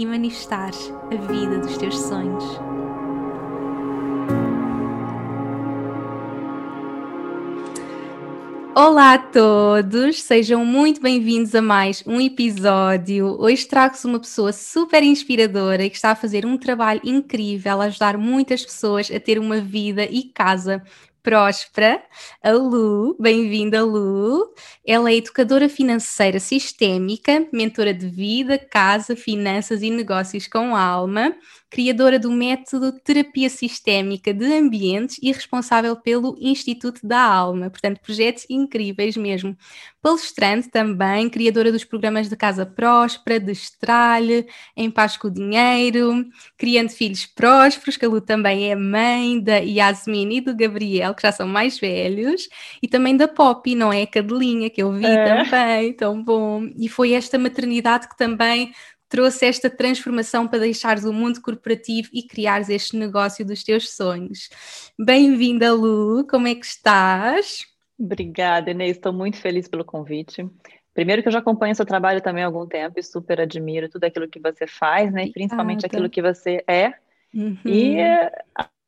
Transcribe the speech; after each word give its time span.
e 0.00 0.06
manifestares 0.06 0.90
a 1.12 1.14
vida 1.30 1.58
dos 1.58 1.76
teus 1.76 1.94
sonhos. 1.98 2.42
Olá 8.74 9.12
a 9.12 9.18
todos, 9.18 10.22
sejam 10.22 10.64
muito 10.64 11.02
bem-vindos 11.02 11.54
a 11.54 11.60
mais 11.60 12.02
um 12.06 12.18
episódio. 12.18 13.36
Hoje 13.38 13.66
trago-vos 13.66 14.06
uma 14.06 14.18
pessoa 14.18 14.54
super 14.54 15.02
inspiradora 15.02 15.90
que 15.90 15.96
está 15.96 16.12
a 16.12 16.16
fazer 16.16 16.46
um 16.46 16.56
trabalho 16.56 17.02
incrível, 17.04 17.82
a 17.82 17.84
ajudar 17.84 18.16
muitas 18.16 18.64
pessoas 18.64 19.10
a 19.10 19.20
ter 19.20 19.38
uma 19.38 19.60
vida 19.60 20.04
e 20.04 20.22
casa 20.22 20.82
próspera, 21.22 22.02
a 22.42 22.50
Lu, 22.50 23.16
bem-vinda 23.18 23.82
Lu. 23.82 24.52
Ela 24.86 25.10
é 25.10 25.16
educadora 25.16 25.68
financeira 25.68 26.40
sistémica, 26.40 27.46
mentora 27.52 27.92
de 27.92 28.08
vida, 28.08 28.58
casa, 28.58 29.14
finanças 29.14 29.82
e 29.82 29.90
negócios 29.90 30.46
com 30.46 30.74
alma 30.74 31.34
criadora 31.70 32.18
do 32.18 32.32
método 32.32 32.92
Terapia 32.92 33.48
Sistémica 33.48 34.34
de 34.34 34.44
Ambientes 34.44 35.18
e 35.22 35.30
responsável 35.30 35.94
pelo 35.94 36.36
Instituto 36.40 37.06
da 37.06 37.22
Alma. 37.22 37.70
Portanto, 37.70 38.00
projetos 38.00 38.44
incríveis 38.50 39.16
mesmo. 39.16 39.56
Palestrante 40.02 40.68
também, 40.68 41.30
criadora 41.30 41.70
dos 41.70 41.84
programas 41.84 42.28
de 42.28 42.34
Casa 42.34 42.66
Próspera, 42.66 43.38
de 43.38 43.52
Estralhe, 43.52 44.46
Em 44.76 44.90
Paz 44.90 45.16
com 45.16 45.28
o 45.28 45.30
Dinheiro, 45.30 46.26
criando 46.58 46.88
filhos 46.88 47.24
prósperos, 47.24 47.96
que 47.96 48.04
a 48.04 48.08
Lu 48.08 48.20
também 48.20 48.70
é 48.70 48.74
mãe 48.74 49.38
da 49.38 49.58
Yasmin 49.58 50.36
e 50.36 50.40
do 50.40 50.56
Gabriel, 50.56 51.14
que 51.14 51.22
já 51.22 51.30
são 51.30 51.46
mais 51.46 51.78
velhos, 51.78 52.48
e 52.82 52.88
também 52.88 53.16
da 53.16 53.28
Poppy, 53.28 53.74
não 53.74 53.92
é? 53.92 54.02
A 54.02 54.06
Cadelinha, 54.06 54.68
que 54.68 54.82
eu 54.82 54.90
vi 54.92 55.06
é. 55.06 55.44
também, 55.44 55.92
tão 55.92 56.22
bom. 56.22 56.68
E 56.76 56.88
foi 56.88 57.12
esta 57.12 57.38
maternidade 57.38 58.08
que 58.08 58.16
também 58.16 58.72
trouxe 59.10 59.44
esta 59.44 59.68
transformação 59.68 60.46
para 60.46 60.60
deixares 60.60 61.04
o 61.04 61.12
mundo 61.12 61.42
corporativo 61.42 62.08
e 62.14 62.22
criares 62.22 62.68
este 62.70 62.96
negócio 62.96 63.44
dos 63.44 63.64
teus 63.64 63.90
sonhos. 63.90 64.48
Bem-vinda, 64.96 65.74
Lu, 65.74 66.24
como 66.30 66.46
é 66.46 66.54
que 66.54 66.64
estás? 66.64 67.66
Obrigada, 67.98 68.70
Inês, 68.70 68.96
estou 68.96 69.12
muito 69.12 69.36
feliz 69.36 69.66
pelo 69.66 69.84
convite. 69.84 70.48
Primeiro 70.94 71.22
que 71.22 71.28
eu 71.28 71.32
já 71.32 71.40
acompanho 71.40 71.74
seu 71.74 71.84
trabalho 71.84 72.20
também 72.20 72.44
há 72.44 72.46
algum 72.46 72.66
tempo 72.66 73.00
e 73.00 73.02
super 73.02 73.40
admiro 73.40 73.88
tudo 73.88 74.04
aquilo 74.04 74.28
que 74.28 74.38
você 74.38 74.66
faz, 74.66 75.12
né? 75.12 75.24
E 75.24 75.32
principalmente 75.32 75.84
aquilo 75.84 76.08
que 76.08 76.22
você 76.22 76.62
é. 76.66 76.94
Uhum. 77.34 77.58
E 77.64 77.96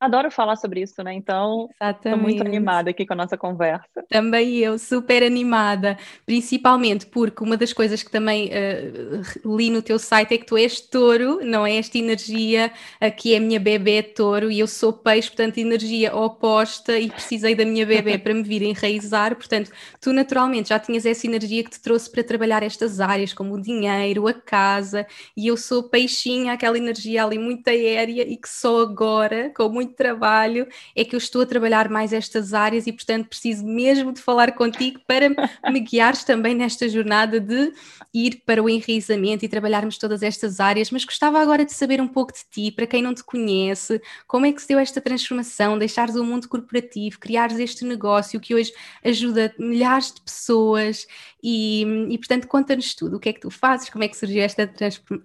adoro 0.03 0.31
falar 0.31 0.57
sobre 0.57 0.83
isso, 0.83 1.03
né? 1.03 1.15
Então, 1.15 1.69
estou 1.81 2.17
muito 2.17 2.43
animada 2.43 2.91
aqui 2.91 3.07
com 3.07 3.13
a 3.13 3.17
nossa 3.17 3.37
conversa. 3.37 4.05
Também 4.09 4.57
eu, 4.57 4.79
super 4.79 5.23
animada, 5.23 5.97
principalmente 6.27 7.07
porque 7.07 7.43
uma 7.43 7.57
das 7.57 7.73
coisas 7.73 8.03
que 8.03 8.11
também 8.11 8.51
uh, 8.51 9.57
li 9.57 9.71
no 9.71 9.81
teu 9.81 9.99
site 9.99 10.35
é 10.35 10.39
que 10.39 10.47
tu 10.47 10.57
és 10.57 10.81
touro, 10.81 11.41
não 11.45 11.65
é 11.65 11.77
esta 11.77 11.97
energia, 11.99 12.73
aqui 13.01 13.35
é 13.35 13.37
a 13.39 13.41
minha 13.41 13.61
bebê 13.61 14.03
touro 14.03 14.51
e 14.51 14.59
eu 14.59 14.67
sou 14.67 14.93
peixe, 14.93 15.29
portanto, 15.29 15.59
energia 15.59 16.15
oposta 16.15 16.99
e 16.99 17.09
precisei 17.09 17.55
da 17.55 17.65
minha 17.65 17.87
bebê 17.87 18.19
para 18.19 18.35
me 18.35 18.43
vir 18.43 18.63
enraizar, 18.63 19.37
portanto, 19.37 19.71
tu 20.01 20.13
naturalmente 20.13 20.71
já 20.71 20.79
tinhas 20.79 21.07
essa 21.07 21.27
energia 21.27 21.63
que 21.63 21.71
te 21.71 21.81
trouxe 21.81 22.11
para 22.11 22.25
trabalhar 22.25 22.63
estas 22.63 23.01
áreas, 23.01 23.33
como 23.33 23.55
o 23.55 23.63
dinheiro, 23.63 24.27
a 24.27 24.35
casa, 24.35 25.07
e 25.37 25.47
eu 25.47 25.57
sou 25.57 25.85
peixinha, 25.85 26.53
aquela 26.53 26.77
energia 26.77 27.25
ali 27.25 27.39
muito 27.39 27.69
aérea 27.69 28.23
e 28.23 28.37
que 28.37 28.49
só 28.49 28.81
agora, 28.81 29.53
com 29.55 29.69
muito 29.69 29.92
trabalho, 29.93 30.67
é 30.97 31.05
que 31.05 31.15
eu 31.15 31.19
estou 31.19 31.43
a 31.43 31.47
trabalhar 31.47 31.89
mais 31.89 32.13
estas 32.13 32.55
áreas 32.55 32.87
e, 32.87 32.93
portanto, 32.93 33.29
preciso 33.29 33.65
mesmo 33.65 34.13
de 34.13 34.21
falar 34.21 34.53
contigo 34.53 35.01
para 35.07 35.29
me 35.71 35.81
guiares 35.81 36.25
também 36.25 36.55
nesta 36.55 36.89
jornada 36.89 37.41
de 37.41 37.73
ir 38.13 38.43
para 38.45 38.63
o 38.63 38.69
enraizamento 38.69 39.45
e 39.45 39.49
trabalharmos 39.49 39.99
todas 39.99 40.23
estas 40.23 40.61
áreas. 40.61 40.91
Mas 40.91 41.05
gostava 41.05 41.41
agora 41.41 41.65
de 41.65 41.73
saber 41.73 42.01
um 42.01 42.09
pouco 42.09 42.33
de 42.33 42.41
ti, 42.51 42.71
para 42.71 42.87
quem 42.87 43.03
não 43.03 43.15
te 43.15 43.25
conhece, 43.25 44.01
como 44.27 44.47
é 44.47 44.53
que 44.53 44.61
se 44.61 44.69
deu 44.69 44.79
esta 44.79 45.01
transformação, 45.01 45.79
deixares 45.79 46.17
o 46.17 46.25
mundo 46.25 46.49
corporativo, 46.49 47.19
criares 47.19 47.59
este 47.59 47.85
negócio 47.85 48.41
que 48.41 48.55
hoje 48.55 48.73
ajuda 49.05 49.55
milhares 49.59 50.13
de 50.13 50.21
pessoas 50.21 51.07
e, 51.43 51.85
e 52.11 52.19
portanto, 52.19 52.47
conta-nos 52.47 52.95
tudo. 52.95 53.17
O 53.17 53.21
que 53.21 53.29
é 53.29 53.33
que 53.33 53.41
tu 53.41 53.51
fazes? 53.51 53.91
Como 53.91 54.05
é 54.05 54.09
que 54.09 54.17
surgiu 54.17 54.43
esta 54.43 54.71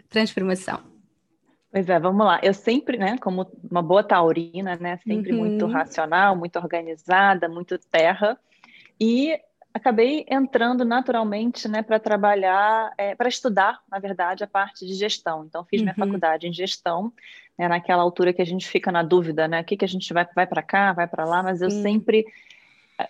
transformação? 0.10 0.97
Pois 1.78 1.90
é, 1.90 2.00
vamos 2.00 2.26
lá. 2.26 2.40
Eu 2.42 2.56
sempre, 2.56 2.98
né, 2.98 3.20
como 3.20 3.46
uma 3.70 3.84
boa 3.84 4.04
taurina, 4.04 4.76
né, 4.78 4.98
sempre 5.08 5.32
uhum. 5.32 5.38
muito 5.38 5.68
racional, 5.68 6.36
muito 6.36 6.58
organizada, 6.58 7.48
muito 7.48 7.78
terra, 7.78 8.36
e 9.00 9.40
acabei 9.72 10.26
entrando 10.28 10.84
naturalmente, 10.84 11.68
né, 11.68 11.84
para 11.84 12.00
trabalhar, 12.00 12.92
é, 12.98 13.14
para 13.14 13.30
estudar, 13.30 13.80
na 13.92 14.00
verdade, 14.00 14.44
a 14.44 14.48
parte 14.48 14.88
de 14.88 14.96
gestão. 14.96 15.46
Então, 15.46 15.64
fiz 15.66 15.80
uhum. 15.80 15.86
minha 15.86 15.94
faculdade 15.94 16.48
em 16.48 16.52
gestão, 16.52 17.14
né, 17.56 17.68
naquela 17.68 18.02
altura 18.02 18.34
que 18.34 18.42
a 18.42 18.46
gente 18.46 18.68
fica 18.68 18.92
na 18.92 19.04
dúvida, 19.04 19.48
né, 19.48 19.62
o 19.62 19.64
que, 19.64 19.78
que 19.78 19.86
a 19.86 19.88
gente 19.88 20.12
vai, 20.12 20.28
vai 20.34 20.48
para 20.48 20.64
cá, 20.64 20.94
vai 20.94 21.08
para 21.08 21.26
lá, 21.26 21.44
mas 21.44 21.62
eu 21.62 21.70
sempre 21.70 22.26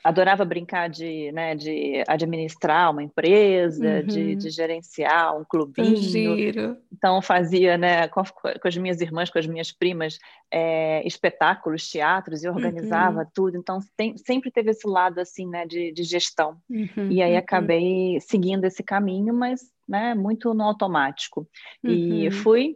adorava 0.04 0.44
brincar 0.44 0.90
de, 0.90 1.32
né, 1.32 1.56
de 1.56 2.04
administrar 2.08 2.92
uma 2.92 3.02
empresa, 3.02 4.00
uhum. 4.00 4.04
de, 4.06 4.36
de, 4.36 4.50
gerenciar 4.50 5.38
um 5.38 5.46
clubinho. 5.46 5.96
Giro. 5.96 6.78
Então 6.92 7.22
fazia, 7.22 7.78
né, 7.78 8.08
com, 8.10 8.22
com, 8.24 8.68
as 8.68 8.78
minhas 8.78 9.00
irmãs, 9.00 9.30
com 9.30 9.40
as 9.40 9.48
minhas 9.48 9.72
primas, 9.72 10.20
é, 10.52 11.06
espetáculos, 11.08 11.90
teatros, 11.90 12.44
e 12.44 12.50
organizava 12.50 13.22
uhum. 13.22 13.28
tudo. 13.34 13.58
Então 13.58 13.80
tem, 13.96 14.18
sempre 14.18 14.52
teve 14.52 14.72
esse 14.72 14.88
lado 14.88 15.20
assim, 15.20 15.48
né, 15.48 15.66
de, 15.66 15.92
de 15.94 16.04
gestão. 16.04 16.58
Uhum. 16.70 17.10
E 17.10 17.22
aí 17.22 17.34
uhum. 17.34 17.40
acabei 17.40 18.20
seguindo 18.20 18.66
esse 18.66 18.84
caminho, 18.84 19.34
mas, 19.34 19.62
né, 19.88 20.14
muito 20.14 20.54
no 20.54 20.64
automático. 20.64 21.48
E 21.82 22.26
uhum. 22.26 22.32
fui 22.32 22.76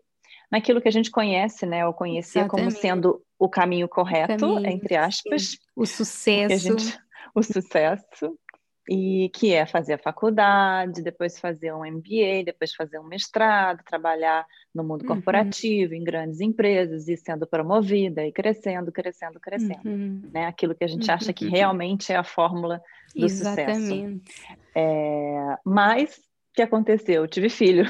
naquilo 0.49 0.81
que 0.81 0.87
a 0.87 0.91
gente 0.91 1.11
conhece, 1.11 1.65
né, 1.65 1.85
ou 1.85 1.93
conhecia 1.93 2.41
Exatamente. 2.41 2.69
como 2.69 2.81
sendo 2.81 3.21
o 3.41 3.49
caminho 3.49 3.89
correto, 3.89 4.37
caminho, 4.37 4.67
entre 4.67 4.95
aspas. 4.95 5.41
Sim. 5.47 5.57
O 5.75 5.83
sucesso. 5.87 6.77
Gente, 6.77 6.99
o 7.33 7.41
sucesso, 7.41 8.37
e 8.87 9.31
que 9.33 9.51
é 9.51 9.65
fazer 9.65 9.93
a 9.93 9.97
faculdade, 9.97 11.01
depois 11.01 11.39
fazer 11.39 11.73
um 11.73 11.83
MBA, 11.83 12.43
depois 12.45 12.75
fazer 12.75 12.99
um 12.99 13.03
mestrado, 13.03 13.83
trabalhar 13.83 14.45
no 14.75 14.83
mundo 14.83 15.01
uhum. 15.01 15.07
corporativo, 15.07 15.93
uhum. 15.93 15.99
em 15.99 16.03
grandes 16.03 16.39
empresas, 16.39 17.07
e 17.07 17.17
sendo 17.17 17.47
promovida, 17.47 18.23
e 18.23 18.31
crescendo, 18.31 18.91
crescendo, 18.91 19.39
crescendo. 19.39 19.89
Uhum. 19.89 20.29
Né? 20.31 20.45
Aquilo 20.45 20.75
que 20.75 20.83
a 20.83 20.87
gente 20.87 21.09
acha 21.09 21.33
que 21.33 21.45
uhum. 21.45 21.51
realmente 21.51 22.13
é 22.13 22.17
a 22.17 22.23
fórmula 22.23 22.79
do 23.15 23.25
Exatamente. 23.25 24.21
sucesso. 24.21 24.55
É, 24.75 25.57
mas, 25.65 26.17
o 26.17 26.53
que 26.53 26.61
aconteceu? 26.61 27.23
Eu 27.23 27.27
tive 27.27 27.49
filho. 27.49 27.85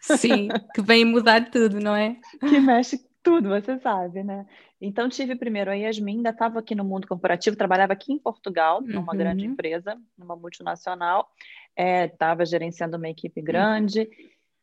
Sim, 0.00 0.48
que 0.74 0.82
vem 0.82 1.04
mudar 1.04 1.48
tudo, 1.48 1.78
não 1.78 1.94
é? 1.94 2.16
Que 2.40 2.58
mexe 2.58 2.98
tudo, 3.26 3.48
você 3.48 3.76
sabe, 3.80 4.22
né? 4.22 4.46
Então, 4.80 5.08
tive 5.08 5.34
primeiro 5.34 5.70
a 5.70 5.74
Yasmin, 5.74 6.16
ainda 6.16 6.30
estava 6.30 6.58
aqui 6.58 6.74
no 6.74 6.84
mundo 6.84 7.06
corporativo, 7.06 7.56
trabalhava 7.56 7.92
aqui 7.92 8.12
em 8.12 8.18
Portugal, 8.18 8.82
numa 8.82 9.12
uhum. 9.12 9.18
grande 9.18 9.46
empresa, 9.46 9.96
numa 10.18 10.36
multinacional, 10.36 11.28
estava 11.76 12.42
é, 12.42 12.46
gerenciando 12.46 12.96
uma 12.96 13.08
equipe 13.08 13.40
grande, 13.40 14.00
uhum. 14.00 14.06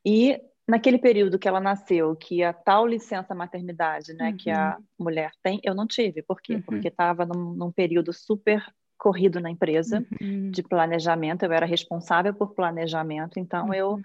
e 0.06 0.42
naquele 0.68 0.98
período 0.98 1.38
que 1.38 1.48
ela 1.48 1.60
nasceu, 1.60 2.16
que 2.16 2.44
a 2.44 2.54
tal 2.54 2.88
licença 2.88 3.36
maternidade, 3.36 4.14
né, 4.14 4.30
uhum. 4.30 4.38
que 4.38 4.50
a 4.50 4.78
uhum. 4.78 5.06
mulher 5.06 5.32
tem, 5.42 5.60
eu 5.64 5.76
não 5.76 5.86
tive. 5.86 6.22
Por 6.22 6.42
quê? 6.42 6.56
Uhum. 6.56 6.62
Porque 6.62 6.88
estava 6.88 7.26
num, 7.26 7.54
num, 7.54 7.72
período 7.72 8.14
super 8.14 8.64
corrido 8.98 9.42
na 9.42 9.50
empresa, 9.50 10.06
uhum. 10.22 10.50
de 10.52 10.64
planejamento, 10.64 11.44
eu 11.44 11.52
era 11.52 11.66
responsável 11.66 12.34
por 12.34 12.54
planejamento, 12.54 13.38
então 13.38 13.74
eu 13.74 14.00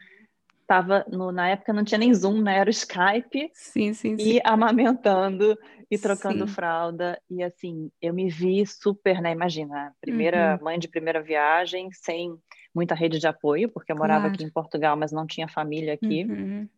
estava 0.69 1.07
na 1.33 1.49
época 1.49 1.73
não 1.73 1.83
tinha 1.83 1.99
nem 1.99 2.13
Zoom, 2.13 2.43
né? 2.43 2.59
Era 2.59 2.69
o 2.69 2.71
Skype. 2.71 3.51
Sim, 3.55 3.95
sim, 3.95 4.17
sim. 4.17 4.17
E 4.19 4.41
amamentando 4.45 5.57
e 5.91 5.97
trocando 5.97 6.47
sim. 6.47 6.55
fralda. 6.55 7.19
E 7.31 7.43
assim, 7.43 7.91
eu 8.03 8.13
me 8.13 8.29
vi 8.29 8.67
super, 8.67 9.23
né? 9.23 9.33
Imagina, 9.33 9.95
primeira 9.99 10.57
uhum. 10.59 10.65
mãe 10.65 10.79
de 10.79 10.87
primeira 10.87 11.23
viagem, 11.23 11.89
sem 11.93 12.37
muita 12.75 12.95
rede 12.95 13.19
de 13.19 13.27
apoio, 13.27 13.71
porque 13.71 13.91
eu 13.91 13.97
morava 13.97 14.21
claro. 14.21 14.35
aqui 14.35 14.45
em 14.45 14.51
Portugal, 14.51 14.95
mas 14.95 15.11
não 15.11 15.27
tinha 15.27 15.49
família 15.49 15.95
aqui. 15.95 16.25
Uhum. 16.25 16.69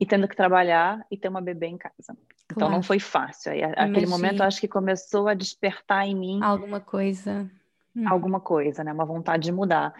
E 0.00 0.06
tendo 0.06 0.26
que 0.26 0.34
trabalhar 0.34 1.04
e 1.10 1.16
ter 1.16 1.28
uma 1.28 1.42
bebê 1.42 1.66
em 1.66 1.76
casa. 1.76 1.94
Claro. 2.06 2.24
Então 2.50 2.70
não 2.70 2.82
foi 2.82 2.98
fácil. 2.98 3.52
Aí, 3.52 3.62
aquele 3.62 4.06
momento 4.06 4.40
eu 4.40 4.46
acho 4.46 4.60
que 4.60 4.66
começou 4.66 5.28
a 5.28 5.34
despertar 5.34 6.06
em 6.06 6.14
mim 6.14 6.42
alguma 6.42 6.80
coisa. 6.80 7.48
Uhum. 7.94 8.08
Alguma 8.08 8.40
coisa, 8.40 8.82
né? 8.82 8.92
Uma 8.92 9.04
vontade 9.04 9.44
de 9.44 9.52
mudar. 9.52 9.94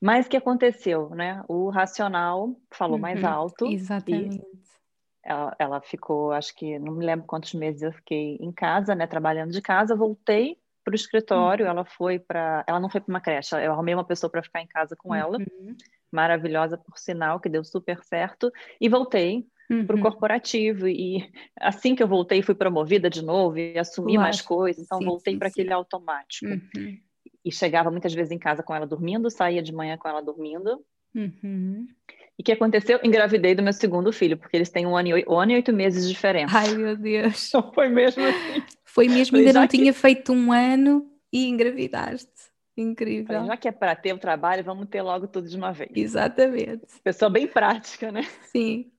Mas 0.00 0.26
o 0.26 0.28
que 0.28 0.36
aconteceu, 0.36 1.10
né? 1.10 1.42
O 1.48 1.70
racional 1.70 2.54
falou 2.70 2.96
uhum, 2.96 3.02
mais 3.02 3.24
alto. 3.24 3.66
Exatamente. 3.66 4.42
ela, 5.24 5.56
ela, 5.58 5.80
ficou, 5.80 6.32
acho 6.32 6.54
que, 6.54 6.78
não 6.78 6.92
me 6.92 7.04
lembro 7.04 7.26
quantos 7.26 7.54
meses 7.54 7.82
eu 7.82 7.92
fiquei 7.92 8.36
em 8.40 8.52
casa, 8.52 8.94
né, 8.94 9.06
trabalhando 9.06 9.50
de 9.50 9.60
casa, 9.60 9.96
voltei 9.96 10.56
para 10.84 10.92
o 10.92 10.94
escritório, 10.94 11.64
uhum. 11.64 11.70
ela 11.72 11.84
foi 11.84 12.18
para, 12.20 12.64
ela 12.64 12.78
não 12.78 12.88
foi 12.88 13.00
para 13.00 13.12
uma 13.12 13.20
creche, 13.20 13.56
eu 13.56 13.72
arrumei 13.72 13.92
uma 13.92 14.04
pessoa 14.04 14.30
para 14.30 14.42
ficar 14.42 14.62
em 14.62 14.68
casa 14.68 14.94
com 14.94 15.08
uhum. 15.08 15.16
ela, 15.16 15.38
maravilhosa 16.12 16.78
por 16.78 16.96
sinal, 16.96 17.40
que 17.40 17.48
deu 17.48 17.64
super 17.64 18.00
certo, 18.04 18.52
e 18.80 18.88
voltei 18.88 19.44
uhum. 19.68 19.84
para 19.84 19.96
o 19.96 20.00
corporativo, 20.00 20.86
e 20.86 21.28
assim 21.60 21.96
que 21.96 22.02
eu 22.04 22.06
voltei, 22.06 22.40
fui 22.40 22.54
promovida 22.54 23.10
de 23.10 23.20
novo, 23.20 23.58
e 23.58 23.76
assumi 23.76 24.16
mais 24.16 24.40
coisas, 24.40 24.84
então 24.84 24.98
sim, 24.98 25.04
voltei 25.04 25.36
para 25.36 25.48
aquele 25.48 25.72
automático. 25.72 26.46
Uhum. 26.46 27.00
E 27.46 27.52
chegava 27.52 27.90
muitas 27.90 28.12
vezes 28.12 28.32
em 28.32 28.38
casa 28.38 28.62
com 28.62 28.74
ela 28.74 28.86
dormindo, 28.86 29.30
saía 29.30 29.62
de 29.62 29.72
manhã 29.72 29.96
com 29.96 30.08
ela 30.08 30.20
dormindo, 30.20 30.84
Uhum. 31.16 31.88
E 32.38 32.42
o 32.42 32.44
que 32.44 32.52
aconteceu? 32.52 33.00
Engravidei 33.02 33.54
do 33.54 33.62
meu 33.62 33.72
segundo 33.72 34.12
filho, 34.12 34.36
porque 34.36 34.54
eles 34.54 34.68
têm 34.68 34.86
um 34.86 34.94
ano 34.94 35.08
e 35.08 35.12
oito, 35.14 35.32
um 35.32 35.40
ano 35.40 35.52
e 35.52 35.54
oito 35.54 35.72
meses 35.72 36.06
de 36.06 36.12
diferença. 36.12 36.58
Ai, 36.58 36.74
meu 36.74 36.94
Deus. 36.94 37.48
Então 37.48 37.72
foi 37.72 37.88
mesmo 37.88 38.22
assim. 38.22 38.62
Foi 38.84 39.08
mesmo, 39.08 39.38
ainda 39.38 39.54
não 39.54 39.66
que... 39.66 39.78
tinha 39.78 39.92
feito 39.94 40.32
um 40.32 40.52
ano 40.52 41.10
e 41.32 41.48
engravidaste. 41.48 42.30
Incrível. 42.76 43.26
Falei, 43.26 43.46
já 43.46 43.56
que 43.56 43.68
é 43.68 43.72
para 43.72 43.96
ter 43.96 44.12
o 44.12 44.18
trabalho, 44.18 44.62
vamos 44.62 44.86
ter 44.88 45.00
logo 45.00 45.26
tudo 45.26 45.48
de 45.48 45.56
uma 45.56 45.72
vez. 45.72 45.90
Exatamente. 45.94 46.86
Pessoa 47.02 47.30
bem 47.30 47.46
prática, 47.46 48.12
né? 48.12 48.22
Sim. 48.42 48.92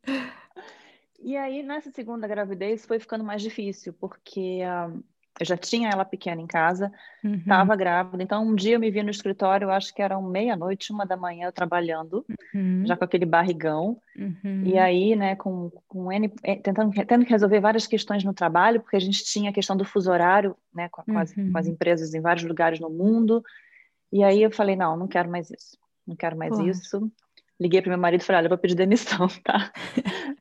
E 1.19 1.37
aí, 1.37 1.61
nessa 1.61 1.91
segunda 1.91 2.27
gravidez, 2.27 2.87
foi 2.87 2.99
ficando 2.99 3.23
mais 3.23 3.41
difícil, 3.43 3.93
porque 3.93 4.61
uh, 4.63 5.03
eu 5.39 5.45
já 5.45 5.57
tinha 5.57 5.89
ela 5.89 6.03
pequena 6.03 6.41
em 6.41 6.47
casa, 6.47 6.91
estava 7.23 7.71
uhum. 7.71 7.77
grávida. 7.77 8.23
Então, 8.23 8.45
um 8.45 8.55
dia 8.55 8.75
eu 8.75 8.79
me 8.79 8.89
vi 8.89 9.03
no 9.03 9.09
escritório, 9.09 9.69
acho 9.69 9.93
que 9.93 10.01
eram 10.01 10.21
meia-noite, 10.21 10.91
uma 10.91 11.05
da 11.05 11.15
manhã, 11.15 11.47
eu 11.47 11.51
trabalhando, 11.51 12.25
uhum. 12.53 12.83
já 12.85 12.97
com 12.97 13.03
aquele 13.03 13.25
barrigão. 13.25 13.99
Uhum. 14.17 14.63
E 14.65 14.77
aí, 14.77 15.15
né, 15.15 15.35
com, 15.35 15.71
com 15.87 16.11
N, 16.11 16.31
é, 16.43 16.55
tentando, 16.55 16.91
tendo 17.05 17.25
que 17.25 17.31
resolver 17.31 17.59
várias 17.59 17.85
questões 17.85 18.23
no 18.23 18.33
trabalho, 18.33 18.81
porque 18.81 18.97
a 18.97 19.01
gente 19.01 19.23
tinha 19.23 19.49
a 19.49 19.53
questão 19.53 19.77
do 19.77 19.85
fuso 19.85 20.11
horário, 20.11 20.55
né, 20.73 20.89
com, 20.89 21.03
com, 21.03 21.17
as, 21.17 21.33
com 21.33 21.57
as 21.57 21.65
uhum. 21.67 21.73
empresas 21.73 22.13
em 22.13 22.21
vários 22.21 22.45
lugares 22.45 22.79
no 22.79 22.89
mundo. 22.89 23.43
E 24.11 24.23
aí 24.23 24.41
eu 24.41 24.51
falei, 24.51 24.75
não, 24.75 24.97
não 24.97 25.07
quero 25.07 25.29
mais 25.29 25.51
isso. 25.51 25.77
Não 26.05 26.15
quero 26.15 26.37
mais 26.37 26.57
isso 26.59 27.11
liguei 27.59 27.81
para 27.81 27.89
meu 27.89 27.99
marido 27.99 28.21
e 28.21 28.23
falei, 28.23 28.39
olha, 28.39 28.45
eu 28.45 28.49
vou 28.49 28.57
pedir 28.57 28.75
demissão, 28.75 29.27
tá? 29.43 29.71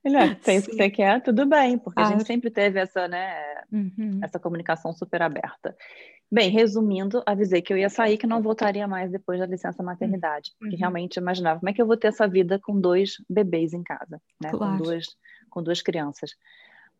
Ele, 0.04 0.16
ah, 0.16 0.34
tem 0.42 0.56
isso 0.56 0.68
que 0.68 0.76
você 0.76 0.90
quer, 0.90 1.22
tudo 1.22 1.46
bem, 1.46 1.78
porque 1.78 2.00
ah, 2.00 2.06
a 2.06 2.10
gente 2.10 2.26
sempre 2.26 2.50
teve 2.50 2.78
essa, 2.78 3.08
né, 3.08 3.34
uhum. 3.72 4.20
essa 4.22 4.38
comunicação 4.38 4.92
super 4.92 5.22
aberta. 5.22 5.76
Bem, 6.30 6.50
resumindo, 6.50 7.22
avisei 7.24 7.62
que 7.62 7.72
eu 7.72 7.78
ia 7.78 7.88
sair, 7.88 8.18
que 8.18 8.26
não 8.26 8.42
voltaria 8.42 8.86
mais 8.88 9.10
depois 9.10 9.38
da 9.38 9.46
licença 9.46 9.82
maternidade, 9.82 10.50
porque 10.58 10.74
uhum. 10.74 10.80
realmente 10.80 11.16
imaginava 11.16 11.60
como 11.60 11.70
é 11.70 11.72
que 11.72 11.80
eu 11.80 11.86
vou 11.86 11.96
ter 11.96 12.08
essa 12.08 12.26
vida 12.26 12.58
com 12.60 12.80
dois 12.80 13.14
bebês 13.30 13.72
em 13.72 13.82
casa, 13.82 14.20
né, 14.42 14.50
claro. 14.50 14.76
com 14.78 14.82
duas 14.82 15.06
com 15.48 15.62
duas 15.62 15.80
crianças. 15.80 16.32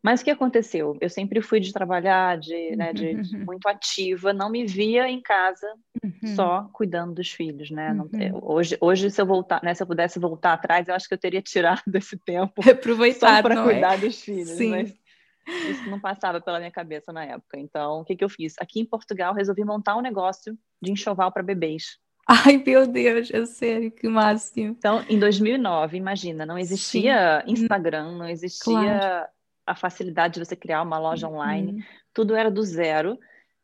Mas 0.03 0.21
o 0.21 0.23
que 0.23 0.31
aconteceu? 0.31 0.95
Eu 1.01 1.09
sempre 1.09 1.41
fui 1.41 1.59
de 1.59 1.73
trabalhar, 1.73 2.37
de, 2.37 2.75
né, 2.75 2.93
de, 2.93 3.15
de 3.15 3.35
uhum. 3.35 3.45
muito 3.45 3.67
ativa, 3.67 4.31
não 4.31 4.49
me 4.49 4.65
via 4.65 5.09
em 5.09 5.21
casa 5.21 5.67
uhum. 6.03 6.35
só 6.35 6.69
cuidando 6.71 7.15
dos 7.15 7.31
filhos, 7.31 7.71
né? 7.71 7.93
Não, 7.93 8.05
uhum. 8.05 8.39
hoje, 8.43 8.77
hoje, 8.79 9.09
se 9.09 9.21
eu 9.21 9.25
voltar, 9.25 9.61
né, 9.63 9.73
se 9.73 9.81
eu 9.81 9.87
pudesse 9.87 10.19
voltar 10.19 10.53
atrás, 10.53 10.87
eu 10.87 10.95
acho 10.95 11.07
que 11.07 11.13
eu 11.13 11.17
teria 11.17 11.41
tirado 11.41 11.81
esse 11.95 12.17
tempo 12.17 12.53
Aproveitar, 12.69 13.41
para 13.41 13.59
é? 13.59 13.63
cuidar 13.63 13.95
é? 13.95 13.97
dos 13.97 14.21
filhos. 14.21 14.49
Sim. 14.49 14.69
Mas 14.69 14.93
isso 15.69 15.89
não 15.89 15.99
passava 15.99 16.39
pela 16.41 16.59
minha 16.59 16.71
cabeça 16.71 17.11
na 17.11 17.25
época. 17.25 17.57
Então, 17.57 18.01
o 18.01 18.05
que, 18.05 18.15
que 18.15 18.23
eu 18.23 18.29
fiz? 18.29 18.53
Aqui 18.59 18.79
em 18.79 18.85
Portugal, 18.85 19.33
resolvi 19.33 19.63
montar 19.63 19.97
um 19.97 20.01
negócio 20.01 20.57
de 20.81 20.91
enxoval 20.91 21.31
para 21.31 21.41
bebês. 21.41 21.97
Ai, 22.27 22.61
meu 22.65 22.85
Deus, 22.85 23.31
é 23.31 23.45
sério, 23.45 23.89
que 23.89 24.07
máximo. 24.07 24.75
Então, 24.77 25.03
em 25.09 25.17
2009, 25.17 25.97
imagina, 25.97 26.45
não 26.45 26.57
existia 26.57 27.41
Sim. 27.45 27.53
Instagram, 27.53 28.17
não 28.17 28.27
existia 28.27 28.73
claro 28.73 29.36
a 29.67 29.75
facilidade 29.75 30.35
de 30.35 30.45
você 30.45 30.55
criar 30.55 30.81
uma 30.81 30.97
loja 30.97 31.27
uhum. 31.27 31.35
online, 31.35 31.85
tudo 32.13 32.33
era 32.33 32.49
do 32.49 32.63
zero. 32.63 33.19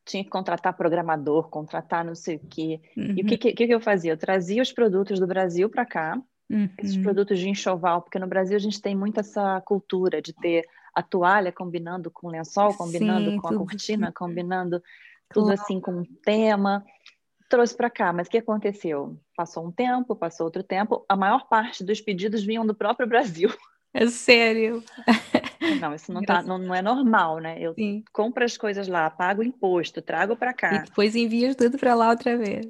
Tinha 0.06 0.22
que 0.22 0.30
contratar 0.30 0.76
programador, 0.76 1.48
contratar 1.48 2.04
não 2.04 2.14
sei 2.14 2.36
o 2.36 2.40
quê. 2.50 2.82
Uhum. 2.98 3.16
E 3.18 3.22
o 3.22 3.26
que, 3.26 3.38
que, 3.38 3.54
que, 3.54 3.74
eu 3.74 3.80
fazia? 3.80 4.12
Eu 4.12 4.18
trazia 4.18 4.62
os 4.62 4.74
produtos 4.74 5.18
do 5.18 5.26
Brasil 5.26 5.70
para 5.70 5.86
cá, 5.86 6.22
uhum. 6.52 6.70
esses 6.78 6.98
produtos 6.98 7.40
de 7.40 7.50
enxoval, 7.50 8.02
porque 8.02 8.20
no 8.20 8.28
Brasil 8.28 8.58
a 8.58 8.60
gente 8.60 8.82
tem 8.82 8.94
muito 8.94 9.22
essa 9.22 9.62
cultura 9.62 10.22
de 10.22 10.34
ter 10.34 10.66
a 10.94 11.02
toalha 11.02 11.54
combinando 11.54 12.12
com 12.12 12.28
o 12.28 12.32
lençol, 12.32 12.74
combinando 12.76 13.32
Sim, 13.32 13.38
com 13.38 13.48
a 13.48 13.58
cortina, 13.58 14.08
assim. 14.08 14.14
combinando 14.14 14.84
tudo 15.30 15.46
claro. 15.46 15.62
assim 15.62 15.80
com 15.80 15.92
um 15.92 16.06
tema. 16.24 16.86
Trouxe 17.50 17.76
para 17.76 17.90
cá, 17.90 18.12
mas 18.12 18.28
o 18.28 18.30
que 18.30 18.38
aconteceu? 18.40 19.18
Passou 19.38 19.66
um 19.66 19.72
tempo, 19.72 20.16
passou 20.16 20.46
outro 20.46 20.64
tempo, 20.64 21.06
a 21.08 21.16
maior 21.16 21.48
parte 21.48 21.84
dos 21.84 22.02
pedidos 22.02 22.44
vinham 22.44 22.66
do 22.66 22.76
próprio 22.76 23.08
Brasil. 23.08 23.50
É 23.94 24.08
sério. 24.08 24.84
Não, 25.80 25.94
isso 25.94 26.12
não, 26.12 26.22
tá, 26.22 26.42
não, 26.42 26.58
não, 26.58 26.76
é 26.76 26.82
normal, 26.82 27.40
né? 27.40 27.58
Eu 27.60 27.74
Sim. 27.74 28.04
compro 28.12 28.44
as 28.44 28.58
coisas 28.58 28.88
lá, 28.88 29.10
pago 29.10 29.42
o 29.42 29.46
imposto, 29.46 30.02
trago 30.02 30.36
para 30.36 30.54
cá. 30.54 30.76
E 30.76 30.84
depois 30.84 31.16
envias 31.16 31.56
tudo 31.56 31.78
para 31.78 31.96
lá 31.96 32.10
outra 32.10 32.38
vez. 32.38 32.68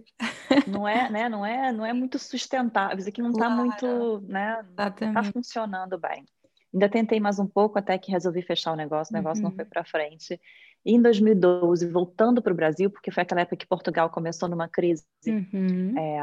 Não 0.67 0.87
é, 0.87 1.09
né? 1.09 1.29
Não 1.29 1.45
é, 1.45 1.71
não 1.71 1.85
é 1.85 1.93
muito 1.93 2.19
sustentável. 2.19 2.97
Isso 2.97 3.09
aqui 3.09 3.21
não 3.21 3.31
está 3.31 3.49
muito, 3.49 4.21
né? 4.27 4.63
Não 4.77 5.09
está 5.09 5.23
funcionando 5.23 5.97
bem. 5.97 6.25
Ainda 6.73 6.89
tentei 6.89 7.19
mais 7.19 7.37
um 7.37 7.45
pouco 7.45 7.77
até 7.77 7.97
que 7.97 8.11
resolvi 8.11 8.41
fechar 8.41 8.71
o 8.71 8.75
negócio, 8.75 9.13
o 9.13 9.17
negócio 9.17 9.43
uhum. 9.43 9.49
não 9.49 9.55
foi 9.55 9.65
para 9.65 9.83
frente. 9.83 10.39
E 10.85 10.93
em 10.93 11.01
2012, 11.01 11.87
voltando 11.87 12.41
para 12.41 12.51
o 12.51 12.55
Brasil, 12.55 12.89
porque 12.89 13.09
foi 13.09 13.23
aquela 13.23 13.41
época 13.41 13.55
que 13.55 13.65
Portugal 13.65 14.09
começou 14.09 14.49
numa 14.49 14.67
crise 14.67 15.03
uhum. 15.25 15.97
é, 15.97 16.19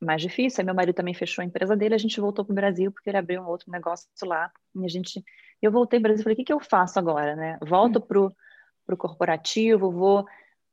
mais 0.00 0.22
difícil, 0.22 0.60
aí 0.60 0.64
meu 0.64 0.74
marido 0.74 0.94
também 0.94 1.14
fechou 1.14 1.42
a 1.42 1.44
empresa 1.44 1.76
dele, 1.76 1.94
a 1.96 1.98
gente 1.98 2.20
voltou 2.20 2.44
para 2.44 2.52
o 2.52 2.54
Brasil 2.54 2.92
porque 2.92 3.10
ele 3.10 3.16
abriu 3.16 3.42
um 3.42 3.46
outro 3.46 3.72
negócio 3.72 4.06
lá. 4.24 4.52
E 4.76 4.84
a 4.84 4.88
gente, 4.88 5.24
eu 5.66 5.72
voltei 5.72 6.00
para 6.00 6.08
o 6.08 6.10
Brasil 6.10 6.20
e 6.20 6.24
falei, 6.24 6.34
o 6.34 6.36
que, 6.36 6.44
que 6.44 6.52
eu 6.52 6.60
faço 6.60 6.98
agora, 6.98 7.34
né? 7.34 7.58
Volto 7.62 7.96
uhum. 7.96 8.30
para 8.86 8.94
o 8.94 8.98
corporativo, 8.98 9.90
vou, 9.90 10.26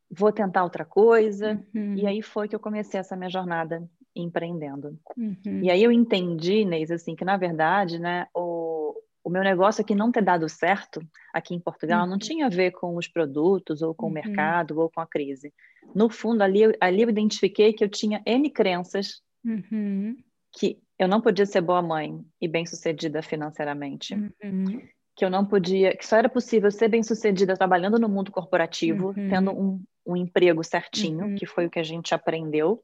vou 0.09 0.31
tentar 0.31 0.63
outra 0.63 0.85
coisa. 0.85 1.63
Uhum. 1.73 1.95
E 1.95 2.05
aí 2.05 2.21
foi 2.21 2.47
que 2.47 2.55
eu 2.55 2.59
comecei 2.59 2.99
essa 2.99 3.15
minha 3.15 3.29
jornada 3.29 3.87
empreendendo. 4.15 4.97
Uhum. 5.17 5.61
E 5.63 5.69
aí 5.69 5.83
eu 5.83 5.91
entendi, 5.91 6.61
Inês, 6.61 6.91
assim, 6.91 7.15
que 7.15 7.23
na 7.23 7.37
verdade, 7.37 7.99
né, 7.99 8.27
o, 8.35 8.93
o 9.23 9.29
meu 9.29 9.43
negócio 9.43 9.81
aqui 9.81 9.95
não 9.95 10.11
ter 10.11 10.23
dado 10.23 10.47
certo 10.49 11.01
aqui 11.33 11.55
em 11.55 11.59
Portugal 11.59 12.03
uhum. 12.03 12.09
não 12.11 12.17
tinha 12.17 12.47
a 12.47 12.49
ver 12.49 12.71
com 12.71 12.95
os 12.97 13.07
produtos 13.07 13.81
ou 13.81 13.93
com 13.93 14.07
uhum. 14.07 14.11
o 14.11 14.13
mercado 14.13 14.79
ou 14.79 14.89
com 14.89 14.99
a 14.99 15.07
crise. 15.07 15.53
No 15.95 16.09
fundo, 16.09 16.41
ali, 16.41 16.61
ali 16.79 17.01
eu 17.01 17.09
identifiquei 17.09 17.73
que 17.73 17.83
eu 17.83 17.89
tinha 17.89 18.21
N 18.25 18.49
crenças 18.49 19.21
uhum. 19.45 20.17
que 20.51 20.79
eu 21.03 21.07
não 21.07 21.21
podia 21.21 21.45
ser 21.45 21.61
boa 21.61 21.81
mãe 21.81 22.23
e 22.39 22.47
bem-sucedida 22.47 23.21
financeiramente. 23.21 24.13
Uhum. 24.43 24.81
Que 25.15 25.25
eu 25.25 25.29
não 25.29 25.45
podia, 25.45 25.95
que 25.95 26.05
só 26.05 26.17
era 26.17 26.29
possível 26.29 26.71
ser 26.71 26.87
bem-sucedida 26.87 27.57
trabalhando 27.57 27.99
no 27.99 28.07
mundo 28.07 28.31
corporativo, 28.31 29.07
uhum. 29.07 29.29
tendo 29.29 29.51
um, 29.51 29.83
um 30.05 30.15
emprego 30.15 30.63
certinho, 30.63 31.25
uhum. 31.25 31.35
que 31.35 31.45
foi 31.45 31.65
o 31.65 31.69
que 31.69 31.79
a 31.79 31.83
gente 31.83 32.13
aprendeu, 32.13 32.83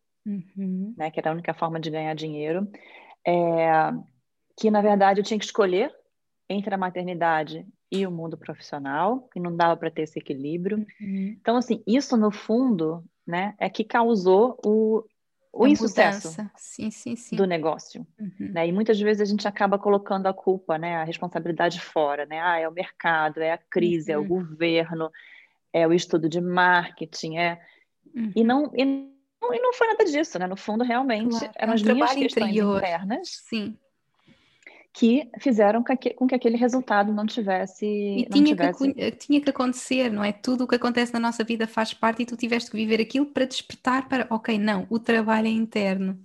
né, 0.97 1.09
que 1.09 1.19
era 1.19 1.29
a 1.29 1.33
única 1.33 1.53
forma 1.53 1.79
de 1.79 1.89
ganhar 1.89 2.13
dinheiro. 2.13 2.67
É, 3.25 3.69
que 4.59 4.69
na 4.71 4.81
verdade 4.81 5.19
eu 5.19 5.23
tinha 5.23 5.39
que 5.39 5.45
escolher 5.45 5.93
entre 6.49 6.73
a 6.73 6.77
maternidade 6.77 7.65
e 7.91 8.05
o 8.05 8.11
mundo 8.11 8.37
profissional, 8.37 9.29
e 9.35 9.39
não 9.39 9.55
dava 9.55 9.77
para 9.77 9.91
ter 9.91 10.01
esse 10.01 10.19
equilíbrio. 10.19 10.77
Uhum. 10.99 11.37
Então, 11.39 11.55
assim, 11.55 11.81
isso 11.87 12.17
no 12.17 12.31
fundo, 12.31 13.03
né, 13.25 13.53
é 13.59 13.69
que 13.69 13.83
causou 13.83 14.59
o, 14.65 15.03
o 15.63 15.67
insucesso 15.67 16.29
sim, 16.55 16.91
sim, 16.91 17.15
sim. 17.15 17.35
do 17.35 17.45
negócio. 17.45 18.05
Uhum. 18.19 18.51
Né? 18.53 18.67
E 18.67 18.71
muitas 18.71 18.99
vezes 18.99 19.21
a 19.21 19.25
gente 19.25 19.47
acaba 19.47 19.79
colocando 19.79 20.27
a 20.27 20.33
culpa, 20.33 20.77
né, 20.77 20.97
a 20.97 21.03
responsabilidade 21.03 21.81
fora, 21.81 22.25
né? 22.25 22.39
Ah, 22.39 22.59
é 22.59 22.67
o 22.67 22.71
mercado, 22.71 23.39
é 23.39 23.51
a 23.53 23.57
crise, 23.57 24.11
uhum. 24.11 24.15
é 24.15 24.17
o 24.17 24.21
uhum. 24.21 24.27
governo, 24.27 25.11
é 25.73 25.87
o 25.87 25.93
estudo 25.93 26.29
de 26.29 26.39
marketing, 26.39 27.37
é... 27.37 27.61
E 28.35 28.41
uhum. 28.41 28.47
não... 28.47 28.71
E 28.75 28.85
não, 29.39 29.53
e 29.53 29.59
não 29.59 29.71
foi 29.73 29.87
nada 29.87 30.03
disso, 30.03 30.39
né? 30.39 30.47
No 30.47 30.57
fundo, 30.57 30.83
realmente, 30.83 31.29
claro. 31.29 31.51
eram 31.55 31.69
é 31.69 31.71
um 31.71 31.75
as 31.75 31.81
minhas 31.83 32.13
questões 32.13 32.49
interior. 32.49 32.77
internas. 32.77 33.29
Sim 33.47 33.77
que 34.93 35.29
fizeram 35.39 35.83
com 35.83 35.95
que, 35.95 36.11
com 36.11 36.27
que 36.27 36.33
aquele 36.33 36.57
resultado 36.57 37.13
não 37.13 37.25
tivesse. 37.25 37.85
E 37.85 38.25
tinha, 38.29 38.45
tivesse... 38.47 38.93
Que, 38.93 39.11
tinha 39.11 39.41
que 39.41 39.49
acontecer, 39.49 40.11
não 40.11 40.23
é? 40.23 40.31
Tudo 40.31 40.63
o 40.63 40.67
que 40.67 40.75
acontece 40.75 41.13
na 41.13 41.19
nossa 41.19 41.43
vida 41.43 41.67
faz 41.67 41.93
parte 41.93 42.23
e 42.23 42.25
tu 42.25 42.35
tiveste 42.35 42.71
que 42.71 42.77
viver 42.77 42.99
aquilo 42.99 43.27
para 43.27 43.45
despertar 43.45 44.09
para, 44.09 44.25
ok, 44.29 44.57
não, 44.57 44.87
o 44.89 44.97
trabalho 44.97 45.47
é 45.47 45.51
interno. 45.51 46.19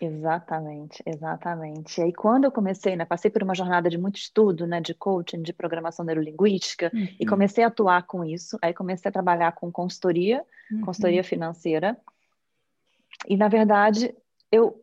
Exatamente, 0.00 1.02
exatamente. 1.04 2.00
E 2.00 2.04
aí, 2.04 2.12
quando 2.12 2.44
eu 2.44 2.52
comecei, 2.52 2.94
né, 2.94 3.04
passei 3.04 3.30
por 3.30 3.42
uma 3.42 3.54
jornada 3.54 3.90
de 3.90 3.98
muito 3.98 4.16
estudo, 4.16 4.66
né, 4.66 4.80
de 4.80 4.94
coaching, 4.94 5.42
de 5.42 5.52
programação 5.52 6.04
neurolinguística, 6.04 6.90
uhum. 6.94 7.08
e 7.18 7.26
comecei 7.26 7.64
a 7.64 7.66
atuar 7.66 8.04
com 8.04 8.24
isso. 8.24 8.56
Aí 8.62 8.72
comecei 8.72 9.08
a 9.08 9.12
trabalhar 9.12 9.52
com 9.52 9.72
consultoria, 9.72 10.44
uhum. 10.70 10.82
consultoria 10.82 11.24
financeira. 11.24 11.96
E, 13.28 13.36
na 13.36 13.48
verdade, 13.48 14.14
eu 14.52 14.80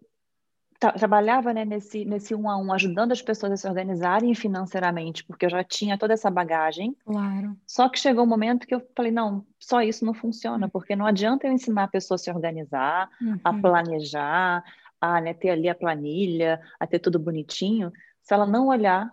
trabalhava 0.80 1.54
né, 1.54 1.64
nesse, 1.64 2.04
nesse 2.06 2.36
um 2.36 2.50
a 2.50 2.58
um, 2.58 2.74
ajudando 2.74 3.12
as 3.12 3.22
pessoas 3.22 3.54
a 3.54 3.58
se 3.58 3.68
organizarem 3.68 4.36
financeiramente, 4.36 5.24
porque 5.24 5.46
eu 5.46 5.50
já 5.50 5.64
tinha 5.64 5.98
toda 5.98 6.14
essa 6.14 6.30
bagagem. 6.30 6.96
Claro. 7.06 7.56
Só 7.66 7.88
que 7.90 8.00
chegou 8.00 8.26
um 8.26 8.28
momento 8.28 8.68
que 8.68 8.76
eu 8.76 8.86
falei, 8.96 9.12
não, 9.12 9.46
só 9.60 9.82
isso 9.82 10.06
não 10.06 10.14
funciona, 10.14 10.68
porque 10.68 10.96
não 10.96 11.06
adianta 11.06 11.48
eu 11.48 11.54
ensinar 11.54 11.84
a 11.84 11.88
pessoa 11.88 12.16
a 12.16 12.20
se 12.20 12.30
organizar, 12.30 13.10
uhum. 13.22 13.40
a 13.44 13.54
planejar, 13.54 14.64
a 15.00 15.22
né, 15.22 15.34
ter 15.34 15.50
ali 15.50 15.70
a 15.70 15.76
planilha, 15.76 16.62
a 16.80 16.86
ter 16.86 17.00
tudo 17.00 17.20
bonitinho, 17.20 17.92
se 18.22 18.34
ela 18.34 18.46
não 18.46 18.68
olhar 18.68 19.12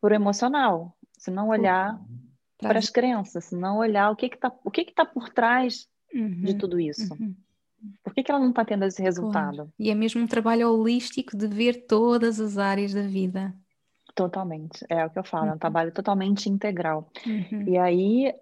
para 0.00 0.12
o 0.12 0.16
emocional, 0.16 0.96
se 1.16 1.30
não 1.30 1.48
olhar 1.48 2.00
para 2.58 2.78
as 2.78 2.90
crenças, 2.90 3.44
se 3.44 3.56
não 3.56 3.78
olhar 3.78 4.10
o 4.10 4.16
que 4.16 4.26
está 4.26 4.52
o 4.64 4.70
que 4.70 4.82
está 4.82 5.04
por 5.04 5.28
trás 5.28 5.86
uhum. 6.12 6.42
de 6.42 6.54
tudo 6.54 6.80
isso. 6.80 7.16
Uhum. 7.82 7.92
Por 8.02 8.14
que, 8.14 8.22
que 8.22 8.30
ela 8.30 8.40
não 8.40 8.50
está 8.50 8.64
tendo 8.64 8.84
esse 8.84 9.02
resultado? 9.02 9.56
Claro. 9.56 9.72
E 9.78 9.90
é 9.90 9.94
mesmo 9.94 10.22
um 10.22 10.26
trabalho 10.26 10.70
holístico 10.70 11.36
de 11.36 11.46
ver 11.46 11.86
todas 11.86 12.40
as 12.40 12.58
áreas 12.58 12.92
da 12.92 13.02
vida. 13.02 13.54
Totalmente, 14.14 14.84
é 14.88 15.04
o 15.04 15.10
que 15.10 15.18
eu 15.18 15.24
falo, 15.24 15.44
uhum. 15.44 15.48
é 15.48 15.52
um 15.52 15.54
uhum. 15.54 15.58
trabalho 15.58 15.92
totalmente 15.92 16.48
integral. 16.48 17.08
Uhum. 17.24 17.62
E 17.68 17.78
aí, 17.78 18.34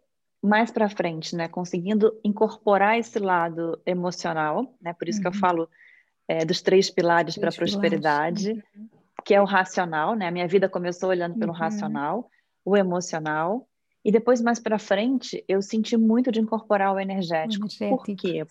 mais 0.42 0.70
para 0.70 0.88
frente, 0.88 1.36
né, 1.36 1.48
conseguindo 1.48 2.18
incorporar 2.24 2.98
esse 2.98 3.18
lado 3.18 3.78
emocional, 3.84 4.74
né, 4.80 4.94
por 4.94 5.08
isso 5.08 5.20
que 5.20 5.26
eu 5.26 5.32
uhum. 5.32 5.38
falo 5.38 5.68
é, 6.26 6.44
dos 6.44 6.62
três 6.62 6.88
pilares 6.90 7.36
para 7.36 7.50
a 7.50 7.52
prosperidade, 7.52 8.52
uhum. 8.52 8.88
que 9.24 9.34
é 9.34 9.40
o 9.40 9.44
racional, 9.44 10.14
né? 10.14 10.28
A 10.28 10.30
minha 10.30 10.48
vida 10.48 10.68
começou 10.68 11.10
olhando 11.10 11.38
pelo 11.38 11.52
racional, 11.52 12.30
o 12.64 12.76
emocional 12.76 13.68
e 14.06 14.12
depois, 14.12 14.40
mais 14.40 14.60
para 14.60 14.78
frente, 14.78 15.44
eu 15.48 15.60
senti 15.60 15.96
muito 15.96 16.30
de 16.30 16.38
incorporar 16.38 16.94
o 16.94 17.00
energético. 17.00 17.64
energético. 17.64 17.96
Por 17.96 18.16
quê? 18.16 18.46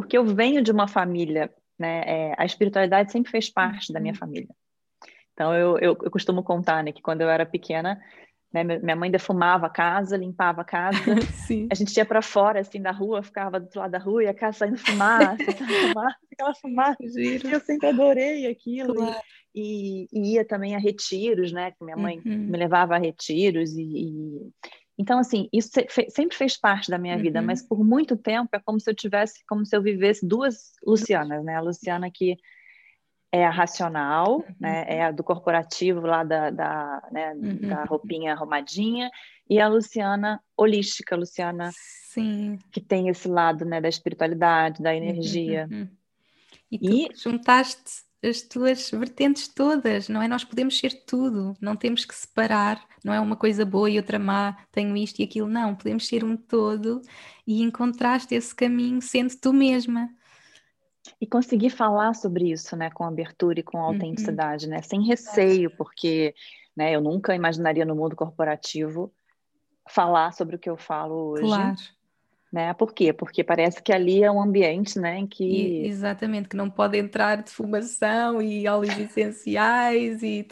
Porque 0.00 0.16
eu 0.16 0.24
venho 0.24 0.62
de 0.62 0.72
uma 0.72 0.88
família, 0.88 1.52
né? 1.78 2.02
É, 2.06 2.34
a 2.38 2.44
espiritualidade 2.44 3.12
sempre 3.12 3.30
fez 3.30 3.50
parte 3.50 3.92
da 3.92 4.00
minha 4.00 4.12
uhum. 4.12 4.18
família. 4.18 4.48
Então, 5.32 5.54
eu, 5.54 5.78
eu, 5.78 5.98
eu, 6.02 6.10
costumo 6.10 6.42
contar, 6.42 6.84
né, 6.84 6.92
que 6.92 7.00
quando 7.00 7.22
eu 7.22 7.30
era 7.30 7.46
pequena, 7.46 7.98
né, 8.52 8.62
minha 8.62 8.96
mãe 8.96 9.10
defumava 9.10 9.66
a 9.66 9.70
casa, 9.70 10.16
limpava 10.16 10.62
a 10.62 10.64
casa. 10.64 10.98
a 11.70 11.74
gente 11.74 11.96
ia 11.96 12.04
para 12.04 12.20
fora, 12.20 12.60
assim, 12.60 12.80
da 12.80 12.90
rua, 12.90 13.22
ficava 13.22 13.58
do 13.58 13.68
lado 13.74 13.90
da 13.90 13.98
rua 13.98 14.24
e 14.24 14.26
a 14.26 14.34
casa 14.34 14.58
saindo 14.58 14.78
fumaça, 14.78 15.36
fumaça 15.92 16.18
aquela 16.32 16.54
fumaça. 16.54 17.08
Giro. 17.08 17.48
Eu 17.48 17.60
sempre 17.60 17.88
adorei 17.88 18.46
aquilo. 18.46 18.94
Claro. 18.94 19.20
E, 19.54 20.06
e, 20.12 20.34
ia 20.34 20.44
também 20.44 20.74
a 20.74 20.78
retiros, 20.78 21.52
né? 21.52 21.72
Que 21.72 21.84
minha 21.84 21.96
mãe 21.96 22.20
uhum. 22.24 22.38
me 22.38 22.58
levava 22.58 22.94
a 22.94 22.98
retiros 22.98 23.72
e, 23.76 23.82
e 23.82 24.50
então, 25.00 25.18
assim, 25.18 25.48
isso 25.50 25.70
sempre 26.10 26.36
fez 26.36 26.58
parte 26.58 26.90
da 26.90 26.98
minha 26.98 27.16
uhum. 27.16 27.22
vida, 27.22 27.40
mas 27.40 27.66
por 27.66 27.82
muito 27.82 28.18
tempo 28.18 28.50
é 28.52 28.60
como 28.60 28.78
se 28.78 28.90
eu 28.90 28.94
tivesse, 28.94 29.42
como 29.48 29.64
se 29.64 29.74
eu 29.74 29.80
vivesse 29.80 30.26
duas 30.26 30.74
Lucianas, 30.86 31.42
né? 31.42 31.56
A 31.56 31.62
Luciana 31.62 32.10
que 32.10 32.36
é 33.32 33.46
a 33.46 33.50
racional, 33.50 34.40
uhum. 34.40 34.54
né? 34.60 34.84
É 34.86 35.04
a 35.04 35.10
do 35.10 35.24
corporativo 35.24 36.02
lá 36.02 36.22
da, 36.22 36.50
da, 36.50 37.08
né? 37.10 37.32
Uhum. 37.32 37.68
da 37.70 37.84
roupinha 37.84 38.34
arrumadinha, 38.34 39.10
e 39.48 39.58
a 39.58 39.68
Luciana 39.68 40.38
holística, 40.54 41.14
a 41.14 41.18
Luciana 41.18 41.70
Sim. 41.72 42.58
que 42.70 42.78
tem 42.78 43.08
esse 43.08 43.26
lado, 43.26 43.64
né? 43.64 43.80
Da 43.80 43.88
espiritualidade, 43.88 44.82
da 44.82 44.94
energia. 44.94 45.66
Uhum. 45.72 45.88
E 46.70 47.06
e... 47.06 47.08
juntaste 47.16 48.02
as 48.22 48.42
tuas 48.42 48.90
vertentes 48.90 49.48
todas, 49.48 50.08
não 50.08 50.20
é? 50.20 50.28
Nós 50.28 50.44
podemos 50.44 50.78
ser 50.78 51.04
tudo, 51.04 51.56
não 51.60 51.74
temos 51.74 52.04
que 52.04 52.14
separar, 52.14 52.84
não 53.02 53.14
é 53.14 53.20
uma 53.20 53.36
coisa 53.36 53.64
boa 53.64 53.88
e 53.88 53.96
outra 53.96 54.18
má, 54.18 54.56
tenho 54.70 54.96
isto 54.96 55.20
e 55.20 55.24
aquilo, 55.24 55.48
não, 55.48 55.74
podemos 55.74 56.06
ser 56.06 56.22
um 56.22 56.36
todo 56.36 57.00
e 57.46 57.62
encontraste 57.62 58.34
esse 58.34 58.54
caminho 58.54 59.00
sendo 59.00 59.34
tu 59.40 59.52
mesma. 59.52 60.10
E 61.18 61.26
conseguir 61.26 61.70
falar 61.70 62.14
sobre 62.14 62.50
isso, 62.50 62.76
né, 62.76 62.90
com 62.90 63.04
abertura 63.04 63.60
e 63.60 63.62
com 63.62 63.78
uhum. 63.78 63.84
autenticidade, 63.84 64.66
uhum. 64.66 64.72
né, 64.72 64.82
sem 64.82 65.02
receio, 65.02 65.70
porque, 65.76 66.34
né, 66.76 66.94
eu 66.94 67.00
nunca 67.00 67.34
imaginaria 67.34 67.86
no 67.86 67.96
mundo 67.96 68.14
corporativo 68.14 69.12
falar 69.88 70.32
sobre 70.32 70.56
o 70.56 70.58
que 70.58 70.68
eu 70.68 70.76
falo 70.76 71.30
hoje. 71.30 71.42
Claro 71.42 71.99
né? 72.52 72.74
Por 72.74 72.92
quê? 72.92 73.12
Porque 73.12 73.44
parece 73.44 73.80
que 73.80 73.92
ali 73.92 74.24
é 74.24 74.30
um 74.30 74.42
ambiente, 74.42 74.98
né, 74.98 75.18
em 75.18 75.26
que 75.26 75.44
e, 75.44 75.86
exatamente 75.86 76.48
que 76.48 76.56
não 76.56 76.68
pode 76.68 76.98
entrar 76.98 77.36
defumação 77.36 78.42
e 78.42 78.66
óleos 78.66 78.98
essenciais 78.98 80.20
e 80.22 80.44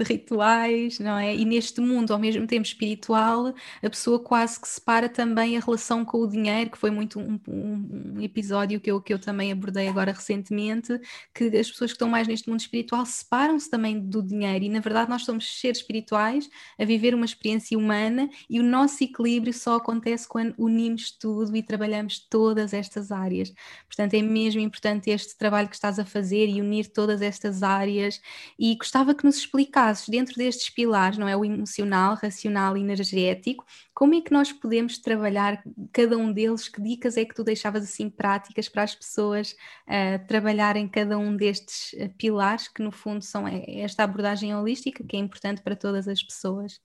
rituais, 0.00 0.98
não 0.98 1.18
é? 1.18 1.34
E 1.34 1.44
neste 1.44 1.82
mundo, 1.82 2.12
ao 2.12 2.18
mesmo 2.18 2.46
tempo 2.46 2.66
espiritual, 2.66 3.54
a 3.82 3.90
pessoa 3.90 4.18
quase 4.18 4.58
que 4.58 4.66
separa 4.66 5.06
também 5.06 5.56
a 5.56 5.60
relação 5.60 6.02
com 6.02 6.18
o 6.18 6.26
dinheiro, 6.26 6.70
que 6.70 6.78
foi 6.78 6.90
muito 6.90 7.20
um, 7.20 7.38
um, 7.46 8.14
um 8.16 8.22
episódio 8.22 8.80
que 8.80 8.90
eu, 8.90 9.00
que 9.00 9.12
eu 9.12 9.18
também 9.18 9.52
abordei 9.52 9.86
agora 9.88 10.12
recentemente, 10.12 10.98
que 11.34 11.44
as 11.44 11.70
pessoas 11.70 11.90
que 11.90 11.96
estão 11.96 12.08
mais 12.08 12.26
neste 12.26 12.48
mundo 12.48 12.60
espiritual 12.60 13.04
separam-se 13.04 13.68
também 13.68 14.00
do 14.00 14.22
dinheiro 14.22 14.64
e 14.64 14.68
na 14.70 14.80
verdade 14.80 15.10
nós 15.10 15.24
somos 15.24 15.60
seres 15.60 15.78
espirituais 15.78 16.48
a 16.78 16.84
viver 16.84 17.14
uma 17.14 17.24
experiência 17.26 17.76
humana 17.76 18.30
e 18.48 18.58
o 18.60 18.62
nosso 18.62 19.04
equilíbrio 19.04 19.52
só 19.52 19.76
acontece 19.76 20.26
quando 20.26 20.54
unimos 20.56 21.10
tudo 21.10 21.33
tudo 21.34 21.56
e 21.56 21.62
trabalhamos 21.62 22.20
todas 22.30 22.72
estas 22.72 23.10
áreas. 23.10 23.52
Portanto, 23.86 24.14
é 24.14 24.22
mesmo 24.22 24.60
importante 24.60 25.10
este 25.10 25.36
trabalho 25.36 25.68
que 25.68 25.74
estás 25.74 25.98
a 25.98 26.04
fazer 26.04 26.48
e 26.48 26.60
unir 26.60 26.92
todas 26.92 27.20
estas 27.20 27.62
áreas. 27.62 28.20
E 28.56 28.76
gostava 28.76 29.14
que 29.14 29.24
nos 29.24 29.36
explicasses, 29.38 30.08
dentro 30.08 30.36
destes 30.36 30.70
pilares, 30.70 31.18
não 31.18 31.26
é? 31.26 31.36
O 31.36 31.44
emocional, 31.44 32.14
racional 32.14 32.76
e 32.76 32.80
energético, 32.80 33.64
como 33.92 34.14
é 34.14 34.20
que 34.20 34.32
nós 34.32 34.52
podemos 34.52 34.98
trabalhar 34.98 35.62
cada 35.92 36.16
um 36.16 36.32
deles? 36.32 36.68
Que 36.68 36.80
dicas 36.80 37.16
é 37.16 37.24
que 37.24 37.34
tu 37.34 37.42
deixavas 37.42 37.82
assim 37.82 38.08
práticas 38.08 38.68
para 38.68 38.84
as 38.84 38.94
pessoas 38.94 39.56
uh, 39.88 40.24
trabalharem 40.28 40.86
cada 40.86 41.18
um 41.18 41.36
destes 41.36 41.94
uh, 41.94 42.08
pilares, 42.16 42.68
que 42.68 42.82
no 42.82 42.92
fundo 42.92 43.24
são 43.24 43.46
é, 43.48 43.64
esta 43.80 44.04
abordagem 44.04 44.54
holística 44.54 45.02
que 45.02 45.16
é 45.16 45.18
importante 45.18 45.62
para 45.62 45.74
todas 45.74 46.06
as 46.06 46.22
pessoas? 46.22 46.80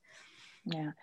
Yeah. 0.67 0.95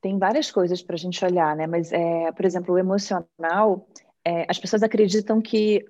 Tem 0.00 0.18
várias 0.18 0.50
coisas 0.50 0.82
para 0.82 0.94
a 0.94 0.98
gente 0.98 1.24
olhar, 1.24 1.56
né? 1.56 1.66
Mas, 1.66 1.92
é, 1.92 2.30
por 2.32 2.44
exemplo, 2.44 2.74
o 2.74 2.78
emocional, 2.78 3.88
é, 4.24 4.46
as 4.48 4.58
pessoas 4.58 4.82
acreditam 4.82 5.40
que 5.40 5.84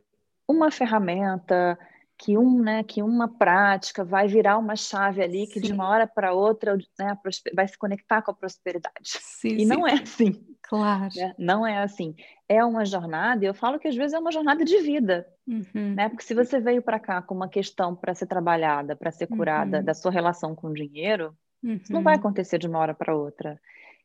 uma 0.48 0.70
ferramenta, 0.70 1.78
que, 2.18 2.36
um, 2.36 2.60
né, 2.60 2.82
que 2.82 3.00
uma 3.00 3.28
prática 3.28 4.04
vai 4.04 4.26
virar 4.26 4.58
uma 4.58 4.74
chave 4.74 5.22
ali 5.22 5.46
que 5.46 5.60
sim. 5.60 5.66
de 5.66 5.72
uma 5.72 5.88
hora 5.88 6.06
para 6.06 6.32
outra 6.32 6.76
né, 6.98 7.16
vai 7.54 7.68
se 7.68 7.78
conectar 7.78 8.22
com 8.22 8.32
a 8.32 8.34
prosperidade. 8.34 9.18
Sim, 9.20 9.54
e 9.54 9.60
sim. 9.60 9.66
não 9.66 9.86
é 9.86 9.94
assim. 9.94 10.44
Claro. 10.62 11.08
Né? 11.14 11.34
Não 11.38 11.64
é 11.64 11.78
assim. 11.78 12.16
É 12.48 12.64
uma 12.64 12.84
jornada, 12.84 13.44
e 13.44 13.48
eu 13.48 13.54
falo 13.54 13.78
que 13.78 13.86
às 13.86 13.94
vezes 13.94 14.14
é 14.14 14.18
uma 14.18 14.32
jornada 14.32 14.64
de 14.64 14.78
vida. 14.82 15.26
Uhum. 15.46 15.94
Né? 15.94 16.08
Porque 16.08 16.24
se 16.24 16.34
você 16.34 16.58
veio 16.58 16.82
para 16.82 16.98
cá 16.98 17.22
com 17.22 17.34
uma 17.34 17.48
questão 17.48 17.94
para 17.94 18.14
ser 18.14 18.26
trabalhada, 18.26 18.96
para 18.96 19.12
ser 19.12 19.28
curada 19.28 19.78
uhum. 19.78 19.84
da 19.84 19.94
sua 19.94 20.10
relação 20.10 20.56
com 20.56 20.68
o 20.68 20.74
dinheiro, 20.74 21.34
uhum. 21.62 21.74
isso 21.74 21.92
não 21.92 22.02
vai 22.02 22.14
uhum. 22.14 22.20
acontecer 22.20 22.58
de 22.58 22.66
uma 22.66 22.80
hora 22.80 22.94
para 22.94 23.14
outra. 23.14 23.60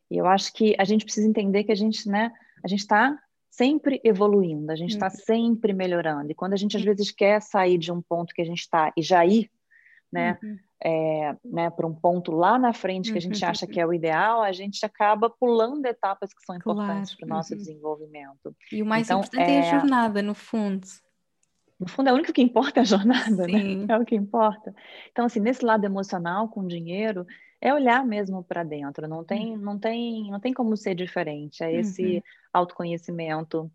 E 0.09 0.17
eu 0.17 0.25
acho 0.25 0.53
que 0.53 0.75
a 0.77 0.83
gente 0.83 1.05
precisa 1.05 1.27
entender 1.27 1.63
que 1.63 1.71
a 1.71 1.75
gente, 1.75 2.07
né, 2.07 2.31
a 2.63 2.67
gente 2.67 2.81
está 2.81 3.17
sempre 3.49 4.01
evoluindo, 4.03 4.71
a 4.71 4.75
gente 4.75 4.93
está 4.93 5.07
uhum. 5.07 5.15
sempre 5.25 5.73
melhorando. 5.73 6.31
E 6.31 6.35
quando 6.35 6.53
a 6.53 6.57
gente 6.57 6.75
às 6.75 6.83
vezes 6.83 7.11
quer 7.11 7.41
sair 7.41 7.77
de 7.77 7.91
um 7.91 8.01
ponto 8.01 8.33
que 8.33 8.41
a 8.41 8.45
gente 8.45 8.59
está 8.59 8.91
e 8.97 9.01
já 9.01 9.23
ir, 9.25 9.49
né, 10.11 10.37
uhum. 10.43 10.57
é, 10.83 11.35
né, 11.45 11.69
para 11.69 11.87
um 11.87 11.93
ponto 11.93 12.31
lá 12.31 12.57
na 12.57 12.73
frente 12.73 13.11
que 13.11 13.17
a 13.17 13.21
gente 13.21 13.43
acha 13.45 13.67
que 13.67 13.79
é 13.79 13.85
o 13.85 13.93
ideal, 13.93 14.41
a 14.41 14.51
gente 14.51 14.83
acaba 14.85 15.29
pulando 15.29 15.85
etapas 15.85 16.33
que 16.33 16.43
são 16.45 16.55
importantes 16.55 17.11
claro. 17.11 17.17
para 17.17 17.25
o 17.25 17.29
nosso 17.29 17.53
uhum. 17.53 17.59
desenvolvimento. 17.59 18.55
E 18.71 18.81
o 18.81 18.85
mais 18.85 19.07
então, 19.07 19.19
importante 19.19 19.49
é... 19.49 19.55
é 19.55 19.69
a 19.69 19.79
jornada, 19.79 20.21
no 20.21 20.33
fundo. 20.33 20.87
No 21.79 21.87
fundo, 21.87 22.09
é 22.09 22.11
o 22.11 22.15
único 22.15 22.31
que 22.31 22.41
importa 22.41 22.81
a 22.81 22.85
jornada, 22.85 23.45
né? 23.45 23.59
Sim. 23.59 23.85
né? 23.85 23.93
É 23.93 23.97
o 23.97 24.05
que 24.05 24.15
importa. 24.15 24.73
Então, 25.11 25.25
assim, 25.25 25.39
nesse 25.39 25.65
lado 25.65 25.83
emocional 25.83 26.47
com 26.47 26.65
dinheiro, 26.65 27.25
é 27.63 27.73
olhar 27.73 28.05
mesmo 28.05 28.43
para 28.43 28.61
dentro, 28.61 29.07
não 29.07 29.23
tem, 29.23 29.53
uhum. 29.53 29.57
não 29.57 29.79
tem, 29.79 30.29
não 30.29 30.39
tem 30.39 30.53
como 30.53 30.75
ser 30.75 30.93
diferente. 30.93 31.63
É 31.63 31.73
esse 31.73 32.17
uhum. 32.17 32.21
autoconhecimento, 32.51 33.71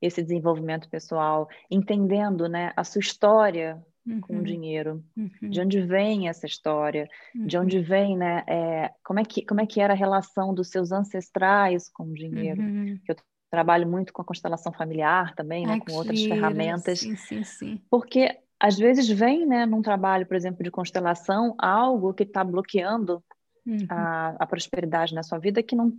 esse 0.00 0.22
desenvolvimento 0.22 0.88
pessoal, 0.88 1.48
entendendo, 1.68 2.48
né, 2.48 2.72
a 2.76 2.84
sua 2.84 3.00
história 3.00 3.84
uhum. 4.06 4.20
com 4.20 4.34
o 4.34 4.36
uhum. 4.36 4.42
dinheiro, 4.44 5.04
uhum. 5.16 5.50
de 5.50 5.60
onde 5.60 5.80
vem 5.80 6.28
essa 6.28 6.46
história, 6.46 7.08
de 7.34 7.58
onde 7.58 7.78
uhum. 7.78 7.82
vem, 7.82 8.16
né, 8.16 8.44
é, 8.46 8.92
como 9.02 9.18
é 9.18 9.24
que 9.24 9.44
como 9.44 9.60
é 9.60 9.66
que 9.66 9.80
era 9.80 9.94
a 9.94 9.96
relação 9.96 10.54
dos 10.54 10.68
seus 10.68 10.92
ancestrais 10.92 11.88
com 11.88 12.04
o 12.04 12.14
dinheiro. 12.14 12.62
Eu 13.08 13.16
trabalho 13.50 13.88
muito 13.88 14.12
com 14.12 14.22
a 14.22 14.24
constelação 14.24 14.72
familiar 14.72 15.34
também, 15.34 15.66
né, 15.66 15.72
Ai, 15.72 15.78
né, 15.80 15.84
com 15.84 15.94
outras 15.94 16.22
ferramentas, 16.22 17.00
sim, 17.00 17.16
sim, 17.16 17.42
sim. 17.42 17.82
porque 17.90 18.38
às 18.58 18.76
vezes 18.76 19.08
vem, 19.08 19.46
né, 19.46 19.66
num 19.66 19.82
trabalho, 19.82 20.26
por 20.26 20.36
exemplo, 20.36 20.62
de 20.62 20.70
constelação, 20.70 21.54
algo 21.58 22.14
que 22.14 22.22
está 22.22 22.42
bloqueando 22.42 23.22
uhum. 23.66 23.86
a, 23.88 24.36
a, 24.38 24.46
prosperidade 24.46 25.14
na 25.14 25.22
sua 25.22 25.38
vida 25.38 25.62
que 25.62 25.76
não 25.76 25.92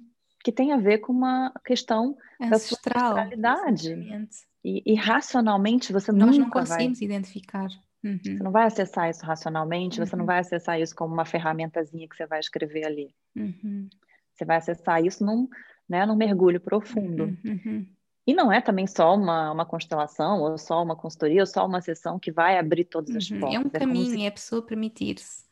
que 0.44 0.52
tem 0.52 0.72
a 0.72 0.78
ver 0.78 1.00
com 1.00 1.12
uma 1.12 1.52
questão 1.66 2.16
Ancestral, 2.40 3.16
da 3.16 3.24
ancestralidade. 3.24 4.30
E, 4.64 4.84
e, 4.86 4.96
racionalmente 4.96 5.92
você 5.92 6.12
Nós 6.12 6.38
não 6.38 6.52
conseguimos 6.52 7.00
vai, 7.00 7.06
identificar. 7.06 7.68
Uhum. 8.04 8.20
Você 8.24 8.44
não 8.44 8.52
vai 8.52 8.66
acessar 8.66 9.10
isso 9.10 9.26
racionalmente, 9.26 10.00
uhum. 10.00 10.06
você 10.06 10.16
não 10.16 10.22
uhum. 10.22 10.28
vai 10.28 10.40
acessar 10.40 10.80
isso 10.80 10.96
como 10.96 11.12
uma 11.12 11.26
ferramentazinha 11.26 12.08
que 12.08 12.16
você 12.16 12.28
vai 12.28 12.40
escrever 12.40 12.86
ali. 12.86 13.10
Uhum. 13.36 13.90
Você 14.32 14.46
vai 14.46 14.58
acessar 14.58 15.04
isso 15.04 15.26
num, 15.26 15.48
né, 15.90 16.06
num 16.06 16.16
mergulho 16.16 16.62
profundo. 16.62 17.24
Uhum, 17.24 17.38
uhum. 17.66 17.88
E 18.28 18.34
não 18.34 18.52
é 18.52 18.60
também 18.60 18.88
só 18.88 19.16
uma, 19.16 19.52
uma 19.52 19.66
constelação, 19.66 20.42
ou 20.42 20.58
só 20.58 20.82
uma 20.82 20.96
consultoria, 20.96 21.42
ou 21.42 21.46
só 21.46 21.66
uma 21.66 21.82
sessão 21.82 22.18
que 22.18 22.32
vai 22.32 22.58
abrir 22.58 22.86
todas 22.86 23.16
as 23.16 23.30
uhum. 23.30 23.40
portas. 23.40 23.56
É 23.56 23.60
um 23.60 23.70
caminho, 23.70 24.14
é, 24.14 24.18
se... 24.18 24.24
é 24.24 24.28
a 24.28 24.32
pessoa 24.32 24.62
permitir-se. 24.62 25.46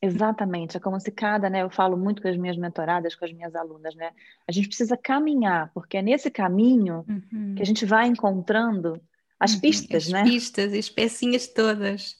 Exatamente, 0.00 0.76
é 0.76 0.80
como 0.80 0.98
se 1.00 1.10
cada, 1.10 1.50
né, 1.50 1.62
eu 1.62 1.70
falo 1.70 1.96
muito 1.96 2.22
com 2.22 2.28
as 2.28 2.36
minhas 2.36 2.56
mentoradas, 2.56 3.16
com 3.16 3.24
as 3.24 3.32
minhas 3.32 3.54
alunas, 3.56 3.96
né, 3.96 4.12
a 4.46 4.52
gente 4.52 4.68
precisa 4.68 4.96
caminhar, 4.96 5.72
porque 5.74 5.96
é 5.96 6.02
nesse 6.02 6.30
caminho 6.30 7.04
uhum. 7.08 7.54
que 7.56 7.62
a 7.62 7.66
gente 7.66 7.84
vai 7.84 8.06
encontrando 8.06 9.00
as 9.40 9.54
uhum. 9.54 9.60
pistas, 9.60 10.04
as 10.06 10.12
né? 10.12 10.22
pistas 10.22 10.72
e 10.72 10.78
as 10.78 10.88
pecinhas 10.88 11.48
todas. 11.48 12.16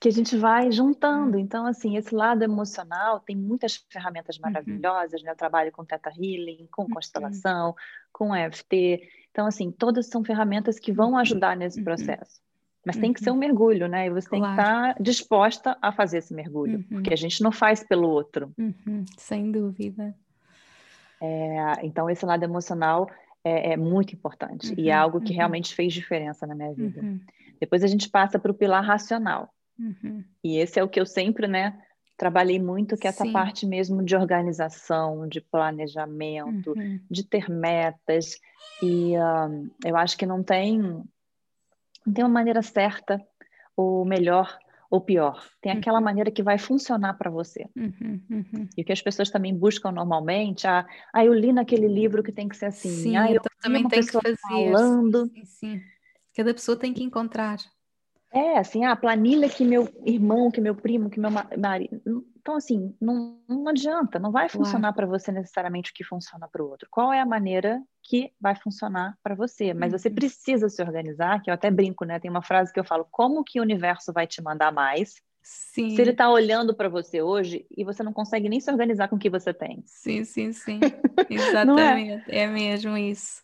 Que 0.00 0.08
a 0.08 0.12
gente 0.12 0.34
vai 0.34 0.72
juntando. 0.72 1.36
Hum. 1.36 1.40
Então, 1.40 1.66
assim, 1.66 1.98
esse 1.98 2.14
lado 2.14 2.42
emocional 2.42 3.20
tem 3.20 3.36
muitas 3.36 3.76
ferramentas 3.90 4.36
uhum. 4.36 4.42
maravilhosas, 4.44 5.20
uhum. 5.20 5.26
né? 5.26 5.32
Eu 5.32 5.36
trabalho 5.36 5.70
com 5.70 5.84
Theta 5.84 6.10
Healing, 6.10 6.66
com 6.72 6.84
uhum. 6.84 6.88
constelação, 6.88 7.76
com 8.10 8.34
EFT. 8.34 9.02
Então, 9.30 9.46
assim, 9.46 9.70
todas 9.70 10.06
são 10.06 10.24
ferramentas 10.24 10.78
que 10.78 10.90
vão 10.90 11.18
ajudar 11.18 11.54
nesse 11.54 11.78
uhum. 11.78 11.84
processo. 11.84 12.40
Mas 12.82 12.96
tem 12.96 13.12
que 13.12 13.20
ser 13.20 13.28
um 13.28 13.34
uhum. 13.34 13.40
mergulho, 13.40 13.86
né? 13.88 14.06
E 14.06 14.10
você 14.10 14.26
claro. 14.26 14.42
tem 14.42 14.54
que 14.54 14.60
estar 14.62 15.02
disposta 15.02 15.76
a 15.82 15.92
fazer 15.92 16.16
esse 16.18 16.32
mergulho, 16.32 16.78
uhum. 16.78 16.84
porque 16.88 17.12
a 17.12 17.16
gente 17.16 17.42
não 17.42 17.52
faz 17.52 17.84
pelo 17.84 18.08
outro. 18.08 18.50
Sem 19.18 19.52
dúvida. 19.52 20.14
É, 21.20 21.74
então, 21.82 22.08
esse 22.08 22.24
lado 22.24 22.42
emocional 22.42 23.10
é, 23.44 23.74
é 23.74 23.76
muito 23.76 24.14
importante 24.14 24.74
e 24.78 24.88
é 24.88 24.94
algo 24.94 25.20
que 25.20 25.34
realmente 25.34 25.74
fez 25.74 25.92
diferença 25.92 26.46
na 26.46 26.54
minha 26.54 26.72
vida. 26.72 27.02
Depois 27.60 27.84
a 27.84 27.86
gente 27.86 28.08
passa 28.08 28.38
para 28.38 28.50
o 28.50 28.54
pilar 28.54 28.82
racional. 28.82 29.52
Uhum. 29.80 30.22
E 30.44 30.58
esse 30.58 30.78
é 30.78 30.84
o 30.84 30.88
que 30.88 31.00
eu 31.00 31.06
sempre, 31.06 31.46
né, 31.46 31.80
trabalhei 32.16 32.58
muito, 32.58 32.98
que 32.98 33.06
é 33.06 33.10
essa 33.10 33.24
Sim. 33.24 33.32
parte 33.32 33.66
mesmo 33.66 34.04
de 34.04 34.14
organização, 34.14 35.26
de 35.26 35.40
planejamento, 35.40 36.74
uhum. 36.76 37.00
de 37.10 37.24
ter 37.24 37.48
metas. 37.48 38.38
E 38.82 39.16
um, 39.18 39.70
eu 39.82 39.96
acho 39.96 40.18
que 40.18 40.26
não 40.26 40.42
tem, 40.42 40.78
não 40.78 42.14
tem 42.14 42.22
uma 42.22 42.30
maneira 42.30 42.62
certa 42.62 43.18
ou 43.74 44.04
melhor 44.04 44.58
ou 44.90 45.00
pior. 45.00 45.42
Tem 45.62 45.72
aquela 45.72 45.98
uhum. 45.98 46.04
maneira 46.04 46.30
que 46.30 46.42
vai 46.42 46.58
funcionar 46.58 47.14
para 47.14 47.30
você. 47.30 47.66
Uhum, 47.76 48.20
uhum. 48.28 48.68
E 48.76 48.82
o 48.82 48.84
que 48.84 48.92
as 48.92 49.00
pessoas 49.00 49.30
também 49.30 49.56
buscam 49.56 49.92
normalmente, 49.92 50.66
ah, 50.66 50.84
ah, 51.14 51.24
eu 51.24 51.32
li 51.32 51.52
naquele 51.52 51.86
livro 51.86 52.22
que 52.22 52.32
tem 52.32 52.48
que 52.48 52.56
ser 52.56 52.66
assim. 52.66 52.90
Sim, 52.90 53.16
ah, 53.16 53.30
eu 53.30 53.36
então 53.36 53.52
também 53.62 53.86
tem 53.88 54.04
que 54.04 54.12
fazer. 54.12 54.36
Falando. 54.36 55.26
Sim, 55.28 55.44
sim. 55.44 55.82
Cada 56.36 56.52
pessoa 56.52 56.76
tem 56.76 56.92
que 56.92 57.04
encontrar. 57.04 57.58
É, 58.32 58.58
assim, 58.58 58.84
a 58.84 58.94
planilha 58.94 59.48
que 59.48 59.64
meu 59.64 59.88
irmão, 60.04 60.50
que 60.50 60.60
meu 60.60 60.74
primo, 60.74 61.10
que 61.10 61.18
meu 61.18 61.30
marido. 61.30 62.00
Então, 62.38 62.56
assim, 62.56 62.94
não, 63.00 63.38
não 63.48 63.68
adianta, 63.68 64.18
não 64.18 64.30
vai 64.30 64.48
funcionar 64.48 64.92
para 64.92 65.06
você 65.06 65.32
necessariamente 65.32 65.90
o 65.90 65.94
que 65.94 66.04
funciona 66.04 66.48
para 66.48 66.62
o 66.62 66.68
outro. 66.68 66.88
Qual 66.90 67.12
é 67.12 67.20
a 67.20 67.26
maneira 67.26 67.82
que 68.02 68.32
vai 68.40 68.54
funcionar 68.54 69.18
para 69.22 69.34
você? 69.34 69.74
Mas 69.74 69.92
uhum. 69.92 69.98
você 69.98 70.08
precisa 70.10 70.68
se 70.68 70.80
organizar, 70.80 71.42
que 71.42 71.50
eu 71.50 71.54
até 71.54 71.70
brinco, 71.70 72.04
né? 72.04 72.20
Tem 72.20 72.30
uma 72.30 72.42
frase 72.42 72.72
que 72.72 72.78
eu 72.78 72.84
falo: 72.84 73.06
como 73.10 73.42
que 73.42 73.58
o 73.58 73.62
universo 73.62 74.12
vai 74.12 74.26
te 74.26 74.40
mandar 74.40 74.72
mais? 74.72 75.14
Sim. 75.42 75.96
Se 75.96 76.00
ele 76.00 76.10
está 76.10 76.30
olhando 76.30 76.74
para 76.74 76.88
você 76.88 77.22
hoje 77.22 77.66
e 77.76 77.82
você 77.82 78.02
não 78.02 78.12
consegue 78.12 78.48
nem 78.48 78.60
se 78.60 78.70
organizar 78.70 79.08
com 79.08 79.16
o 79.16 79.18
que 79.18 79.30
você 79.30 79.52
tem. 79.52 79.82
Sim, 79.86 80.24
sim, 80.24 80.52
sim. 80.52 80.78
Exatamente. 81.28 82.30
é? 82.30 82.42
é 82.42 82.46
mesmo 82.46 82.96
isso. 82.96 83.42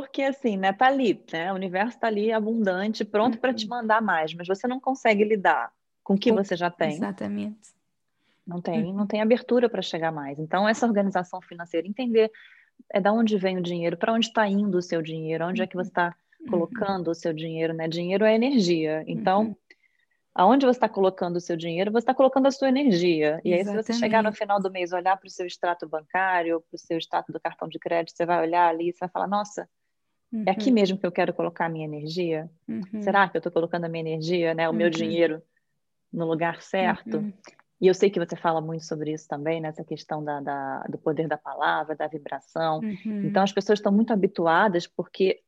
Porque 0.00 0.20
assim, 0.20 0.58
né, 0.58 0.74
tá 0.74 0.88
ali, 0.88 1.24
né? 1.32 1.50
O 1.50 1.54
universo 1.54 1.98
tá 1.98 2.06
ali 2.06 2.30
abundante, 2.30 3.02
pronto 3.02 3.36
uhum. 3.36 3.40
para 3.40 3.54
te 3.54 3.66
mandar 3.66 4.02
mais, 4.02 4.34
mas 4.34 4.46
você 4.46 4.68
não 4.68 4.78
consegue 4.78 5.24
lidar 5.24 5.72
com 6.04 6.12
o 6.12 6.18
que 6.18 6.30
você 6.30 6.54
já 6.54 6.70
tem. 6.70 6.96
Exatamente. 6.96 7.70
Não 8.46 8.60
tem, 8.60 8.84
uhum. 8.84 8.92
não 8.92 9.06
tem 9.06 9.22
abertura 9.22 9.70
para 9.70 9.80
chegar 9.80 10.12
mais. 10.12 10.38
Então, 10.38 10.68
essa 10.68 10.86
organização 10.86 11.40
financeira, 11.40 11.88
entender 11.88 12.30
é 12.92 13.00
da 13.00 13.10
onde 13.10 13.38
vem 13.38 13.56
o 13.56 13.62
dinheiro, 13.62 13.96
para 13.96 14.12
onde 14.12 14.26
está 14.26 14.46
indo 14.46 14.76
o 14.76 14.82
seu 14.82 15.00
dinheiro, 15.00 15.46
onde 15.46 15.62
é 15.62 15.66
que 15.66 15.74
você 15.74 15.88
está 15.88 16.14
uhum. 16.40 16.50
colocando 16.50 17.10
o 17.10 17.14
seu 17.14 17.32
dinheiro, 17.32 17.72
né? 17.72 17.88
Dinheiro 17.88 18.22
é 18.26 18.34
energia. 18.34 19.02
Então, 19.06 19.44
uhum. 19.44 19.56
aonde 20.34 20.66
você 20.66 20.76
está 20.76 20.90
colocando 20.90 21.36
o 21.36 21.40
seu 21.40 21.56
dinheiro, 21.56 21.90
você 21.90 22.00
está 22.00 22.12
colocando 22.12 22.48
a 22.48 22.50
sua 22.50 22.68
energia. 22.68 23.40
E 23.42 23.54
Exatamente. 23.54 23.54
aí, 23.54 23.64
se 23.64 23.92
você 23.92 23.92
chegar 23.98 24.22
no 24.22 24.30
final 24.30 24.60
do 24.60 24.70
mês, 24.70 24.92
olhar 24.92 25.16
para 25.16 25.26
o 25.26 25.30
seu 25.30 25.46
extrato 25.46 25.88
bancário, 25.88 26.60
para 26.68 26.76
o 26.76 26.78
seu 26.78 26.98
extrato 26.98 27.32
do 27.32 27.40
cartão 27.40 27.66
de 27.66 27.78
crédito, 27.78 28.14
você 28.14 28.26
vai 28.26 28.42
olhar 28.42 28.68
ali 28.68 28.90
e 28.90 28.92
você 28.92 28.98
vai 29.00 29.08
falar, 29.08 29.26
nossa, 29.26 29.66
Uhum. 30.32 30.44
É 30.46 30.50
aqui 30.50 30.68
uhum. 30.68 30.74
mesmo 30.74 30.98
que 30.98 31.06
eu 31.06 31.12
quero 31.12 31.32
colocar 31.32 31.66
a 31.66 31.68
minha 31.68 31.84
energia? 31.84 32.50
Uhum. 32.68 33.02
Será 33.02 33.28
que 33.28 33.36
eu 33.36 33.40
estou 33.40 33.52
colocando 33.52 33.84
a 33.84 33.88
minha 33.88 34.02
energia, 34.02 34.54
né, 34.54 34.68
o 34.68 34.72
meu 34.72 34.86
uhum. 34.86 34.92
dinheiro 34.92 35.42
no 36.12 36.26
lugar 36.26 36.62
certo? 36.62 37.18
Uhum. 37.18 37.32
E 37.80 37.86
eu 37.86 37.94
sei 37.94 38.08
que 38.08 38.18
você 38.18 38.34
fala 38.36 38.60
muito 38.60 38.84
sobre 38.84 39.12
isso 39.12 39.28
também, 39.28 39.60
nessa 39.60 39.84
questão 39.84 40.24
da, 40.24 40.40
da 40.40 40.80
do 40.88 40.96
poder 40.96 41.28
da 41.28 41.36
palavra, 41.36 41.94
da 41.94 42.06
vibração. 42.06 42.80
Então, 43.04 43.42
as 43.42 43.52
pessoas 43.52 43.78
estão 43.78 43.92
muito 43.92 44.14
habituadas, 44.14 44.86
porque 44.86 45.42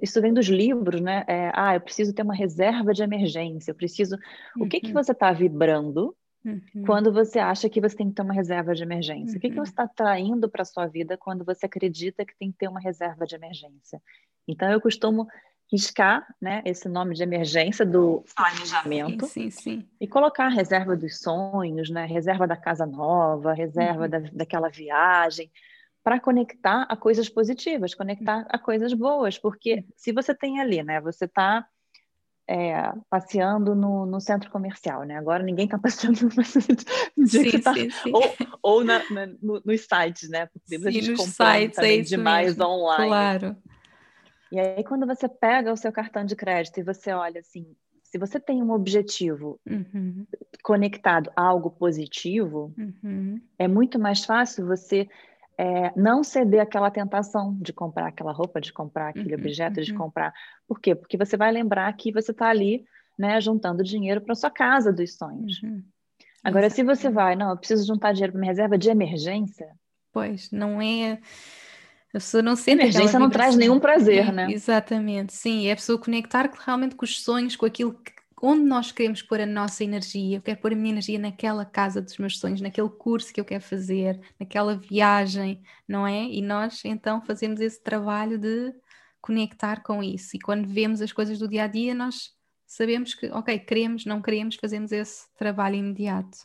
isso 0.00 0.20
vem 0.20 0.32
dos 0.32 0.46
livros, 0.46 1.00
né? 1.00 1.24
É, 1.28 1.50
ah, 1.54 1.74
eu 1.74 1.80
preciso 1.80 2.14
ter 2.14 2.22
uma 2.22 2.34
reserva 2.34 2.94
de 2.94 3.02
emergência, 3.02 3.70
eu 3.70 3.74
preciso. 3.74 4.16
O 4.58 4.66
que, 4.66 4.80
que 4.80 4.92
você 4.92 5.12
está 5.12 5.30
vibrando 5.30 6.16
Uhum. 6.44 6.84
Quando 6.84 7.12
você 7.12 7.38
acha 7.38 7.68
que 7.70 7.80
você 7.80 7.96
tem 7.96 8.08
que 8.10 8.14
ter 8.14 8.22
uma 8.22 8.34
reserva 8.34 8.74
de 8.74 8.82
emergência. 8.82 9.32
Uhum. 9.32 9.38
O 9.38 9.40
que, 9.40 9.50
que 9.50 9.56
você 9.56 9.70
está 9.70 9.88
traindo 9.88 10.48
para 10.48 10.62
a 10.62 10.66
sua 10.66 10.86
vida 10.86 11.16
quando 11.16 11.44
você 11.44 11.66
acredita 11.66 12.24
que 12.24 12.36
tem 12.36 12.52
que 12.52 12.58
ter 12.58 12.68
uma 12.68 12.80
reserva 12.80 13.24
de 13.26 13.34
emergência? 13.34 14.00
Então, 14.46 14.70
eu 14.70 14.80
costumo 14.80 15.26
riscar 15.72 16.26
né, 16.40 16.62
esse 16.64 16.88
nome 16.88 17.14
de 17.14 17.22
emergência 17.22 17.86
do 17.86 18.22
planejamento 18.36 19.26
sim, 19.26 19.50
sim, 19.50 19.80
sim. 19.80 19.88
e 19.98 20.06
colocar 20.06 20.46
a 20.46 20.50
reserva 20.50 20.94
dos 20.94 21.20
sonhos, 21.20 21.88
né, 21.88 22.04
reserva 22.04 22.46
da 22.46 22.56
casa 22.56 22.84
nova, 22.84 23.54
reserva 23.54 24.04
uhum. 24.04 24.10
da, 24.10 24.18
daquela 24.18 24.68
viagem, 24.68 25.50
para 26.02 26.20
conectar 26.20 26.82
a 26.82 26.94
coisas 26.94 27.30
positivas, 27.30 27.94
conectar 27.94 28.46
a 28.50 28.58
coisas 28.58 28.92
boas, 28.92 29.38
porque 29.38 29.76
uhum. 29.76 29.84
se 29.96 30.12
você 30.12 30.34
tem 30.34 30.60
ali, 30.60 30.82
né, 30.82 31.00
você 31.00 31.24
está 31.24 31.66
é, 32.48 32.92
passeando 33.08 33.74
no, 33.74 34.04
no, 34.04 34.20
centro 34.20 34.50
comercial, 34.50 35.04
né? 35.04 35.16
Agora 35.16 35.42
ninguém 35.42 35.64
está 35.64 35.78
passeando 35.78 36.20
no 36.24 37.26
sim, 37.26 37.60
tá, 37.60 37.74
sim, 37.74 37.90
sim. 37.90 38.12
ou, 38.12 38.34
ou 38.62 38.84
na, 38.84 38.98
na, 39.10 39.26
no, 39.40 39.62
nos 39.64 39.80
sites, 39.80 40.28
né? 40.28 40.46
Porque 40.46 40.78
sim, 40.78 40.86
a 40.86 40.90
gente 40.90 41.10
nos 41.10 41.20
sites, 41.22 41.78
é 41.78 41.98
demais 42.00 42.56
mesmo. 42.56 42.64
online. 42.64 43.08
Claro. 43.08 43.56
E 44.52 44.60
aí 44.60 44.84
quando 44.84 45.06
você 45.06 45.28
pega 45.28 45.72
o 45.72 45.76
seu 45.76 45.90
cartão 45.90 46.24
de 46.24 46.36
crédito 46.36 46.78
e 46.78 46.82
você 46.82 47.12
olha 47.12 47.40
assim, 47.40 47.66
se 48.02 48.18
você 48.18 48.38
tem 48.38 48.62
um 48.62 48.70
objetivo 48.70 49.58
uhum. 49.68 50.24
conectado 50.62 51.32
a 51.34 51.42
algo 51.42 51.70
positivo, 51.70 52.72
uhum. 52.78 53.40
é 53.58 53.66
muito 53.66 53.98
mais 53.98 54.24
fácil 54.24 54.66
você 54.66 55.08
é, 55.58 55.92
não 55.96 56.24
ceder 56.24 56.60
àquela 56.60 56.90
tentação 56.90 57.56
de 57.60 57.72
comprar 57.72 58.08
aquela 58.08 58.32
roupa, 58.32 58.60
de 58.60 58.72
comprar 58.72 59.08
aquele 59.08 59.34
uhum, 59.34 59.40
objeto, 59.40 59.80
de 59.80 59.92
uhum. 59.92 59.98
comprar. 59.98 60.32
Por 60.66 60.80
quê? 60.80 60.94
Porque 60.94 61.16
você 61.16 61.36
vai 61.36 61.52
lembrar 61.52 61.92
que 61.94 62.12
você 62.12 62.32
está 62.32 62.48
ali, 62.48 62.84
né, 63.18 63.40
juntando 63.40 63.82
dinheiro 63.82 64.20
para 64.20 64.34
sua 64.34 64.50
casa 64.50 64.92
dos 64.92 65.16
sonhos. 65.16 65.62
Uhum. 65.62 65.82
Agora, 66.42 66.68
se 66.68 66.82
você 66.82 67.08
vai, 67.08 67.36
não, 67.36 67.50
eu 67.50 67.56
preciso 67.56 67.86
juntar 67.86 68.12
dinheiro 68.12 68.32
para 68.32 68.40
minha 68.40 68.52
reserva 68.52 68.76
de 68.76 68.90
emergência. 68.90 69.68
Pois, 70.12 70.50
não 70.50 70.80
é. 70.80 71.12
A 71.12 72.12
pessoa 72.12 72.42
não 72.42 72.54
sente 72.54 72.82
Emergência 72.82 73.18
não 73.18 73.30
traz 73.30 73.56
nenhum 73.56 73.80
prazer, 73.80 74.32
né? 74.32 74.46
Exatamente, 74.50 75.32
sim. 75.32 75.62
E 75.62 75.68
é 75.68 75.72
a 75.72 75.76
pessoa 75.76 75.98
conectar 75.98 76.48
realmente 76.64 76.94
com 76.94 77.04
os 77.04 77.22
sonhos, 77.22 77.56
com 77.56 77.66
aquilo 77.66 77.94
que 77.94 78.12
onde 78.44 78.62
nós 78.64 78.92
queremos 78.92 79.22
pôr 79.22 79.40
a 79.40 79.46
nossa 79.46 79.82
energia. 79.82 80.36
Eu 80.36 80.42
quero 80.42 80.60
pôr 80.60 80.72
a 80.72 80.76
minha 80.76 80.90
energia 80.92 81.18
naquela 81.18 81.64
casa 81.64 82.02
dos 82.02 82.18
meus 82.18 82.38
sonhos, 82.38 82.60
naquele 82.60 82.90
curso 82.90 83.32
que 83.32 83.40
eu 83.40 83.44
quero 83.44 83.64
fazer, 83.64 84.20
naquela 84.38 84.76
viagem, 84.76 85.62
não 85.88 86.06
é? 86.06 86.24
E 86.24 86.42
nós 86.42 86.84
então 86.84 87.22
fazemos 87.22 87.60
esse 87.60 87.82
trabalho 87.82 88.38
de 88.38 88.74
conectar 89.20 89.82
com 89.82 90.02
isso. 90.02 90.36
E 90.36 90.38
quando 90.38 90.68
vemos 90.68 91.00
as 91.00 91.10
coisas 91.10 91.38
do 91.38 91.48
dia 91.48 91.64
a 91.64 91.66
dia, 91.66 91.94
nós 91.94 92.34
sabemos 92.66 93.14
que, 93.14 93.26
ok, 93.28 93.58
queremos, 93.60 94.04
não 94.04 94.20
queremos, 94.20 94.56
fazemos 94.56 94.92
esse 94.92 95.26
trabalho 95.36 95.76
imediato. 95.76 96.36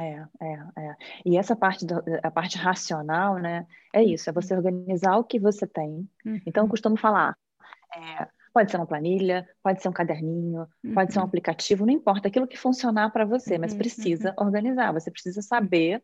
É, 0.00 0.26
é, 0.40 0.52
é. 0.76 0.96
E 1.24 1.36
essa 1.38 1.54
parte, 1.54 1.86
do, 1.86 2.02
a 2.22 2.30
parte 2.30 2.58
racional, 2.58 3.36
né? 3.36 3.64
É 3.92 4.02
isso, 4.02 4.28
é 4.28 4.32
você 4.32 4.56
organizar 4.56 5.16
o 5.16 5.24
que 5.24 5.38
você 5.38 5.66
tem. 5.66 6.08
Uhum. 6.26 6.40
Então, 6.44 6.64
eu 6.64 6.68
costumo 6.68 6.96
falar, 6.96 7.36
é, 7.94 8.28
Pode 8.58 8.72
ser 8.72 8.76
uma 8.76 8.86
planilha, 8.88 9.48
pode 9.62 9.80
ser 9.80 9.88
um 9.88 9.92
caderninho, 9.92 10.66
uhum. 10.82 10.92
pode 10.92 11.12
ser 11.12 11.20
um 11.20 11.22
uhum. 11.22 11.28
aplicativo, 11.28 11.86
não 11.86 11.92
importa, 11.92 12.26
aquilo 12.26 12.44
que 12.44 12.58
funcionar 12.58 13.08
para 13.12 13.24
você, 13.24 13.56
mas 13.56 13.70
uhum, 13.70 13.78
precisa 13.78 14.34
uhum. 14.36 14.46
organizar, 14.46 14.92
você 14.92 15.12
precisa 15.12 15.40
saber 15.42 16.02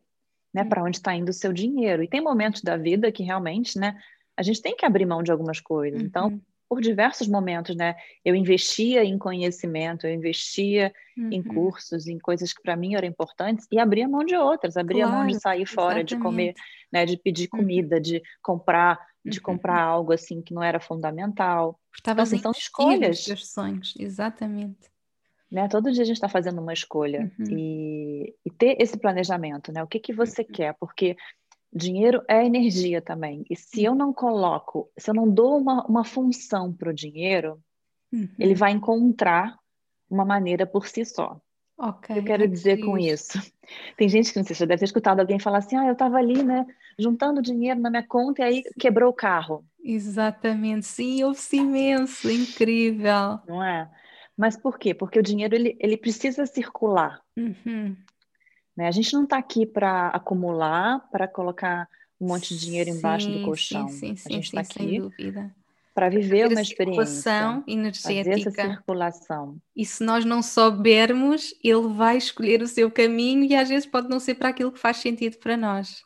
né, 0.53 0.63
para 0.63 0.81
onde 0.81 0.95
está 0.95 1.13
indo 1.13 1.27
o 1.27 1.33
seu 1.33 1.51
dinheiro. 1.51 2.01
E 2.01 2.07
tem 2.07 2.21
momentos 2.21 2.61
da 2.61 2.77
vida 2.77 3.11
que 3.11 3.23
realmente, 3.23 3.77
né, 3.77 3.99
a 4.37 4.41
gente 4.41 4.61
tem 4.61 4.73
que 4.73 4.85
abrir 4.85 5.05
mão 5.05 5.21
de 5.21 5.33
algumas 5.33 5.59
coisas. 5.59 6.01
Então, 6.01 6.29
uhum. 6.29 6.41
por 6.69 6.79
diversos 6.79 7.27
momentos, 7.27 7.75
né, 7.75 7.93
eu 8.23 8.33
investia 8.33 9.03
em 9.03 9.17
conhecimento, 9.17 10.07
eu 10.07 10.13
investia 10.13 10.93
em 11.17 11.43
cursos, 11.43 12.07
em 12.07 12.17
coisas 12.17 12.53
que 12.53 12.61
para 12.61 12.77
mim 12.77 12.95
eram 12.95 13.07
importantes 13.09 13.67
e 13.69 13.77
abria 13.77 14.07
mão 14.07 14.23
de 14.23 14.37
outras, 14.37 14.77
abria 14.77 15.03
claro, 15.03 15.19
mão 15.19 15.27
de 15.27 15.41
sair 15.41 15.65
fora, 15.65 15.99
exatamente. 15.99 16.15
de 16.15 16.21
comer, 16.21 16.53
né, 16.89 17.05
de 17.05 17.17
pedir 17.17 17.49
comida, 17.49 17.99
de 17.99 18.21
comprar 18.41 18.97
de 19.25 19.41
comprar 19.41 19.81
algo 19.81 20.13
assim 20.13 20.41
que 20.41 20.53
não 20.53 20.61
era 20.61 20.79
fundamental. 20.79 21.79
Estava 21.95 22.21
então, 22.21 22.23
assim, 22.23 22.39
são 22.39 22.51
escolhas. 22.51 23.27
Os 23.27 23.51
sonhos, 23.51 23.93
exatamente. 23.97 24.91
Né? 25.51 25.67
Todo 25.67 25.91
dia 25.91 26.03
a 26.03 26.05
gente 26.05 26.17
está 26.17 26.27
fazendo 26.27 26.61
uma 26.61 26.73
escolha 26.73 27.31
uhum. 27.39 27.45
e, 27.57 28.35
e, 28.45 28.51
ter 28.51 28.75
esse 28.79 28.97
planejamento, 28.97 29.71
né? 29.71 29.83
O 29.83 29.87
que 29.87 29.99
que 29.99 30.13
você 30.13 30.41
uhum. 30.41 30.47
quer? 30.51 30.75
Porque 30.79 31.15
dinheiro 31.71 32.23
é 32.27 32.45
energia 32.45 33.01
também. 33.01 33.45
E 33.49 33.55
se 33.55 33.83
eu 33.83 33.93
não 33.93 34.13
coloco, 34.13 34.91
se 34.97 35.09
eu 35.09 35.13
não 35.13 35.29
dou 35.29 35.57
uma, 35.57 35.85
uma 35.85 36.03
função 36.03 36.73
para 36.73 36.89
o 36.89 36.93
dinheiro, 36.93 37.61
uhum. 38.11 38.27
ele 38.39 38.55
vai 38.55 38.71
encontrar 38.71 39.57
uma 40.09 40.25
maneira 40.25 40.65
por 40.65 40.87
si 40.87 41.05
só. 41.05 41.39
Okay, 41.77 42.19
eu 42.19 42.23
quero 42.23 42.47
dizer 42.47 42.77
com 42.77 42.97
isso. 42.97 43.39
Tem 43.97 44.07
gente 44.07 44.31
que 44.31 44.39
não 44.39 44.45
sei 44.45 44.55
se 44.55 44.61
já 44.61 44.65
deve 44.65 44.79
ter 44.79 44.85
escutado 44.85 45.19
alguém 45.19 45.39
falar 45.39 45.57
assim: 45.57 45.75
ah, 45.75 45.85
eu 45.85 45.93
estava 45.93 46.17
ali, 46.17 46.41
né, 46.41 46.65
juntando 46.97 47.41
dinheiro 47.41 47.79
na 47.79 47.89
minha 47.89 48.03
conta 48.03 48.41
e 48.41 48.45
aí 48.45 48.63
quebrou 48.79 49.09
o 49.09 49.13
carro. 49.13 49.65
Exatamente, 49.83 50.85
sim, 50.85 51.23
ouve-se 51.23 51.57
imenso, 51.57 52.29
incrível. 52.31 53.39
Não 53.47 53.63
é? 53.63 53.89
Mas 54.37 54.57
por 54.57 54.79
quê? 54.79 54.93
Porque 54.93 55.19
o 55.19 55.23
dinheiro 55.23 55.55
ele, 55.55 55.77
ele 55.79 55.97
precisa 55.97 56.45
circular. 56.45 57.21
Uhum. 57.37 57.95
Né? 58.75 58.87
A 58.87 58.91
gente 58.91 59.13
não 59.13 59.23
está 59.23 59.37
aqui 59.37 59.65
para 59.65 60.09
acumular, 60.09 60.99
para 61.09 61.27
colocar 61.27 61.87
um 62.19 62.27
monte 62.27 62.53
de 62.53 62.59
dinheiro 62.59 62.89
embaixo 62.89 63.27
sim, 63.27 63.39
do 63.39 63.45
colchão. 63.45 63.87
Sim, 63.89 64.15
sim, 64.15 64.29
a 64.29 64.33
gente 64.33 64.45
está 64.45 64.61
aqui 64.61 65.01
para 65.95 66.09
viver 66.09 66.51
uma 66.51 66.61
experiência, 66.61 67.63
energética. 67.65 68.25
Fazer 68.25 68.49
essa 68.49 68.51
circulação. 68.51 69.57
E 69.73 69.85
se 69.85 70.03
nós 70.03 70.25
não 70.25 70.43
soubermos, 70.43 71.55
ele 71.63 71.87
vai 71.87 72.17
escolher 72.17 72.61
o 72.61 72.67
seu 72.67 72.91
caminho 72.91 73.45
e 73.45 73.55
às 73.55 73.69
vezes 73.69 73.85
pode 73.85 74.09
não 74.09 74.19
ser 74.19 74.35
para 74.35 74.49
aquilo 74.49 74.73
que 74.73 74.79
faz 74.79 74.97
sentido 74.97 75.37
para 75.37 75.55
nós. 75.55 76.03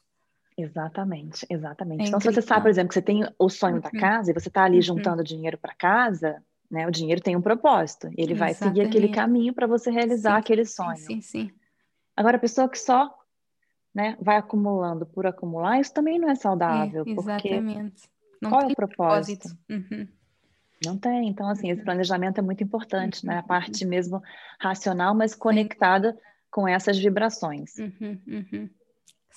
Exatamente, 0.56 1.43
exatamente. 1.49 2.02
É 2.02 2.06
então, 2.06 2.19
incrível. 2.19 2.34
se 2.34 2.41
você 2.41 2.47
sabe, 2.47 2.62
por 2.62 2.69
exemplo, 2.69 2.89
que 2.89 2.93
você 2.93 3.02
tem 3.02 3.28
o 3.39 3.49
sonho 3.49 3.75
uhum. 3.75 3.82
da 3.82 3.89
casa 3.89 4.30
e 4.30 4.34
você 4.34 4.47
está 4.47 4.63
ali 4.63 4.75
uhum. 4.75 4.84
juntando 4.84 5.23
dinheiro 5.23 5.58
para 5.58 5.73
casa, 5.73 6.43
né? 6.69 6.86
O 6.88 6.91
dinheiro 6.91 7.19
tem 7.19 7.36
um 7.36 7.41
propósito. 7.41 8.08
Ele 8.15 8.34
Exatamente. 8.34 8.38
vai 8.38 8.54
seguir 8.54 8.82
aquele 8.82 9.10
caminho 9.10 9.54
para 9.54 9.65
você 9.65 9.89
realizar 9.89 10.34
sim, 10.34 10.39
aquele 10.39 10.65
sonho. 10.65 10.97
Sim, 10.97 11.19
sim. 11.19 11.52
Agora, 12.15 12.38
a 12.38 12.39
pessoa 12.39 12.69
que 12.69 12.78
só 12.78 13.17
né, 13.95 14.15
vai 14.21 14.38
acumulando 14.38 15.04
por 15.08 15.25
acumular, 15.25 15.80
isso 15.80 15.93
também 15.93 16.19
não 16.19 16.30
é 16.30 16.36
saudável. 16.36 17.04
É, 17.08 17.12
exatamente. 17.12 18.04
Não 18.41 18.49
qual 18.49 18.62
é 18.62 18.67
o 18.67 18.75
propósito? 18.75 19.49
propósito. 19.49 19.93
Uhum. 19.93 20.08
Não 20.86 20.97
tem. 20.97 21.28
Então, 21.28 21.47
assim, 21.49 21.69
esse 21.69 21.80
uhum. 21.80 21.86
planejamento 21.86 22.39
é 22.39 22.41
muito 22.41 22.63
importante, 22.63 23.23
uhum. 23.25 23.32
né? 23.32 23.39
A 23.39 23.43
parte 23.43 23.86
mesmo 23.86 24.21
racional, 24.60 25.13
mas 25.13 25.36
conectada 25.36 26.17
com 26.49 26.67
essas 26.67 26.97
vibrações. 26.97 27.78
Uhum, 27.78 28.21
uhum. 28.28 28.69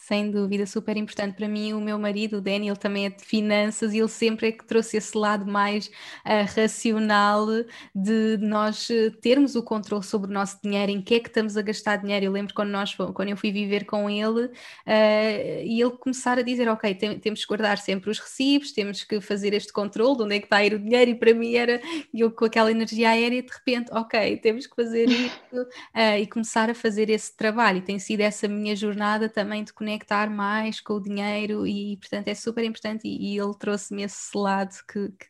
Sem 0.02 0.32
dúvida, 0.32 0.66
super 0.66 0.96
importante 0.96 1.36
para 1.36 1.46
mim. 1.46 1.74
O 1.74 1.80
meu 1.80 1.96
marido, 1.96 2.38
o 2.38 2.40
Daniel, 2.40 2.76
também 2.76 3.06
é 3.06 3.08
de 3.08 3.24
finanças 3.24 3.94
e 3.94 3.98
ele 3.98 4.08
sempre 4.08 4.48
é 4.48 4.52
que 4.52 4.64
trouxe 4.64 4.96
esse 4.96 5.16
lado 5.16 5.46
mais 5.46 5.86
uh, 5.86 6.44
racional 6.56 7.46
de 7.94 8.36
nós 8.38 8.90
eh, 8.90 9.10
termos 9.20 9.54
o 9.54 9.62
controle 9.62 10.02
sobre 10.02 10.28
o 10.28 10.34
nosso 10.34 10.58
dinheiro, 10.60 10.90
em 10.90 11.00
que 11.00 11.14
é 11.14 11.20
que 11.20 11.28
estamos 11.28 11.56
a 11.56 11.62
gastar 11.62 11.98
dinheiro. 11.98 12.26
Eu 12.26 12.32
lembro 12.32 12.52
quando, 12.52 12.70
nós, 12.70 12.92
quando 13.14 13.28
eu 13.28 13.36
fui 13.36 13.52
viver 13.52 13.84
com 13.84 14.10
ele 14.10 14.46
uh, 14.46 14.50
e 14.86 15.80
ele 15.80 15.92
começar 15.92 16.36
a 16.36 16.42
dizer: 16.42 16.68
Ok, 16.68 16.92
tem, 16.96 17.20
temos 17.20 17.42
que 17.42 17.46
guardar 17.46 17.78
sempre 17.78 18.10
os 18.10 18.18
recibos, 18.18 18.72
temos 18.72 19.04
que 19.04 19.20
fazer 19.20 19.54
este 19.54 19.72
controle 19.72 20.16
de 20.16 20.22
onde 20.24 20.34
é 20.34 20.38
que 20.40 20.46
está 20.46 20.56
a 20.56 20.66
ir 20.66 20.74
o 20.74 20.80
dinheiro. 20.80 21.12
E 21.12 21.14
para 21.14 21.32
mim 21.32 21.54
era, 21.54 21.80
eu 22.12 22.32
com 22.32 22.44
aquela 22.44 22.72
energia 22.72 23.10
aérea, 23.10 23.40
de 23.40 23.52
repente, 23.52 23.92
ok, 23.92 24.36
temos 24.38 24.66
que 24.66 24.74
fazer 24.74 25.08
isso 25.08 25.62
uh, 25.62 26.18
e 26.20 26.26
começar 26.26 26.68
a 26.68 26.74
fazer 26.74 27.08
esse 27.08 27.36
trabalho. 27.36 27.78
E 27.78 27.82
tem 27.82 28.00
sido 28.00 28.22
essa 28.22 28.48
minha 28.48 28.74
jornada 28.74 29.28
também 29.28 29.62
de 29.62 29.72
conexão 29.72 29.91
conectar 29.92 30.30
mais 30.30 30.80
com 30.80 30.94
o 30.94 31.02
dinheiro 31.02 31.66
e, 31.66 31.96
portanto, 31.98 32.28
é 32.28 32.34
super 32.34 32.64
importante 32.64 33.06
e, 33.06 33.34
e 33.34 33.38
ele 33.38 33.54
trouxe-me 33.58 34.02
esse 34.02 34.36
lado 34.36 34.74
que, 34.90 35.08
que, 35.08 35.26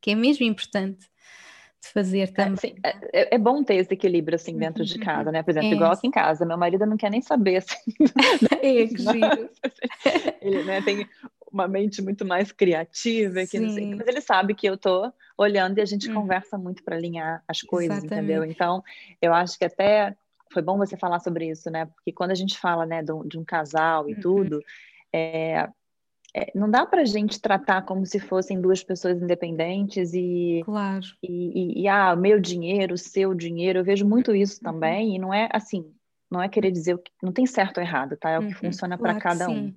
que, 0.00 0.10
é 0.12 0.14
mesmo 0.14 0.44
importante 0.46 1.06
de 1.80 1.88
fazer 1.92 2.32
também. 2.32 2.76
É, 2.82 2.92
sim, 2.92 3.08
é, 3.12 3.34
é, 3.34 3.38
bom 3.38 3.62
ter 3.64 3.74
esse 3.76 3.92
equilíbrio 3.92 4.36
assim 4.36 4.56
dentro 4.56 4.84
de 4.84 4.98
casa, 4.98 5.30
né? 5.32 5.42
Por 5.42 5.50
exemplo, 5.50 5.70
é. 5.70 5.72
igual 5.72 5.92
aqui 5.92 6.06
em 6.06 6.10
casa, 6.10 6.46
meu 6.46 6.58
marido 6.58 6.86
não 6.86 6.96
quer 6.96 7.10
nem 7.10 7.20
saber 7.20 7.56
assim. 7.56 7.92
é, 8.62 8.86
que 8.86 8.98
giro. 9.02 9.50
Ele 10.40 10.64
né, 10.64 10.82
tem 10.82 11.06
uma 11.50 11.66
mente 11.66 12.02
muito 12.02 12.24
mais 12.24 12.52
criativa, 12.52 13.40
que 13.40 13.58
sei, 13.58 13.94
mas 13.94 14.06
ele 14.06 14.20
sabe 14.20 14.54
que 14.54 14.68
eu 14.68 14.76
tô 14.76 15.10
olhando 15.36 15.78
e 15.78 15.80
a 15.80 15.86
gente 15.86 16.10
hum. 16.10 16.14
conversa 16.14 16.58
muito 16.58 16.84
para 16.84 16.94
alinhar 16.94 17.42
as 17.48 17.62
coisas, 17.62 17.98
Exatamente. 17.98 18.24
entendeu? 18.24 18.44
Então, 18.44 18.82
eu 19.20 19.32
acho 19.32 19.58
que 19.58 19.64
até 19.64 20.14
foi 20.52 20.62
bom 20.62 20.76
você 20.78 20.96
falar 20.96 21.20
sobre 21.20 21.48
isso, 21.50 21.70
né? 21.70 21.86
Porque 21.86 22.12
quando 22.12 22.30
a 22.30 22.34
gente 22.34 22.58
fala, 22.58 22.86
né, 22.86 23.02
de 23.02 23.12
um, 23.12 23.26
de 23.26 23.38
um 23.38 23.44
casal 23.44 24.08
e 24.08 24.14
uhum. 24.14 24.20
tudo, 24.20 24.62
é, 25.12 25.68
é, 26.34 26.52
não 26.54 26.70
dá 26.70 26.84
para 26.84 27.02
a 27.02 27.04
gente 27.04 27.40
tratar 27.40 27.82
como 27.82 28.04
se 28.04 28.20
fossem 28.20 28.60
duas 28.60 28.82
pessoas 28.82 29.20
independentes 29.20 30.12
e, 30.14 30.62
claro. 30.64 31.04
e, 31.22 31.80
e, 31.80 31.82
e 31.82 31.88
ah, 31.88 32.14
meu 32.14 32.40
dinheiro, 32.40 32.98
seu 32.98 33.34
dinheiro. 33.34 33.80
Eu 33.80 33.84
vejo 33.84 34.06
muito 34.06 34.34
isso 34.34 34.60
uhum. 34.64 34.72
também 34.72 35.16
e 35.16 35.18
não 35.18 35.32
é 35.32 35.48
assim, 35.52 35.92
não 36.30 36.42
é 36.42 36.48
querer 36.48 36.70
dizer 36.70 36.94
o 36.94 36.98
que 36.98 37.10
não 37.22 37.32
tem 37.32 37.46
certo 37.46 37.78
ou 37.78 37.82
errado, 37.82 38.16
tá? 38.16 38.30
É 38.30 38.38
o 38.38 38.42
que 38.42 38.54
uhum. 38.54 38.54
funciona 38.54 38.98
para 38.98 39.20
claro 39.20 39.40
cada 39.40 39.48
um. 39.48 39.74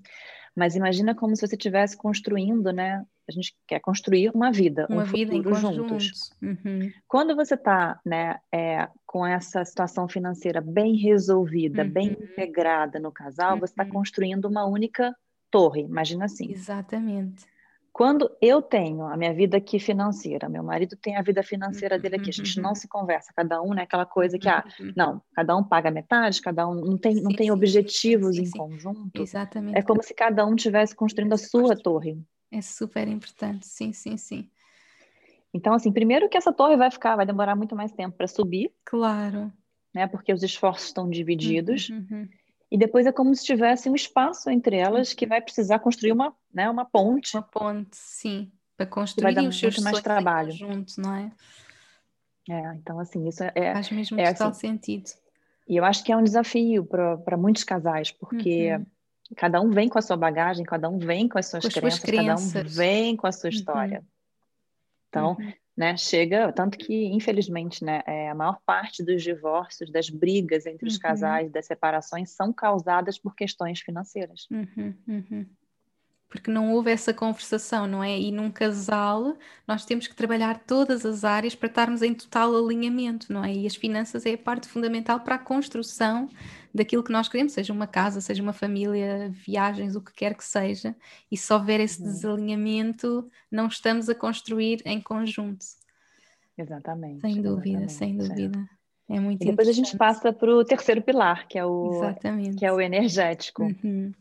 Mas 0.55 0.75
imagina 0.75 1.15
como 1.15 1.35
se 1.35 1.47
você 1.47 1.55
estivesse 1.55 1.95
construindo, 1.95 2.71
né? 2.73 3.03
A 3.31 3.33
gente 3.33 3.55
quer 3.67 3.79
construir 3.79 4.29
uma 4.33 4.51
vida, 4.51 4.85
uma 4.89 5.03
um 5.03 5.05
vida 5.05 5.31
futuro 5.31 5.55
juntos. 5.55 6.31
Uhum. 6.41 6.91
Quando 7.07 7.35
você 7.35 7.55
está, 7.55 7.99
né, 8.05 8.39
é, 8.51 8.87
com 9.05 9.25
essa 9.25 9.63
situação 9.65 10.07
financeira 10.07 10.61
bem 10.61 10.95
resolvida, 10.95 11.83
uhum. 11.83 11.89
bem 11.89 12.11
integrada 12.11 12.99
no 12.99 13.11
casal, 13.11 13.57
você 13.57 13.73
está 13.73 13.83
uhum. 13.83 13.89
construindo 13.89 14.45
uma 14.45 14.65
única 14.65 15.15
torre. 15.49 15.81
Imagina 15.81 16.25
assim. 16.25 16.51
Exatamente. 16.51 17.45
Quando 17.93 18.31
eu 18.41 18.61
tenho 18.61 19.03
a 19.03 19.17
minha 19.17 19.33
vida 19.33 19.57
aqui 19.57 19.77
financeira, 19.77 20.47
meu 20.47 20.63
marido 20.63 20.95
tem 20.95 21.17
a 21.17 21.21
vida 21.21 21.43
financeira 21.43 21.99
dele 21.99 22.15
aqui, 22.15 22.29
a 22.29 22.33
gente 22.33 22.59
não 22.61 22.73
se 22.73 22.87
conversa, 22.87 23.33
cada 23.35 23.61
um, 23.61 23.73
né, 23.73 23.81
aquela 23.81 24.05
coisa 24.05 24.39
que, 24.39 24.47
ah, 24.47 24.63
não, 24.95 25.21
cada 25.35 25.57
um 25.57 25.63
paga 25.63 25.91
metade, 25.91 26.41
cada 26.41 26.67
um 26.69 26.73
não 26.73 26.97
tem, 26.97 27.15
não 27.15 27.31
sim, 27.31 27.35
tem 27.35 27.47
sim, 27.47 27.51
objetivos 27.51 28.37
sim, 28.37 28.43
em 28.43 28.49
conjunto. 28.49 29.21
Exatamente. 29.21 29.77
É 29.77 29.81
como 29.81 30.01
se 30.01 30.13
cada 30.13 30.45
um 30.45 30.55
estivesse 30.55 30.95
construindo 30.95 31.33
a 31.33 31.37
sua 31.37 31.75
torre. 31.75 32.17
É 32.51 32.61
super 32.61 33.07
importante, 33.07 33.65
sim, 33.65 33.93
sim, 33.93 34.17
sim. 34.17 34.49
Então, 35.53 35.73
assim, 35.73 35.91
primeiro 35.91 36.29
que 36.29 36.37
essa 36.37 36.51
torre 36.51 36.75
vai 36.75 36.91
ficar, 36.91 37.15
vai 37.15 37.25
demorar 37.25 37.55
muito 37.55 37.75
mais 37.75 37.91
tempo 37.91 38.17
para 38.17 38.27
subir. 38.27 38.71
Claro. 38.85 39.51
Né, 39.93 40.07
porque 40.07 40.31
os 40.33 40.41
esforços 40.41 40.87
estão 40.87 41.09
divididos. 41.09 41.89
Uhum, 41.89 42.07
uhum. 42.09 42.29
E 42.71 42.77
depois 42.77 43.05
é 43.05 43.11
como 43.11 43.35
se 43.35 43.43
tivesse 43.43 43.89
um 43.89 43.95
espaço 43.95 44.49
entre 44.49 44.77
elas 44.77 45.13
que 45.13 45.27
vai 45.27 45.41
precisar 45.41 45.79
construir 45.79 46.13
uma, 46.13 46.33
né, 46.53 46.69
uma 46.69 46.85
ponte. 46.85 47.35
Uma 47.35 47.43
ponte, 47.43 47.97
sim, 47.97 48.49
para 48.77 48.85
construir 48.85 49.23
vai 49.23 49.33
dar 49.33 49.43
os 49.43 49.61
muito 49.61 49.81
mais 49.83 50.01
trabalho 50.01 50.51
juntos, 50.51 50.95
não 50.95 51.13
é? 51.13 51.31
É, 52.49 52.75
então 52.75 52.99
assim, 52.99 53.27
isso 53.27 53.43
é 53.43 53.73
faz 53.73 53.91
mesmo 53.91 54.19
é, 54.19 54.31
total 54.31 54.49
assim, 54.49 54.69
sentido. 54.69 55.11
E 55.67 55.75
eu 55.75 55.85
acho 55.85 56.03
que 56.03 56.11
é 56.11 56.17
um 56.17 56.23
desafio 56.23 56.85
para 56.85 57.37
muitos 57.37 57.63
casais, 57.63 58.11
porque 58.11 58.73
uhum. 58.73 58.85
Cada 59.35 59.61
um 59.61 59.69
vem 59.69 59.89
com 59.89 59.97
a 59.97 60.01
sua 60.01 60.17
bagagem, 60.17 60.63
cada 60.65 60.89
um 60.89 60.97
vem 60.97 61.27
com 61.27 61.37
as 61.37 61.47
suas, 61.47 61.63
com 61.63 61.69
crenças, 61.69 61.99
crenças, 61.99 62.53
cada 62.53 62.65
um 62.65 62.69
vem 62.69 63.15
com 63.15 63.27
a 63.27 63.31
sua 63.31 63.49
uhum. 63.49 63.55
história. 63.55 64.03
Então, 65.09 65.37
uhum 65.39 65.53
né, 65.75 65.95
chega, 65.97 66.51
tanto 66.51 66.77
que, 66.77 67.05
infelizmente, 67.07 67.83
né, 67.83 68.03
é, 68.05 68.29
a 68.29 68.35
maior 68.35 68.59
parte 68.65 69.03
dos 69.03 69.23
divórcios, 69.23 69.91
das 69.91 70.09
brigas 70.09 70.65
entre 70.65 70.87
os 70.87 70.95
uhum. 70.95 71.01
casais, 71.01 71.51
das 71.51 71.65
separações, 71.65 72.31
são 72.31 72.51
causadas 72.51 73.17
por 73.17 73.35
questões 73.35 73.79
financeiras. 73.79 74.47
Uhum, 74.51 74.93
uhum. 75.07 75.45
Porque 76.31 76.49
não 76.49 76.71
houve 76.71 76.89
essa 76.89 77.13
conversação, 77.13 77.85
não 77.85 78.01
é? 78.01 78.17
E 78.17 78.31
num 78.31 78.49
casal, 78.49 79.35
nós 79.67 79.83
temos 79.83 80.07
que 80.07 80.15
trabalhar 80.15 80.59
todas 80.65 81.05
as 81.05 81.25
áreas 81.25 81.53
para 81.53 81.67
estarmos 81.67 82.01
em 82.01 82.13
total 82.13 82.55
alinhamento, 82.55 83.33
não 83.33 83.43
é? 83.43 83.53
E 83.53 83.67
as 83.67 83.75
finanças 83.75 84.25
é 84.25 84.33
a 84.33 84.37
parte 84.37 84.69
fundamental 84.69 85.19
para 85.19 85.35
a 85.35 85.37
construção 85.37 86.29
daquilo 86.73 87.03
que 87.03 87.11
nós 87.11 87.27
queremos, 87.27 87.51
seja 87.51 87.73
uma 87.73 87.85
casa, 87.85 88.21
seja 88.21 88.41
uma 88.41 88.53
família, 88.53 89.29
viagens, 89.45 89.93
o 89.93 90.01
que 90.01 90.13
quer 90.13 90.33
que 90.33 90.45
seja, 90.45 90.95
e 91.29 91.35
se 91.35 91.51
houver 91.51 91.81
esse 91.81 92.01
uhum. 92.01 92.07
desalinhamento, 92.07 93.29
não 93.51 93.67
estamos 93.67 94.07
a 94.07 94.15
construir 94.15 94.81
em 94.85 95.01
conjunto. 95.01 95.65
Exatamente. 96.57 97.19
Sem 97.19 97.41
dúvida, 97.41 97.83
exatamente, 97.83 97.93
sem 97.93 98.17
dúvida. 98.17 98.69
É, 99.09 99.17
é 99.17 99.19
muito 99.19 99.43
e 99.43 99.47
depois 99.47 99.67
a 99.67 99.73
gente 99.73 99.97
passa 99.97 100.31
para 100.31 100.55
o 100.55 100.63
terceiro 100.63 101.01
pilar, 101.01 101.45
que 101.45 101.59
é 101.59 101.65
o, 101.65 101.91
exatamente. 101.93 102.55
que 102.55 102.65
é 102.65 102.71
o 102.71 102.79
energético. 102.79 103.63
Uhum. 103.63 104.13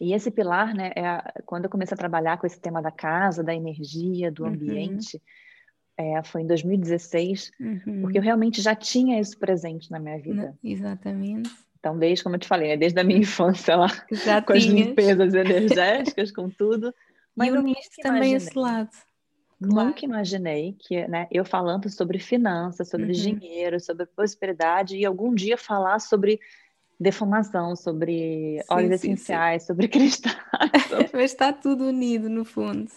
E 0.00 0.12
esse 0.12 0.30
pilar, 0.30 0.74
né, 0.74 0.92
é 0.94 1.06
a, 1.06 1.32
quando 1.44 1.64
eu 1.64 1.70
comecei 1.70 1.94
a 1.94 1.98
trabalhar 1.98 2.38
com 2.38 2.46
esse 2.46 2.60
tema 2.60 2.80
da 2.80 2.90
casa, 2.90 3.42
da 3.42 3.54
energia, 3.54 4.30
do 4.30 4.44
uhum. 4.44 4.50
ambiente, 4.50 5.20
é, 5.96 6.22
foi 6.22 6.42
em 6.42 6.46
2016, 6.46 7.50
uhum. 7.60 8.02
porque 8.02 8.18
eu 8.18 8.22
realmente 8.22 8.62
já 8.62 8.74
tinha 8.74 9.20
isso 9.20 9.36
presente 9.36 9.90
na 9.90 9.98
minha 9.98 10.18
vida. 10.18 10.56
Exatamente. 10.62 11.50
Então, 11.78 11.98
desde, 11.98 12.22
como 12.22 12.36
eu 12.36 12.40
te 12.40 12.46
falei, 12.46 12.68
né, 12.68 12.76
desde 12.76 13.00
a 13.00 13.04
minha 13.04 13.18
infância 13.20 13.74
lá, 13.74 13.88
Já 14.10 14.40
com 14.40 14.52
tinhas. 14.52 14.66
as 14.66 14.72
limpezas 14.72 15.34
energéticas, 15.34 16.30
com 16.30 16.48
tudo. 16.48 16.94
Mas 17.34 17.48
e 17.48 17.58
uniste 17.58 18.00
também 18.00 18.34
esse 18.34 18.56
lado. 18.56 18.90
Claro. 19.60 19.88
Nunca 19.88 20.04
imaginei 20.04 20.76
que, 20.78 21.06
né, 21.08 21.26
eu 21.32 21.44
falando 21.44 21.88
sobre 21.90 22.20
finanças, 22.20 22.88
sobre 22.88 23.06
uhum. 23.06 23.12
dinheiro, 23.12 23.80
sobre 23.80 24.06
prosperidade, 24.06 24.96
e 24.96 25.04
algum 25.04 25.34
dia 25.34 25.58
falar 25.58 25.98
sobre 25.98 26.38
defumação, 26.98 27.76
sobre 27.76 28.58
sim, 28.60 28.66
óleos 28.68 29.00
sim, 29.00 29.12
essenciais, 29.12 29.62
sim. 29.62 29.66
sobre 29.66 29.88
cristais. 29.88 30.82
Sobre... 30.88 31.10
Mas 31.12 31.30
está 31.30 31.52
tudo 31.52 31.86
unido, 31.86 32.28
no 32.28 32.44
fundo. 32.44 32.90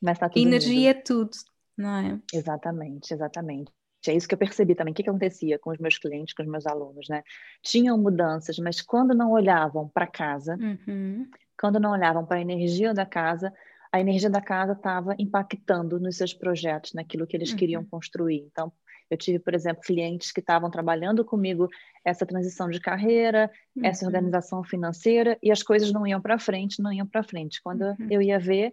Mas 0.00 0.16
está 0.16 0.28
tudo 0.28 0.40
Energia 0.40 0.72
unido. 0.72 0.88
é 0.88 0.94
tudo, 0.94 1.30
não 1.76 1.96
é? 1.96 2.18
Exatamente, 2.32 3.12
exatamente. 3.12 3.72
É 4.06 4.14
isso 4.14 4.28
que 4.28 4.34
eu 4.34 4.38
percebi 4.38 4.74
também. 4.74 4.92
O 4.92 4.94
que, 4.94 5.02
que 5.02 5.10
acontecia 5.10 5.58
com 5.58 5.70
os 5.70 5.78
meus 5.78 5.98
clientes, 5.98 6.32
com 6.32 6.42
os 6.42 6.48
meus 6.48 6.66
alunos, 6.66 7.08
né? 7.08 7.22
Tinham 7.62 7.98
mudanças, 7.98 8.58
mas 8.58 8.80
quando 8.80 9.14
não 9.14 9.32
olhavam 9.32 9.88
para 9.88 10.06
casa, 10.06 10.56
uhum. 10.56 11.28
quando 11.60 11.80
não 11.80 11.90
olhavam 11.90 12.24
para 12.24 12.38
a 12.38 12.40
energia 12.40 12.94
da 12.94 13.04
casa, 13.04 13.52
a 13.92 14.00
energia 14.00 14.30
da 14.30 14.40
casa 14.40 14.72
estava 14.72 15.14
impactando 15.18 15.98
nos 15.98 16.16
seus 16.16 16.32
projetos, 16.32 16.92
naquilo 16.92 17.26
que 17.26 17.36
eles 17.36 17.50
uhum. 17.50 17.56
queriam 17.56 17.84
construir. 17.84 18.46
Então, 18.50 18.72
eu 19.10 19.16
tive, 19.16 19.38
por 19.38 19.54
exemplo, 19.54 19.82
clientes 19.82 20.32
que 20.32 20.40
estavam 20.40 20.70
trabalhando 20.70 21.24
comigo 21.24 21.68
essa 22.04 22.26
transição 22.26 22.68
de 22.68 22.80
carreira, 22.80 23.50
uhum. 23.76 23.84
essa 23.84 24.06
organização 24.06 24.62
financeira, 24.62 25.38
e 25.42 25.50
as 25.50 25.62
coisas 25.62 25.92
não 25.92 26.06
iam 26.06 26.20
para 26.20 26.38
frente, 26.38 26.82
não 26.82 26.92
iam 26.92 27.06
para 27.06 27.22
frente. 27.22 27.62
Quando 27.62 27.82
uhum. 27.82 28.08
eu 28.10 28.22
ia 28.22 28.38
ver, 28.38 28.72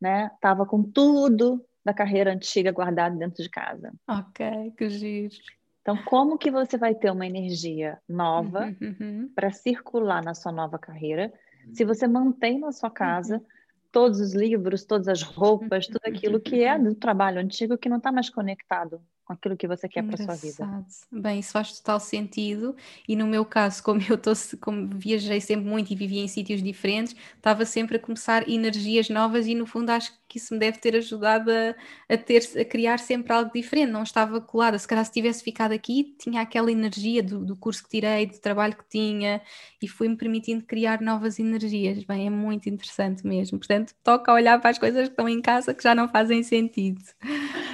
né, 0.00 0.30
estava 0.34 0.66
com 0.66 0.82
tudo 0.82 1.64
da 1.84 1.94
carreira 1.94 2.32
antiga 2.32 2.72
guardado 2.72 3.16
dentro 3.16 3.42
de 3.42 3.48
casa. 3.48 3.92
Ok, 4.08 4.72
que 4.76 4.88
giro. 4.88 5.34
Então, 5.80 5.96
como 6.04 6.36
que 6.36 6.50
você 6.50 6.76
vai 6.76 6.96
ter 6.96 7.12
uma 7.12 7.24
energia 7.24 7.98
nova 8.08 8.74
uhum, 8.80 8.96
uhum. 9.00 9.30
para 9.34 9.52
circular 9.52 10.22
na 10.24 10.34
sua 10.34 10.50
nova 10.50 10.78
carreira 10.78 11.32
se 11.72 11.84
você 11.84 12.06
mantém 12.06 12.58
na 12.58 12.72
sua 12.72 12.90
casa 12.90 13.36
uhum. 13.36 13.44
todos 13.92 14.20
os 14.20 14.34
livros, 14.34 14.84
todas 14.84 15.08
as 15.08 15.22
roupas, 15.22 15.86
tudo 15.86 16.00
aquilo 16.04 16.40
que 16.40 16.62
é 16.62 16.78
do 16.78 16.94
trabalho 16.94 17.40
antigo 17.40 17.78
que 17.78 17.88
não 17.88 17.98
está 17.98 18.10
mais 18.10 18.28
conectado 18.28 19.00
com 19.26 19.32
aquilo 19.32 19.56
que 19.56 19.66
você 19.66 19.88
quer 19.88 20.04
para 20.04 20.16
sua 20.16 20.36
vida. 20.36 20.86
Bem, 21.10 21.40
isso 21.40 21.50
faz 21.50 21.80
total 21.80 21.98
sentido. 21.98 22.76
E 23.08 23.16
no 23.16 23.26
meu 23.26 23.44
caso, 23.44 23.82
como 23.82 24.00
eu 24.08 24.16
tô, 24.16 24.32
como 24.60 24.88
viajei 24.94 25.40
sempre 25.40 25.68
muito 25.68 25.92
e 25.92 25.96
vivia 25.96 26.22
em 26.22 26.28
sítios 26.28 26.62
diferentes, 26.62 27.14
estava 27.34 27.64
sempre 27.66 27.96
a 27.96 28.00
começar 28.00 28.48
energias 28.48 29.10
novas 29.10 29.48
e 29.48 29.54
no 29.54 29.66
fundo 29.66 29.90
acho 29.90 30.12
que 30.28 30.38
isso 30.38 30.54
me 30.54 30.60
deve 30.60 30.78
ter 30.78 30.94
ajudado 30.94 31.50
a, 31.50 31.74
a, 32.08 32.16
ter, 32.16 32.42
a 32.60 32.64
criar 32.64 32.98
sempre 32.98 33.32
algo 33.32 33.50
diferente. 33.52 33.90
Não 33.90 34.04
estava 34.04 34.40
colada. 34.40 34.78
Se 34.78 34.86
calhar 34.86 35.04
se 35.04 35.12
tivesse 35.12 35.42
ficado 35.42 35.72
aqui, 35.72 36.14
tinha 36.20 36.40
aquela 36.40 36.70
energia 36.70 37.20
do, 37.20 37.44
do 37.44 37.56
curso 37.56 37.82
que 37.82 37.90
tirei, 37.90 38.26
do 38.26 38.38
trabalho 38.38 38.76
que 38.76 38.88
tinha 38.88 39.42
e 39.82 39.88
fui-me 39.88 40.16
permitindo 40.16 40.64
criar 40.64 41.00
novas 41.00 41.40
energias. 41.40 42.04
Bem, 42.04 42.28
é 42.28 42.30
muito 42.30 42.68
interessante 42.68 43.26
mesmo. 43.26 43.58
Portanto, 43.58 43.92
toca 44.04 44.32
olhar 44.32 44.60
para 44.60 44.70
as 44.70 44.78
coisas 44.78 45.08
que 45.08 45.12
estão 45.12 45.28
em 45.28 45.42
casa 45.42 45.74
que 45.74 45.82
já 45.82 45.96
não 45.96 46.08
fazem 46.08 46.44
sentido. 46.44 47.02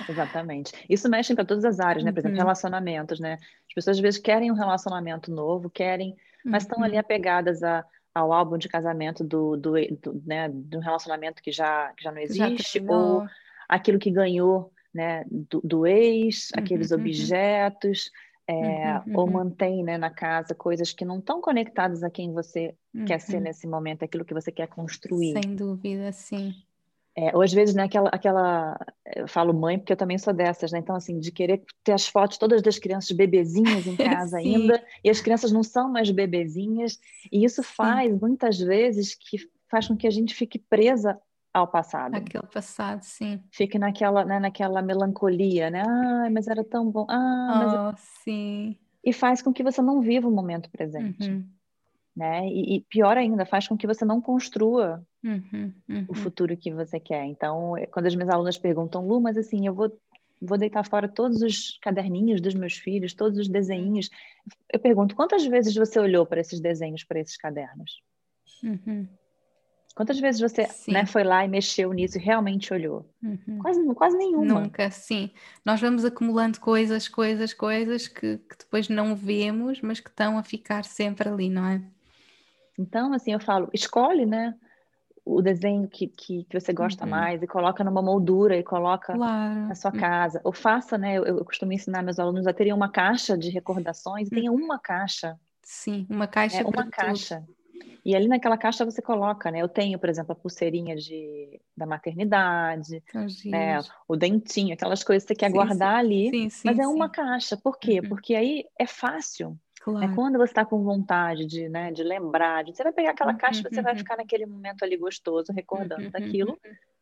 Exatamente. 0.08 0.72
Isso 0.88 1.08
mexe 1.08 1.32
para 1.42 1.46
todas 1.46 1.64
as 1.64 1.80
áreas, 1.80 2.04
né? 2.04 2.12
Por 2.12 2.20
exemplo, 2.20 2.36
uhum. 2.36 2.42
relacionamentos, 2.42 3.20
né? 3.20 3.38
As 3.68 3.74
pessoas 3.74 3.96
às 3.96 4.00
vezes 4.00 4.20
querem 4.20 4.50
um 4.50 4.54
relacionamento 4.54 5.30
novo, 5.30 5.68
querem, 5.68 6.16
mas 6.44 6.62
estão 6.62 6.82
ali 6.82 6.94
uhum. 6.94 7.00
apegadas 7.00 7.62
a, 7.62 7.84
ao 8.14 8.32
álbum 8.32 8.56
de 8.56 8.68
casamento 8.68 9.24
do, 9.24 9.56
do, 9.56 9.72
do, 9.72 10.22
né, 10.24 10.48
do 10.48 10.78
relacionamento 10.78 11.42
que 11.42 11.52
já, 11.52 11.92
que 11.96 12.04
já 12.04 12.12
não 12.12 12.20
existe, 12.20 12.78
já 12.78 12.92
ou 12.92 13.26
aquilo 13.68 13.98
que 13.98 14.10
ganhou 14.10 14.72
né, 14.92 15.24
do, 15.30 15.60
do 15.62 15.86
ex, 15.86 16.50
uhum, 16.50 16.62
aqueles 16.62 16.90
uhum. 16.90 16.98
objetos, 16.98 18.10
é, 18.46 18.98
uhum, 19.06 19.18
ou 19.18 19.30
mantém 19.30 19.82
né, 19.82 19.96
na 19.96 20.10
casa 20.10 20.54
coisas 20.54 20.92
que 20.92 21.04
não 21.04 21.18
estão 21.18 21.40
conectadas 21.40 22.02
a 22.02 22.10
quem 22.10 22.32
você 22.32 22.74
quer 23.06 23.20
ser 23.20 23.40
nesse 23.40 23.66
momento, 23.66 24.04
aquilo 24.04 24.24
que 24.24 24.34
você 24.34 24.50
quer 24.52 24.66
construir. 24.66 25.32
Sem 25.40 25.54
dúvida, 25.54 26.12
sim. 26.12 26.54
É, 27.14 27.36
ou 27.36 27.42
às 27.42 27.52
vezes, 27.52 27.74
né, 27.74 27.82
aquela, 27.82 28.08
aquela, 28.08 28.78
eu 29.14 29.28
falo 29.28 29.52
mãe 29.52 29.78
porque 29.78 29.92
eu 29.92 29.96
também 29.96 30.16
sou 30.16 30.32
dessas, 30.32 30.72
né? 30.72 30.78
Então, 30.78 30.96
assim, 30.96 31.18
de 31.20 31.30
querer 31.30 31.62
ter 31.84 31.92
as 31.92 32.06
fotos 32.06 32.38
todas 32.38 32.62
das 32.62 32.78
crianças 32.78 33.14
bebezinhas 33.14 33.86
em 33.86 33.96
casa 33.96 34.38
ainda, 34.38 34.82
e 35.04 35.10
as 35.10 35.20
crianças 35.20 35.52
não 35.52 35.62
são 35.62 35.90
mais 35.90 36.10
bebezinhas, 36.10 36.98
e 37.30 37.44
isso 37.44 37.62
faz, 37.62 38.10
sim. 38.10 38.18
muitas 38.18 38.58
vezes, 38.58 39.14
que 39.14 39.36
faz 39.70 39.86
com 39.88 39.96
que 39.96 40.06
a 40.06 40.10
gente 40.10 40.34
fique 40.34 40.58
presa 40.58 41.20
ao 41.52 41.68
passado. 41.68 42.14
Aquele 42.14 42.46
passado, 42.46 43.02
sim. 43.02 43.42
Fique 43.50 43.78
naquela, 43.78 44.24
né, 44.24 44.40
naquela 44.40 44.80
melancolia, 44.80 45.68
né? 45.68 45.82
Ah, 45.86 46.30
mas 46.32 46.48
era 46.48 46.64
tão 46.64 46.90
bom. 46.90 47.06
Ah, 47.10 47.58
mas... 47.58 47.74
Oh, 47.74 48.22
sim. 48.24 48.78
E 49.04 49.12
faz 49.12 49.42
com 49.42 49.52
que 49.52 49.62
você 49.62 49.82
não 49.82 50.00
viva 50.00 50.28
o 50.28 50.32
momento 50.32 50.70
presente. 50.70 51.28
Uhum 51.28 51.44
né? 52.16 52.46
E, 52.46 52.76
e, 52.76 52.80
pior 52.82 53.16
ainda, 53.16 53.46
faz 53.46 53.66
com 53.66 53.76
que 53.76 53.86
você 53.86 54.04
não 54.04 54.20
construa 54.20 55.02
uhum, 55.24 55.72
uhum. 55.88 56.04
o 56.08 56.14
futuro 56.14 56.56
que 56.56 56.72
você 56.72 57.00
quer. 57.00 57.24
Então, 57.24 57.76
é, 57.76 57.86
quando 57.86 58.06
as 58.06 58.14
minhas 58.14 58.30
alunas 58.30 58.58
perguntam, 58.58 59.06
Lu, 59.06 59.20
mas 59.20 59.36
assim, 59.36 59.66
eu 59.66 59.74
vou, 59.74 59.90
vou 60.40 60.58
deitar 60.58 60.84
fora 60.86 61.08
todos 61.08 61.40
os 61.42 61.78
caderninhos 61.80 62.40
dos 62.40 62.54
meus 62.54 62.74
filhos, 62.74 63.14
todos 63.14 63.38
os 63.38 63.48
desenhos. 63.48 64.10
Eu 64.72 64.78
pergunto, 64.78 65.16
quantas 65.16 65.44
vezes 65.46 65.74
você 65.74 65.98
olhou 65.98 66.26
para 66.26 66.40
esses 66.40 66.60
desenhos, 66.60 67.02
para 67.04 67.20
esses 67.20 67.36
cadernos? 67.36 68.02
Uhum. 68.62 69.08
Quantas 69.94 70.18
vezes 70.18 70.40
você 70.40 70.66
né, 70.88 71.04
foi 71.04 71.22
lá 71.22 71.44
e 71.44 71.48
mexeu 71.48 71.92
nisso 71.92 72.16
e 72.16 72.20
realmente 72.20 72.72
olhou? 72.72 73.06
Uhum. 73.22 73.58
Quase, 73.60 73.94
quase 73.94 74.16
nenhuma. 74.16 74.60
Nunca, 74.60 74.90
sim. 74.90 75.30
Nós 75.64 75.80
vamos 75.80 76.02
acumulando 76.04 76.58
coisas, 76.58 77.08
coisas, 77.08 77.52
coisas 77.52 78.08
que, 78.08 78.38
que 78.38 78.58
depois 78.58 78.88
não 78.88 79.14
vemos, 79.14 79.82
mas 79.82 80.00
que 80.00 80.08
estão 80.08 80.38
a 80.38 80.42
ficar 80.42 80.84
sempre 80.84 81.28
ali, 81.28 81.50
não 81.50 81.66
é? 81.66 81.82
Então, 82.78 83.12
assim, 83.12 83.32
eu 83.32 83.40
falo, 83.40 83.68
escolhe, 83.72 84.26
né? 84.26 84.54
O 85.24 85.40
desenho 85.40 85.86
que, 85.88 86.08
que, 86.08 86.44
que 86.44 86.60
você 86.60 86.72
gosta 86.72 87.04
uhum. 87.04 87.10
mais 87.10 87.42
e 87.42 87.46
coloca 87.46 87.84
numa 87.84 88.02
moldura 88.02 88.56
e 88.56 88.62
coloca 88.62 89.12
claro. 89.12 89.68
na 89.68 89.74
sua 89.74 89.92
casa. 89.92 90.40
Ou 90.42 90.52
faça, 90.52 90.98
né? 90.98 91.18
Eu, 91.18 91.24
eu, 91.24 91.44
costumo 91.44 91.72
ensinar 91.72 92.02
meus 92.02 92.18
alunos 92.18 92.46
a 92.46 92.52
terem 92.52 92.72
uma 92.72 92.88
caixa 92.88 93.38
de 93.38 93.50
recordações 93.50 94.28
e 94.28 94.30
tenha 94.30 94.50
uhum. 94.50 94.64
uma 94.64 94.78
caixa. 94.78 95.38
Sim, 95.62 96.06
uma 96.10 96.26
caixa. 96.26 96.60
É, 96.60 96.64
uma 96.64 96.86
caixa. 96.90 97.40
Tudo. 97.46 97.62
E 98.04 98.16
ali 98.16 98.26
naquela 98.26 98.58
caixa 98.58 98.84
você 98.84 99.00
coloca, 99.00 99.50
né? 99.50 99.62
Eu 99.62 99.68
tenho, 99.68 99.98
por 99.98 100.08
exemplo, 100.08 100.32
a 100.32 100.34
pulseirinha 100.34 100.96
de, 100.96 101.60
da 101.76 101.86
maternidade, 101.86 103.00
né? 103.44 103.78
o 104.08 104.16
dentinho, 104.16 104.74
aquelas 104.74 105.04
coisas 105.04 105.22
que 105.22 105.34
você 105.34 105.38
quer 105.38 105.50
sim, 105.50 105.52
guardar 105.52 106.00
sim. 106.00 106.06
ali, 106.06 106.30
sim, 106.30 106.50
sim, 106.50 106.62
mas 106.64 106.78
é 106.80 106.86
uma 106.86 107.08
caixa. 107.08 107.56
Por 107.56 107.78
quê? 107.78 108.00
Uhum. 108.00 108.08
Porque 108.08 108.34
aí 108.34 108.64
é 108.76 108.86
fácil. 108.86 109.56
É 109.82 109.84
claro. 109.84 110.04
É 110.04 110.14
quando 110.14 110.38
você 110.38 110.52
está 110.52 110.64
com 110.64 110.82
vontade 110.82 111.44
de, 111.46 111.68
né, 111.68 111.90
de 111.90 112.02
lembrar, 112.02 112.62
de, 112.64 112.74
você 112.74 112.82
vai 112.82 112.92
pegar 112.92 113.10
aquela 113.10 113.34
caixa, 113.34 113.68
você 113.68 113.82
vai 113.82 113.92
uhum. 113.92 113.98
ficar 113.98 114.16
naquele 114.16 114.46
momento 114.46 114.84
ali 114.84 114.96
gostoso, 114.96 115.52
recordando 115.52 116.08
daquilo, 116.10 116.58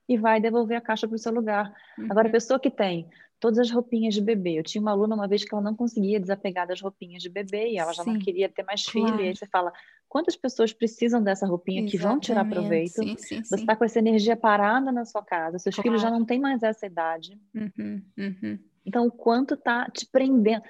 e 0.09 0.17
vai 0.17 0.41
devolver 0.41 0.79
a 0.79 0.81
caixa 0.81 1.07
para 1.07 1.15
o 1.15 1.19
seu 1.19 1.33
lugar. 1.33 1.73
Agora, 2.09 2.29
a 2.29 2.33
pessoa 2.33 2.59
que 2.59 2.71
tem 2.71 3.07
todas 3.39 3.59
as 3.59 3.71
roupinhas 3.71 4.15
de 4.15 4.21
bebê, 4.21 4.59
eu 4.59 4.63
tinha 4.63 4.81
uma 4.81 4.91
aluna 4.91 5.15
uma 5.15 5.29
vez 5.29 5.45
que 5.45 5.55
ela 5.55 5.63
não 5.63 5.75
conseguia 5.75 6.21
desapegar 6.21 6.67
das 6.67 6.81
roupinhas 6.81 7.23
de 7.23 7.29
bebê 7.31 7.71
e 7.71 7.79
ela 7.79 7.93
já 7.93 8.03
Sim. 8.03 8.15
não 8.15 8.21
queria 8.21 8.49
ter 8.49 8.63
mais 8.65 8.85
claro. 8.85 9.09
filho, 9.09 9.25
e 9.25 9.29
aí 9.29 9.37
você 9.37 9.47
fala, 9.47 9.73
quantas 10.09 10.37
pessoas 10.37 10.73
precisam 10.73 11.23
dessa 11.23 11.47
roupinha 11.47 11.81
Exatamente. 11.81 11.99
que 11.99 12.03
vão 12.03 12.19
tirar 12.21 12.49
proveito? 12.49 13.03
Sim, 13.03 13.17
sim, 13.17 13.43
você 13.43 13.57
está 13.57 13.77
com 13.77 13.85
essa 13.85 13.99
energia 13.99 14.37
parada 14.37 14.91
na 14.91 15.05
sua 15.05 15.23
casa, 15.23 15.59
seus 15.59 15.75
claro. 15.75 15.89
filhos 15.89 16.03
já 16.03 16.11
não 16.11 16.25
têm 16.25 16.41
mais 16.41 16.63
essa 16.63 16.87
idade. 16.87 17.39
Uhum, 17.55 18.03
uhum. 18.19 18.59
Então, 18.85 19.07
o 19.07 19.13
quanto 19.13 19.55
está 19.55 19.89
te 19.91 20.07
prendendo? 20.07 20.63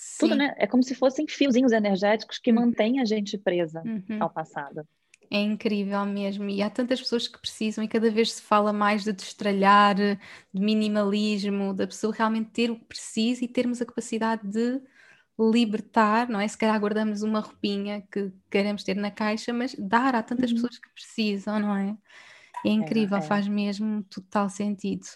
Sim. 0.00 0.28
Tudo, 0.28 0.36
né? 0.36 0.54
É 0.56 0.66
como 0.66 0.80
se 0.80 0.94
fossem 0.94 1.26
fiozinhos 1.26 1.72
energéticos 1.72 2.38
que 2.38 2.50
uhum. 2.50 2.60
mantêm 2.60 3.00
a 3.00 3.04
gente 3.04 3.36
presa 3.36 3.82
uhum. 3.84 4.22
ao 4.22 4.30
passado. 4.30 4.86
É 5.30 5.40
incrível 5.40 6.06
mesmo, 6.06 6.48
e 6.48 6.62
há 6.62 6.70
tantas 6.70 7.00
pessoas 7.00 7.28
que 7.28 7.38
precisam, 7.38 7.84
e 7.84 7.88
cada 7.88 8.10
vez 8.10 8.32
se 8.32 8.42
fala 8.42 8.72
mais 8.72 9.04
de 9.04 9.12
destralhar, 9.12 9.94
de 9.96 10.18
minimalismo, 10.54 11.74
da 11.74 11.86
pessoa 11.86 12.14
realmente 12.14 12.50
ter 12.50 12.70
o 12.70 12.78
que 12.78 12.84
precisa 12.86 13.44
e 13.44 13.48
termos 13.48 13.82
a 13.82 13.84
capacidade 13.84 14.48
de 14.48 14.80
libertar, 15.38 16.28
não 16.28 16.40
é? 16.40 16.48
Se 16.48 16.56
calhar 16.56 16.80
guardamos 16.80 17.22
uma 17.22 17.40
roupinha 17.40 18.02
que 18.10 18.32
queremos 18.50 18.84
ter 18.84 18.96
na 18.96 19.10
caixa, 19.10 19.52
mas 19.52 19.74
dar 19.78 20.14
a 20.14 20.22
tantas 20.22 20.50
uhum. 20.50 20.56
pessoas 20.56 20.78
que 20.78 20.88
precisam, 20.94 21.58
não 21.58 21.76
é? 21.76 21.96
É 22.64 22.70
incrível, 22.70 23.18
é, 23.18 23.20
é. 23.20 23.22
faz 23.22 23.46
mesmo 23.48 24.02
total 24.04 24.48
sentido. 24.48 25.06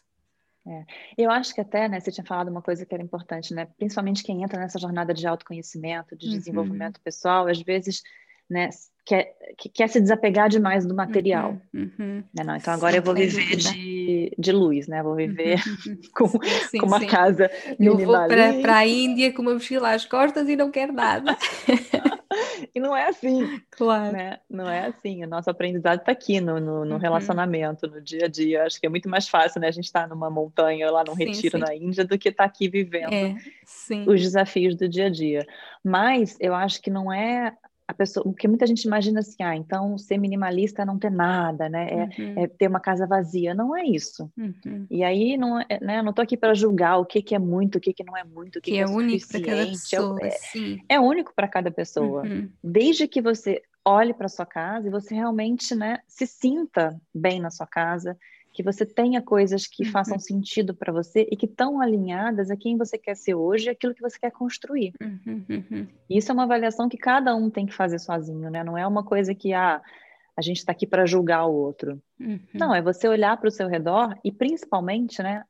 É. 0.66 0.84
Eu 1.18 1.30
acho 1.30 1.54
que 1.54 1.60
até, 1.60 1.88
né, 1.88 1.98
você 1.98 2.12
tinha 2.12 2.24
falado 2.24 2.48
uma 2.48 2.62
coisa 2.62 2.86
que 2.86 2.94
era 2.94 3.02
importante, 3.02 3.52
né? 3.52 3.66
Principalmente 3.76 4.22
quem 4.22 4.42
entra 4.42 4.60
nessa 4.60 4.78
jornada 4.78 5.12
de 5.12 5.26
autoconhecimento, 5.26 6.16
de 6.16 6.26
uhum. 6.26 6.32
desenvolvimento 6.32 7.00
pessoal, 7.00 7.48
às 7.48 7.60
vezes, 7.60 8.02
né, 8.48 8.68
quer, 9.04 9.34
quer 9.74 9.88
se 9.88 10.00
desapegar 10.00 10.48
demais 10.48 10.86
do 10.86 10.94
material. 10.94 11.58
Uhum. 11.74 11.90
Uhum. 11.98 12.24
Né, 12.32 12.44
não, 12.44 12.56
então 12.56 12.72
agora 12.72 12.92
sim, 12.92 12.98
eu 12.98 13.02
vou 13.02 13.14
viver 13.14 13.56
de, 13.56 14.34
de 14.38 14.52
luz, 14.52 14.86
né? 14.86 15.02
Vou 15.02 15.16
viver 15.16 15.60
com, 16.14 16.28
sim, 16.28 16.78
com 16.78 16.86
uma 16.86 17.00
sim. 17.00 17.06
casa 17.06 17.50
Eu 17.80 17.98
vou 17.98 18.14
para 18.28 18.76
a 18.76 18.86
Índia 18.86 19.32
com 19.32 19.42
uma 19.42 19.54
mochila 19.54 19.94
às 19.94 20.04
costas 20.04 20.48
e 20.48 20.54
não 20.54 20.70
quero 20.70 20.92
nada. 20.92 21.36
e 22.74 22.80
não 22.80 22.96
é 22.96 23.08
assim. 23.08 23.60
Claro. 23.70 24.12
Né? 24.12 24.38
Não 24.48 24.68
é 24.68 24.86
assim. 24.86 25.24
O 25.24 25.28
nosso 25.28 25.50
aprendizado 25.50 26.00
está 26.00 26.12
aqui 26.12 26.40
no, 26.40 26.60
no, 26.60 26.84
no 26.84 26.94
uhum. 26.94 27.00
relacionamento, 27.00 27.86
no 27.86 28.00
dia 28.00 28.26
a 28.26 28.28
dia. 28.28 28.64
Acho 28.64 28.80
que 28.80 28.86
é 28.86 28.88
muito 28.88 29.08
mais 29.08 29.28
fácil, 29.28 29.60
né? 29.60 29.68
A 29.68 29.72
gente 29.72 29.84
estar 29.84 30.02
tá 30.02 30.08
numa 30.08 30.30
montanha 30.30 30.90
lá 30.90 31.04
num 31.04 31.14
sim, 31.14 31.24
retiro 31.24 31.58
sim. 31.58 31.64
na 31.64 31.74
Índia 31.74 32.04
do 32.04 32.18
que 32.18 32.28
estar 32.28 32.44
tá 32.44 32.48
aqui 32.48 32.68
vivendo 32.68 33.12
é, 33.12 33.36
os 34.06 34.20
desafios 34.20 34.76
do 34.76 34.88
dia 34.88 35.06
a 35.06 35.10
dia. 35.10 35.46
Mas 35.82 36.36
eu 36.40 36.54
acho 36.54 36.80
que 36.80 36.90
não 36.90 37.12
é 37.12 37.56
a 37.92 37.94
pessoa, 37.94 38.24
porque 38.24 38.48
muita 38.48 38.66
gente 38.66 38.84
imagina 38.84 39.20
assim, 39.20 39.42
ah, 39.42 39.54
então 39.54 39.96
ser 39.96 40.18
minimalista 40.18 40.82
é 40.82 40.84
não 40.84 40.98
ter 40.98 41.10
nada, 41.10 41.68
né? 41.68 41.88
É, 41.90 42.20
uhum. 42.20 42.34
é 42.36 42.46
ter 42.48 42.68
uma 42.68 42.80
casa 42.80 43.06
vazia. 43.06 43.54
Não 43.54 43.76
é 43.76 43.84
isso. 43.84 44.30
Uhum. 44.36 44.86
E 44.90 45.04
aí 45.04 45.36
não, 45.36 45.60
é, 45.60 45.78
né? 45.80 45.98
Eu 45.98 46.02
não 46.02 46.10
estou 46.10 46.22
aqui 46.22 46.36
para 46.36 46.54
julgar 46.54 46.98
o 46.98 47.04
que, 47.04 47.22
que 47.22 47.34
é 47.34 47.38
muito, 47.38 47.76
o 47.76 47.80
que, 47.80 47.92
que 47.92 48.04
não 48.04 48.16
é 48.16 48.24
muito, 48.24 48.58
o 48.58 48.62
que, 48.62 48.72
que, 48.72 48.78
é, 48.78 48.82
é 48.82 48.86
único 48.86 49.28
para 49.28 49.40
cada 49.40 49.66
pessoa. 49.66 50.18
É, 50.22 50.94
é, 50.94 51.00
único 51.00 51.32
para 51.34 51.48
cada 51.48 51.70
pessoa. 51.70 52.22
Uhum. 52.22 52.50
Desde 52.62 53.06
que 53.06 53.22
você 53.22 53.62
olhe 53.84 54.14
para 54.14 54.28
sua 54.28 54.46
casa 54.46 54.88
e 54.88 54.90
você 54.90 55.14
realmente, 55.14 55.74
né, 55.74 55.98
se 56.06 56.26
sinta 56.26 57.00
bem 57.14 57.40
na 57.40 57.50
sua 57.50 57.66
casa, 57.66 58.16
que 58.52 58.62
você 58.62 58.84
tenha 58.84 59.22
coisas 59.22 59.66
que 59.66 59.84
uhum. 59.84 59.90
façam 59.90 60.18
sentido 60.18 60.74
para 60.74 60.92
você 60.92 61.26
e 61.30 61.36
que 61.36 61.46
estão 61.46 61.80
alinhadas 61.80 62.50
a 62.50 62.56
quem 62.56 62.76
você 62.76 62.98
quer 62.98 63.16
ser 63.16 63.34
hoje 63.34 63.66
e 63.66 63.70
aquilo 63.70 63.94
que 63.94 64.02
você 64.02 64.18
quer 64.18 64.30
construir. 64.30 64.92
Uhum, 65.00 65.44
uhum. 65.48 65.86
Isso 66.08 66.30
é 66.30 66.34
uma 66.34 66.44
avaliação 66.44 66.88
que 66.88 66.98
cada 66.98 67.34
um 67.34 67.48
tem 67.48 67.64
que 67.64 67.72
fazer 67.72 67.98
sozinho, 67.98 68.50
né? 68.50 68.62
Não 68.62 68.76
é 68.76 68.86
uma 68.86 69.02
coisa 69.02 69.34
que 69.34 69.54
ah, 69.54 69.80
a 70.36 70.42
gente 70.42 70.58
está 70.58 70.72
aqui 70.72 70.86
para 70.86 71.06
julgar 71.06 71.46
o 71.46 71.54
outro. 71.54 72.00
Uhum. 72.20 72.40
Não, 72.52 72.74
é 72.74 72.82
você 72.82 73.08
olhar 73.08 73.36
para 73.38 73.48
o 73.48 73.52
seu 73.52 73.68
redor 73.68 74.14
e 74.22 74.30
principalmente, 74.30 75.22
né? 75.22 75.44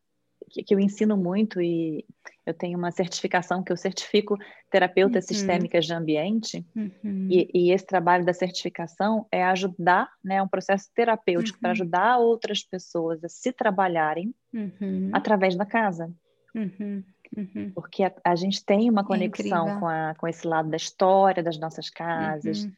Que, 0.51 0.63
que 0.63 0.75
eu 0.75 0.81
ensino 0.81 1.17
muito 1.17 1.61
e 1.61 2.05
eu 2.45 2.53
tenho 2.53 2.79
uma 2.79 2.91
certificação 2.91 3.63
que 3.63 3.73
eu 3.73 3.77
certifico 3.77 4.37
terapeutas 4.71 5.25
uhum. 5.25 5.29
sistêmicas 5.29 5.87
de 5.87 5.95
ambiente 5.95 6.67
uhum. 6.75 7.29
e, 7.31 7.49
e, 7.55 7.71
esse 7.71 7.87
trabalho 7.87 8.25
da 8.25 8.33
certificação 8.33 9.27
é 9.31 9.45
ajudar, 9.45 10.11
né, 10.25 10.37
é 10.37 10.43
um 10.43 10.49
processo 10.49 10.91
terapêutico 10.95 11.59
uhum. 11.59 11.61
para 11.61 11.71
ajudar 11.71 12.19
outras 12.19 12.63
pessoas 12.63 13.23
a 13.23 13.29
se 13.29 13.53
trabalharem 13.53 14.35
uhum. 14.53 15.11
através 15.13 15.57
da 15.57 15.65
casa. 15.65 16.13
Uhum. 16.55 17.05
Uhum. 17.37 17.73
Porque 17.75 18.05
a, 18.05 18.13
a, 18.25 18.35
gente 18.35 18.65
tem 18.65 18.91
uma 18.91 19.01
é 19.01 19.05
conexão 19.05 19.69
é 19.69 19.81
com, 19.81 19.89
a, 19.89 20.15
com 20.17 20.29
esse 20.29 20.47
lado 20.47 20.69
da 20.69 20.77
história 20.77 21.43
das 21.43 21.59
nossas 21.59 21.89
casas, 21.89 22.69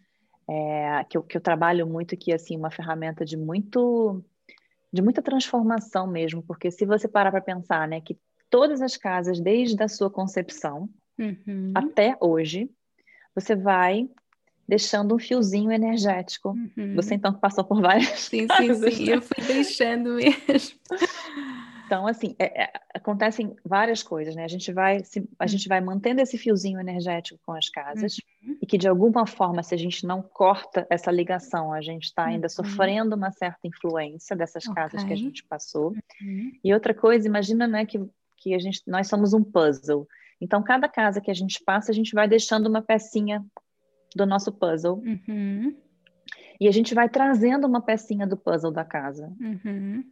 é, 0.48 1.04
que, 1.08 1.16
eu, 1.16 1.22
que 1.22 1.36
eu 1.36 1.40
trabalho 1.40 1.86
muito 1.86 2.16
que 2.16 2.32
assim 2.32 2.56
uma 2.56 2.70
ferramenta 2.70 3.24
de 3.24 3.36
muito 3.36 4.22
de 4.94 5.02
muita 5.02 5.20
transformação 5.20 6.06
mesmo, 6.06 6.42
porque 6.42 6.70
se 6.70 6.86
você 6.86 7.08
parar 7.08 7.32
para 7.32 7.40
pensar, 7.40 7.88
né, 7.88 8.00
que 8.00 8.16
todas 8.48 8.80
as 8.80 8.96
casas, 8.96 9.40
desde 9.40 9.82
a 9.82 9.88
sua 9.88 10.08
concepção 10.08 10.88
uhum. 11.18 11.72
até 11.74 12.16
hoje, 12.20 12.70
você 13.34 13.56
vai 13.56 14.08
deixando 14.66 15.14
um 15.14 15.18
fiozinho 15.18 15.72
energético. 15.72 16.50
Uhum. 16.50 16.94
Você 16.94 17.16
então 17.16 17.34
passou 17.34 17.64
por 17.64 17.82
várias 17.82 18.20
sim, 18.20 18.46
casas. 18.46 18.78
Sim, 18.78 18.90
sim, 18.90 19.06
né? 19.06 19.16
eu 19.16 19.22
fui 19.22 19.44
deixando 19.44 20.14
mesmo. 20.14 20.78
Então, 21.86 22.06
assim, 22.06 22.34
é, 22.38 22.64
é, 22.64 22.72
acontecem 22.94 23.54
várias 23.64 24.02
coisas, 24.02 24.34
né? 24.34 24.44
A 24.44 24.48
gente 24.48 24.72
vai 24.72 25.04
se, 25.04 25.28
a 25.38 25.46
gente 25.46 25.68
vai 25.68 25.80
mantendo 25.80 26.20
esse 26.20 26.38
fiozinho 26.38 26.80
energético 26.80 27.38
com 27.44 27.52
as 27.52 27.68
casas 27.68 28.16
uhum. 28.42 28.56
e 28.62 28.66
que 28.66 28.78
de 28.78 28.88
alguma 28.88 29.26
forma, 29.26 29.62
se 29.62 29.74
a 29.74 29.78
gente 29.78 30.06
não 30.06 30.22
corta 30.22 30.86
essa 30.88 31.10
ligação, 31.10 31.72
a 31.72 31.82
gente 31.82 32.04
está 32.04 32.24
ainda 32.24 32.46
uhum. 32.46 32.50
sofrendo 32.50 33.16
uma 33.16 33.30
certa 33.30 33.66
influência 33.66 34.34
dessas 34.34 34.64
okay. 34.66 34.74
casas 34.74 35.04
que 35.04 35.12
a 35.12 35.16
gente 35.16 35.44
passou. 35.44 35.90
Uhum. 36.20 36.52
E 36.62 36.72
outra 36.72 36.94
coisa, 36.94 37.28
imagina, 37.28 37.66
né, 37.66 37.84
que 37.84 38.00
que 38.44 38.54
a 38.54 38.58
gente, 38.58 38.82
nós 38.86 39.08
somos 39.08 39.32
um 39.32 39.42
puzzle. 39.42 40.06
Então, 40.38 40.62
cada 40.62 40.86
casa 40.86 41.20
que 41.20 41.30
a 41.30 41.34
gente 41.34 41.64
passa, 41.64 41.90
a 41.90 41.94
gente 41.94 42.14
vai 42.14 42.28
deixando 42.28 42.66
uma 42.66 42.82
pecinha 42.82 43.42
do 44.14 44.26
nosso 44.26 44.52
puzzle. 44.52 44.96
Uhum. 44.98 45.74
E 46.60 46.68
a 46.68 46.70
gente 46.70 46.94
vai 46.94 47.08
trazendo 47.08 47.66
uma 47.66 47.80
pecinha 47.80 48.26
do 48.26 48.36
puzzle 48.36 48.70
da 48.70 48.84
casa. 48.84 49.32
Uhum. 49.40 50.04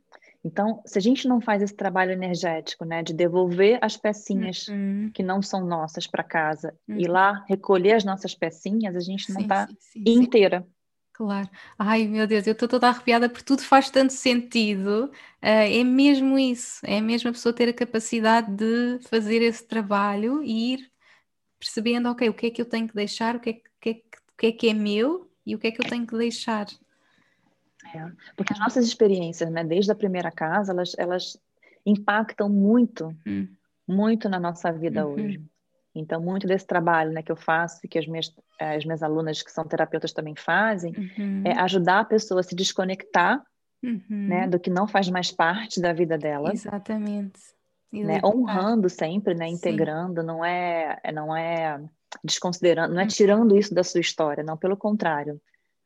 Então, 0.45 0.83
se 0.85 0.99
a 0.99 1.01
gente 1.01 1.29
não 1.29 1.41
faz 1.41 1.63
esse 1.63 1.75
trabalho 1.75 2.11
energético, 2.11 2.85
né, 2.85 3.03
de 3.03 3.13
devolver 3.13 3.79
as 3.81 3.97
pecinhas 3.97 4.67
uhum. 4.67 5.11
que 5.15 5.23
não 5.23 5.41
são 5.41 5.65
nossas 5.65 6.07
para 6.07 6.25
casa 6.25 6.77
e 6.89 7.07
uhum. 7.07 7.13
lá 7.13 7.45
recolher 7.49 7.93
as 7.93 8.05
nossas 8.05 8.35
pecinhas, 8.35 8.97
a 8.97 9.01
gente 9.01 9.33
não 9.33 9.41
está 9.41 9.69
inteira. 10.05 10.67
Claro. 11.13 11.49
Ai, 11.79 12.09
meu 12.09 12.27
Deus, 12.27 12.47
eu 12.47 12.53
estou 12.53 12.67
toda 12.67 12.89
arrepiada 12.89 13.29
porque 13.29 13.45
tudo 13.45 13.63
faz 13.63 13.91
tanto 13.91 14.13
sentido. 14.13 15.11
Uh, 15.43 15.71
é 15.71 15.85
mesmo 15.85 16.39
isso. 16.39 16.81
É 16.85 17.01
mesmo 17.01 17.31
a 17.31 17.33
pessoa 17.33 17.55
ter 17.55 17.69
a 17.69 17.73
capacidade 17.73 18.51
de 18.51 18.99
fazer 19.09 19.43
esse 19.43 19.65
trabalho 19.65 20.43
e 20.43 20.75
ir 20.75 20.93
percebendo, 21.61 22.11
ok, 22.11 22.29
o 22.29 22.35
que 22.35 22.47
é 22.47 22.51
que 22.51 22.61
eu 22.61 22.67
tenho 22.67 22.89
que 22.89 22.95
deixar, 22.95 23.37
o 23.37 23.41
que 23.41 23.51
é 23.51 23.53
que, 23.81 23.91
é, 23.91 23.93
o 23.93 24.37
que, 24.37 24.47
é, 24.47 24.53
que 24.53 24.69
é 24.69 24.75
meu 24.75 25.31
e 25.47 25.55
o 25.55 25.59
que 25.59 25.69
é 25.69 25.71
que 25.71 25.81
eu 25.81 25.89
tenho 25.89 26.07
que 26.07 26.17
deixar. 26.17 26.67
É, 27.95 28.11
porque 28.37 28.53
as 28.53 28.59
nossas 28.59 28.87
experiências, 28.87 29.51
né, 29.51 29.65
desde 29.65 29.91
a 29.93 29.95
primeira 29.95 30.31
casa, 30.31 30.73
elas, 30.73 30.95
elas 30.99 31.37
impactam 31.85 32.49
muito, 32.49 33.15
hum. 33.27 33.49
muito 33.87 34.29
na 34.29 34.39
nossa 34.39 34.73
vida 34.73 35.07
uhum. 35.07 35.15
hoje. 35.15 35.43
Então, 35.95 36.21
muito 36.23 36.47
desse 36.47 36.67
trabalho 36.67 37.13
né, 37.13 37.23
que 37.23 37.31
eu 37.31 37.37
faço 37.37 37.81
e 37.85 37.89
que 37.89 37.99
as 37.99 38.07
minhas, 38.07 38.35
as 38.59 38.85
minhas 38.85 39.03
alunas 39.03 39.43
que 39.43 39.53
são 39.53 39.65
terapeutas 39.65 40.13
também 40.13 40.35
fazem, 40.35 40.95
uhum. 40.97 41.43
é 41.45 41.53
ajudar 41.59 42.01
a 42.01 42.05
pessoa 42.05 42.41
a 42.41 42.43
se 42.43 42.55
desconectar 42.55 43.43
uhum. 43.83 44.01
né, 44.09 44.49
do 44.49 44.59
que 44.59 44.71
não 44.71 44.87
faz 44.87 45.11
mais 45.11 45.31
parte 45.31 45.81
da 45.81 45.93
vida 45.93 46.17
dela. 46.17 46.53
Exatamente. 46.53 47.41
Né, 47.93 48.21
honrando 48.25 48.89
sempre, 48.89 49.35
né, 49.35 49.47
integrando, 49.49 50.23
não 50.23 50.43
é, 50.43 50.99
não 51.13 51.37
é 51.37 51.79
desconsiderando, 52.25 52.95
não 52.95 53.01
é 53.01 53.05
uhum. 53.05 53.09
tirando 53.09 53.55
isso 53.55 53.75
da 53.75 53.85
sua 53.85 54.01
história, 54.01 54.43
não, 54.43 54.57
pelo 54.57 54.79
contrário. 54.79 55.39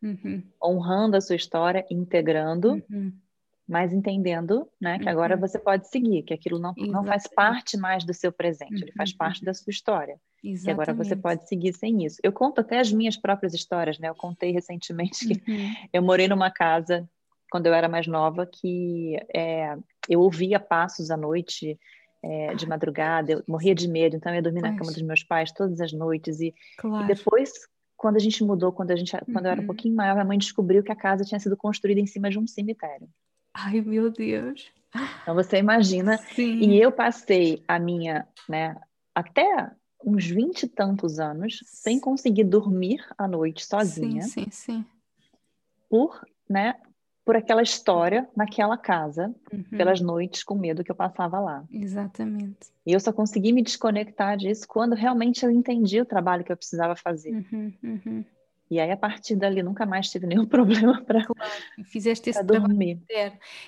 Uhum. 0.03 0.43
Honrando 0.63 1.17
a 1.17 1.21
sua 1.21 1.37
história, 1.37 1.85
integrando 1.91 2.83
uhum 2.91 3.13
mas 3.69 3.93
entendendo 3.93 4.69
né, 4.81 4.99
que 4.99 5.07
uhum. 5.07 5.11
agora 5.11 5.37
você 5.37 5.59
pode 5.59 5.89
seguir, 5.89 6.23
que 6.23 6.33
aquilo 6.33 6.59
não, 6.59 6.73
não 6.77 7.05
faz 7.05 7.27
parte 7.27 7.77
mais 7.77 8.05
do 8.05 8.15
seu 8.15 8.31
presente, 8.31 8.75
uhum. 8.75 8.83
ele 8.83 8.93
faz 8.93 9.11
uhum. 9.11 9.17
parte 9.17 9.45
da 9.45 9.53
sua 9.53 9.71
história. 9.71 10.21
Exatamente. 10.45 10.65
Que 10.65 10.71
agora 10.71 10.95
você 10.95 11.17
pode 11.17 11.49
seguir 11.49 11.73
sem 11.73 12.05
isso. 12.05 12.21
Eu 12.23 12.33
conto 12.33 12.61
até 12.61 12.79
as 12.79 12.93
minhas 12.93 13.17
próprias 13.17 13.53
histórias, 13.55 13.99
né? 13.99 14.09
Eu 14.09 14.15
contei 14.15 14.53
recentemente 14.53 15.27
que 15.27 15.51
uhum. 15.51 15.75
eu 15.93 16.03
morei 16.03 16.29
numa 16.29 16.51
casa 16.51 17.09
quando 17.51 17.67
eu 17.67 17.75
era 17.75 17.89
mais 17.89 18.07
nova 18.07 18.47
que 18.47 19.17
é, 19.35 19.77
eu 20.09 20.21
ouvia 20.21 20.61
passos 20.61 21.11
à 21.11 21.17
noite. 21.17 21.79
É, 22.23 22.55
de 22.57 22.67
madrugada, 22.67 23.31
eu 23.31 23.45
morria 23.47 23.73
de 23.73 23.87
medo, 23.87 24.17
então 24.17 24.33
eu 24.33 24.37
ia 24.37 24.43
dormir 24.43 24.61
na 24.61 24.77
cama 24.77 24.91
dos 24.91 25.03
meus 25.03 25.23
pais 25.23 25.53
todas 25.53 25.81
as 25.81 25.93
noites 25.93 26.41
e, 26.41 26.53
claro. 26.77 27.05
e 27.05 27.07
depois 27.07 27.53
quando 27.97 28.17
a 28.17 28.21
gente 28.21 28.45
mudou, 28.45 28.73
quando 28.73 28.91
a 28.91 28.97
gente, 28.97 29.13
quando 29.33 29.47
eu 29.47 29.53
era 29.53 29.61
um 29.61 29.63
uhum. 29.63 29.67
pouquinho 29.67 29.95
maior, 29.95 30.15
minha 30.15 30.25
mãe 30.25 30.39
descobriu 30.39 30.83
que 30.83 30.93
a 30.93 30.97
casa 30.97 31.25
tinha 31.25 31.41
sido 31.41 31.57
construída 31.57 32.01
em 32.01 32.07
cima 32.07 32.31
de 32.31 32.39
um 32.39 32.47
cemitério. 32.47 33.09
Ai, 33.55 33.81
meu 33.81 34.11
Deus. 34.11 34.71
Então 35.23 35.35
você 35.35 35.59
imagina. 35.59 36.19
Sim. 36.19 36.59
E 36.61 36.81
eu 36.81 36.93
passei 36.93 37.63
a 37.67 37.79
minha, 37.79 38.27
né, 38.49 38.77
até 39.15 39.71
uns 40.05 40.27
vinte 40.27 40.65
e 40.65 40.69
tantos 40.69 41.19
anos 41.19 41.61
sem 41.65 41.99
conseguir 41.99 42.45
dormir 42.45 43.05
à 43.17 43.27
noite 43.27 43.65
sozinha. 43.65 44.23
Sim, 44.23 44.45
sim, 44.45 44.51
sim. 44.51 44.87
Por, 45.89 46.25
né, 46.49 46.75
por 47.27 47.35
aquela 47.35 47.61
história 47.61 48.29
naquela 48.37 48.79
casa, 48.79 49.35
uhum. 49.53 49.65
pelas 49.77 50.01
noites 50.01 50.45
com 50.45 50.55
medo 50.55 50.85
que 50.85 50.93
eu 50.93 50.95
passava 50.95 51.41
lá. 51.41 51.65
Exatamente. 51.73 52.69
E 52.87 52.93
eu 52.93 53.01
só 53.01 53.13
consegui 53.13 53.53
me 53.53 53.65
desconectar 53.65 54.37
disso 54.37 54.65
quando 54.69 54.95
realmente 54.95 55.45
eu 55.45 55.51
entendi 55.51 56.01
o 56.01 56.07
trabalho 56.07 56.45
que 56.45 56.53
eu 56.53 56.57
precisava 56.57 56.95
fazer. 56.95 57.33
Uhum, 57.33 57.73
uhum. 57.83 58.25
E 58.69 58.81
aí, 58.81 58.91
a 58.91 58.97
partir 58.97 59.37
dali, 59.37 59.63
nunca 59.63 59.87
mais 59.87 60.09
tive 60.09 60.27
nenhum 60.27 60.47
problema 60.47 61.03
para 61.03 61.25
claro, 61.25 61.53
fizeste 61.85 62.31
esse 62.31 62.45
dormir. 62.45 63.01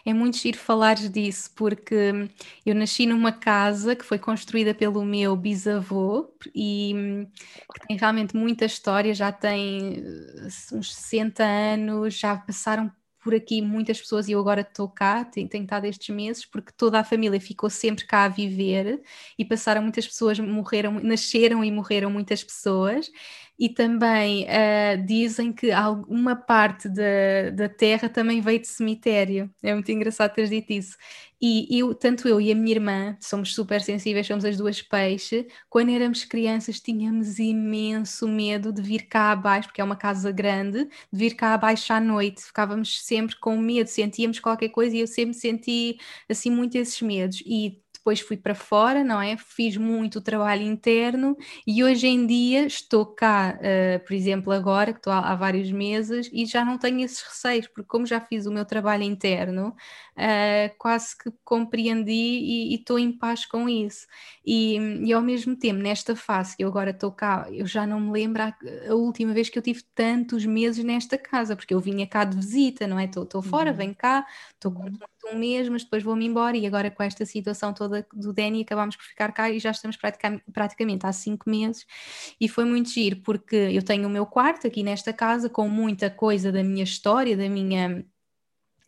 É 0.05 0.15
muito 0.15 0.37
giro 0.37 0.59
falares 0.59 1.11
disso, 1.11 1.51
porque 1.57 2.31
eu 2.65 2.75
nasci 2.77 3.07
numa 3.07 3.33
casa 3.33 3.97
que 3.97 4.05
foi 4.05 4.21
construída 4.21 4.73
pelo 4.73 5.05
meu 5.05 5.37
bisavô 5.37 6.33
e 6.55 7.27
que 7.75 7.87
tem 7.89 7.97
realmente 7.97 8.37
muita 8.37 8.65
história, 8.65 9.13
já 9.15 9.33
tem 9.33 9.97
eh, 9.99 10.75
uns 10.75 10.95
60 10.95 11.45
anos, 11.45 12.15
já 12.15 12.37
passaram 12.37 12.91
por 13.29 13.35
aqui 13.35 13.61
muitas 13.61 14.01
pessoas 14.01 14.27
e 14.27 14.33
eu 14.33 14.41
agora 14.41 14.63
estou 14.63 14.89
cá, 14.89 15.23
tenho, 15.23 15.47
tenho 15.47 15.65
estado 15.65 15.85
estes 15.85 16.09
meses, 16.15 16.47
porque 16.47 16.73
toda 16.75 16.99
a 16.99 17.05
família 17.05 17.39
ficou 17.39 17.69
sempre 17.69 18.07
cá 18.07 18.25
a 18.25 18.29
viver 18.29 19.03
e 19.39 19.45
passaram 19.45 19.83
muitas 19.83 20.07
pessoas, 20.07 20.39
morreram, 20.39 20.99
nasceram 21.03 21.63
e 21.63 21.71
morreram 21.71 22.11
muitas 22.11 22.43
pessoas 22.43 23.11
e 23.59 23.69
também 23.69 24.45
uh, 24.45 25.05
dizem 25.05 25.53
que 25.53 25.73
alguma 25.73 26.37
parte 26.37 26.89
da, 26.89 27.51
da 27.53 27.69
terra 27.69 28.09
também 28.09 28.41
veio 28.41 28.61
de 28.61 28.69
cemitério. 28.69 29.51
É 29.63 29.75
muito 29.75 29.91
engraçado 29.91 30.33
teres 30.35 30.51
dito 30.51 30.73
isso. 30.73 30.97
E 31.41 31.69
eu, 31.79 31.95
tanto 31.95 32.27
eu 32.27 32.41
e 32.41 32.51
a 32.51 32.55
minha 32.55 32.73
irmã, 32.77 33.17
somos 33.21 33.55
super 33.55 33.81
sensíveis, 33.81 34.27
somos 34.27 34.45
as 34.45 34.57
duas 34.57 34.83
peixe, 34.83 35.47
quando 35.71 35.91
éramos 35.91 36.25
crianças 36.25 36.81
tínhamos 36.81 37.39
imenso 37.39 38.27
medo 38.27 38.73
de 38.73 38.83
vir 38.83 39.07
cá 39.09 39.31
abaixo, 39.33 39.69
porque 39.69 39.81
é 39.81 39.85
uma 39.85 39.95
casa 39.97 40.33
grande, 40.33 40.85
de 40.85 40.91
vir 41.19 41.35
cá 41.37 41.55
abaixo 41.55 41.93
à 41.93 42.01
noite. 42.01 42.43
Ficávamos 42.43 43.05
sempre 43.05 43.37
com 43.39 43.57
medo, 43.57 43.87
sentíamos 43.89 44.41
qualquer 44.41 44.71
coisa 44.71 44.97
e 44.97 45.01
eu 45.01 45.07
sempre 45.07 45.35
senti 45.35 45.99
assim 46.29 46.51
muito 46.51 46.77
esses 46.77 47.01
medos. 47.03 47.41
E 47.47 47.81
depois 47.99 48.21
fui 48.21 48.37
para 48.37 48.55
fora, 48.55 49.05
não 49.05 49.21
é? 49.21 49.37
Fiz 49.37 49.77
muito 49.77 50.21
trabalho 50.21 50.63
interno 50.63 51.37
e 51.67 51.85
hoje 51.85 52.07
em 52.07 52.27
dia 52.27 52.65
estou 52.67 53.05
cá, 53.05 53.59
uh, 53.59 54.05
por 54.07 54.15
exemplo, 54.15 54.53
agora, 54.53 54.93
que 54.93 54.99
estou 54.99 55.13
há, 55.13 55.19
há, 55.19 55.35
vários 55.35 55.71
meses, 55.71 56.31
e 56.33 56.47
já 56.47 56.65
não 56.65 56.79
tenho 56.79 57.01
esses 57.01 57.21
receios, 57.21 57.67
porque 57.67 57.89
como 57.89 58.07
já 58.07 58.21
fiz 58.21 58.47
o 58.47 58.53
meu 58.53 58.65
trabalho 58.65 59.03
interno, 59.03 59.69
uh, 59.69 60.75
quase 60.79 61.17
que 61.17 61.31
compreendi 61.45 62.13
e 62.13 62.75
estou 62.75 62.99
em 62.99 63.13
paz 63.13 63.45
com 63.45 63.69
isso. 63.69 64.07
E, 64.45 64.77
e, 65.05 65.13
ao 65.13 65.21
mesmo 65.21 65.57
tempo, 65.57 65.81
nesta 65.81 66.17
fase 66.17 66.57
que 66.57 66.65
eu 66.65 66.69
agora 66.69 66.91
estou 66.91 67.13
cá, 67.13 67.47
eu 67.51 67.67
já 67.67 67.87
não 67.87 68.01
me 68.01 68.13
lembro 68.13 68.43
a, 68.43 68.55
a, 68.89 68.95
última 68.95 69.33
vez 69.33 69.49
que 69.49 69.59
eu 69.59 69.63
tive 69.63 69.83
tantos 69.95 70.47
meses 70.47 70.83
nesta 70.85 71.19
casa, 71.19 71.55
porque 71.57 71.75
eu 71.75 71.81
vinha 71.81 72.07
cá 72.07 72.25
de 72.25 72.37
visita, 72.37 72.87
não 72.87 72.99
é? 72.99 73.05
Estou 73.05 73.43
fora, 73.43 73.71
uhum. 73.71 73.77
venho 73.77 73.95
cá, 73.95 74.27
estou 74.55 74.73
com 74.73 74.91
um 75.33 75.39
mês, 75.39 75.69
mas 75.69 75.85
depois 75.85 76.03
vou-me 76.03 76.27
embora 76.27 76.57
e 76.57 76.67
agora 76.67 76.91
com 76.91 77.03
esta 77.03 77.25
situação 77.27 77.73
toda 77.73 77.88
do 78.13 78.33
Danny 78.33 78.63
acabámos 78.63 78.97
por 78.97 79.05
ficar 79.05 79.33
cá 79.33 79.51
e 79.51 79.59
já 79.59 79.71
estamos 79.71 79.97
praticamente, 79.97 80.45
praticamente 80.53 81.07
há 81.07 81.13
cinco 81.13 81.49
meses. 81.49 81.87
E 82.41 82.49
foi 82.49 82.65
muito 82.65 82.91
giro 82.91 83.21
porque 83.23 83.57
eu 83.57 83.83
tenho 83.83 84.07
o 84.07 84.11
meu 84.11 84.27
quarto 84.27 84.67
aqui 84.67 84.83
nesta 84.83 85.13
casa 85.13 85.49
com 85.49 85.69
muita 85.69 86.11
coisa 86.11 86.53
da 86.53 86.63
minha 86.63 86.85
história, 86.85 87.37
da 87.37 87.49
minha 87.49 88.05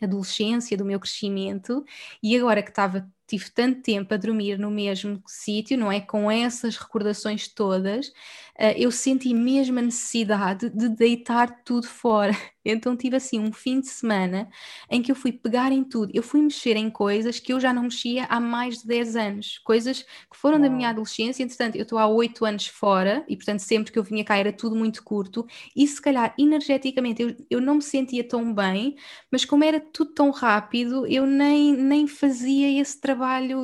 adolescência, 0.01 0.77
do 0.77 0.85
meu 0.85 0.99
crescimento 0.99 1.85
e 2.23 2.37
agora 2.37 2.63
que 2.63 2.71
estava 2.71 3.11
tive 3.31 3.51
tanto 3.51 3.81
tempo 3.83 4.13
a 4.13 4.17
dormir 4.17 4.59
no 4.59 4.71
mesmo 4.71 5.23
sítio, 5.27 5.79
não 5.79 5.91
é? 5.91 6.01
Com 6.01 6.31
essas 6.31 6.77
recordações 6.77 7.47
todas, 7.47 8.09
uh, 8.09 8.75
eu 8.77 8.91
senti 8.91 9.33
mesmo 9.33 9.79
a 9.79 9.83
necessidade 9.83 10.69
de 10.71 10.89
deitar 10.89 11.63
tudo 11.65 11.87
fora. 11.87 12.33
Então 12.63 12.95
tive 12.95 13.17
assim 13.17 13.41
um 13.41 13.51
fim 13.51 13.81
de 13.81 13.89
semana 13.89 14.47
em 14.91 15.01
que 15.01 15.11
eu 15.11 15.17
fui 15.17 15.33
pegar 15.33 15.73
em 15.73 15.83
tudo, 15.83 16.13
eu 16.15 16.23
fui 16.23 16.43
mexer 16.43 16.77
em 16.77 16.91
coisas 16.91 17.41
que 17.41 17.55
eu 17.55 17.59
já 17.59 17.73
não 17.73 17.85
mexia 17.85 18.27
há 18.27 18.39
mais 18.39 18.83
de 18.83 18.87
10 18.87 19.17
anos, 19.17 19.59
coisas 19.65 20.03
que 20.03 20.37
foram 20.37 20.61
da 20.61 20.69
minha 20.69 20.91
adolescência, 20.91 21.43
entretanto 21.43 21.77
eu 21.77 21.85
estou 21.85 21.99
há 21.99 22.07
8 22.07 22.45
anos 22.45 22.67
fora 22.67 23.25
e 23.27 23.35
portanto 23.35 23.61
sempre 23.61 23.91
que 23.91 23.99
eu 23.99 24.03
vinha 24.03 24.23
cá 24.23 24.37
era 24.37 24.53
tudo 24.53 24.77
muito 24.77 25.03
curto 25.03 25.47
e 25.75 25.87
se 25.87 26.03
calhar 26.03 26.35
energeticamente 26.39 27.23
eu, 27.23 27.35
eu 27.49 27.61
não 27.63 27.77
me 27.77 27.83
sentia 27.83 28.23
tão 28.23 28.53
bem, 28.53 28.95
mas 29.33 29.47
como 29.47 29.65
era 29.65 29.81
tudo 29.81 30.13
tão 30.13 30.31
rápido, 30.31 31.07
eu 31.07 31.27
nem, 31.27 31.73
nem 31.73 32.07
fazia 32.07 32.79
esse 32.79 33.01
trabalho 33.01 33.20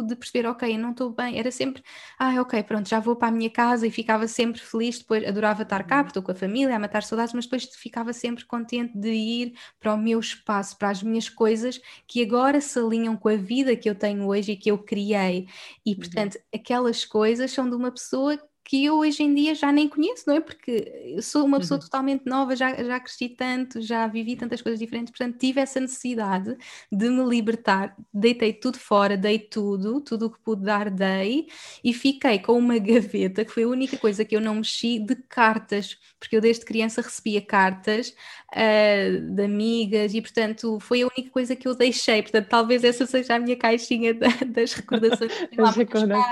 de 0.07 0.17
perceber, 0.17 0.47
ok, 0.47 0.77
não 0.79 0.91
estou 0.91 1.11
bem, 1.11 1.39
era 1.39 1.51
sempre, 1.51 1.83
ah, 2.19 2.41
ok, 2.41 2.63
pronto, 2.63 2.89
já 2.89 3.01
vou 3.01 3.17
para 3.17 3.29
a 3.29 3.31
minha 3.31 3.51
casa 3.51 3.87
e 3.87 3.91
ficava 3.91 4.27
sempre 4.29 4.61
feliz, 4.61 4.99
depois 4.99 5.27
adorava 5.27 5.63
estar 5.63 5.85
cá, 5.85 6.01
uhum. 6.01 6.07
estou 6.07 6.23
com 6.23 6.33
a 6.33 6.35
família, 6.35 6.77
a 6.77 6.79
matar 6.79 7.03
saudades, 7.03 7.35
mas 7.35 7.45
depois 7.47 7.65
ficava 7.75 8.13
sempre 8.13 8.45
contente 8.45 8.97
de 8.99 9.11
ir 9.11 9.55
para 9.81 9.95
o 9.95 9.99
meu 9.99 10.21
espaço, 10.21 10.77
para 10.79 10.91
as 10.91 11.03
minhas 11.03 11.29
coisas 11.29 11.81
que 12.07 12.23
agora 12.23 12.61
se 12.61 12.79
alinham 12.79 13.17
com 13.17 13.29
a 13.29 13.37
vida 13.37 13.77
que 13.77 13.89
eu 13.89 13.95
tenho 13.95 14.27
hoje 14.27 14.53
e 14.53 14.57
que 14.57 14.71
eu 14.71 14.79
criei. 14.79 15.47
E, 15.85 15.93
uhum. 15.93 15.97
portanto, 15.99 16.35
uhum. 16.37 16.41
aquelas 16.55 17.05
coisas 17.05 17.51
são 17.53 17.69
de 17.69 17.77
uma 17.77 17.91
pessoa 17.91 18.39
que 18.67 18.85
eu 18.85 18.99
hoje 18.99 19.23
em 19.23 19.33
dia 19.33 19.55
já 19.55 19.71
nem 19.71 19.89
conheço, 19.89 20.25
não 20.27 20.35
é? 20.35 20.41
Porque 20.41 20.93
eu 21.05 21.23
sou 21.23 21.45
uma 21.45 21.61
pessoa 21.61 21.79
uhum. 21.79 21.85
totalmente 21.85 22.27
nova, 22.27 22.57
já, 22.57 22.75
já 22.83 22.99
cresci 22.99 23.29
tanto, 23.29 23.81
já 23.81 24.09
vivi 24.09 24.35
tantas 24.35 24.61
coisas 24.61 24.81
diferentes, 24.81 25.13
portanto 25.13 25.39
tive 25.39 25.61
essa 25.61 25.79
necessidade 25.79 26.57
de 26.91 27.09
me 27.09 27.25
libertar, 27.25 27.97
deitei 28.13 28.53
tudo 28.53 28.77
fora, 28.77 29.17
dei 29.17 29.39
tudo, 29.39 30.01
tudo 30.01 30.27
o 30.27 30.31
que 30.31 30.41
pude 30.41 30.65
dar, 30.65 30.91
dei, 30.91 31.47
e 31.83 31.95
fiquei 31.95 32.41
com 32.41 32.59
uma 32.59 32.77
gaveta, 32.81 33.45
que 33.45 33.53
foi 33.53 33.63
a 33.63 33.69
única 33.69 33.97
coisa 33.99 34.25
que 34.25 34.35
eu 34.35 34.41
não 34.41 34.57
mexi, 34.57 34.99
de 34.99 35.15
cartas, 35.15 35.97
porque 36.19 36.37
eu 36.37 36.41
desde 36.41 36.65
criança 36.65 37.01
recebia 37.01 37.41
cartas 37.41 38.17
uh, 38.53 39.21
de 39.33 39.45
amigas, 39.45 40.13
e 40.13 40.21
portanto 40.21 40.81
foi 40.81 41.03
a 41.03 41.07
única 41.07 41.31
coisa 41.31 41.55
que 41.55 41.69
eu 41.69 41.75
deixei, 41.77 42.21
portanto 42.21 42.49
talvez 42.49 42.83
essa 42.83 43.07
seja 43.07 43.37
a 43.37 43.39
minha 43.39 43.57
caixinha 43.57 44.13
da, 44.13 44.27
das 44.45 44.73
recordações, 44.73 45.31
lá 45.57 45.73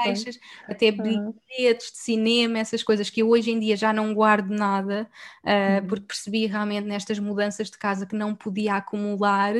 caixas, 0.04 0.36
até 0.68 0.90
bilhetes 0.90 1.92
de 1.92 1.98
cinema, 1.98 2.23
cinema, 2.24 2.58
essas 2.58 2.82
coisas 2.82 3.10
que 3.10 3.20
eu 3.20 3.28
hoje 3.28 3.50
em 3.50 3.60
dia 3.60 3.76
já 3.76 3.92
não 3.92 4.14
guardo 4.14 4.50
nada, 4.50 5.08
uh, 5.42 5.86
porque 5.86 6.06
percebi 6.06 6.46
realmente 6.46 6.86
nestas 6.86 7.18
mudanças 7.18 7.70
de 7.70 7.76
casa 7.78 8.06
que 8.06 8.16
não 8.16 8.34
podia 8.34 8.76
acumular 8.76 9.54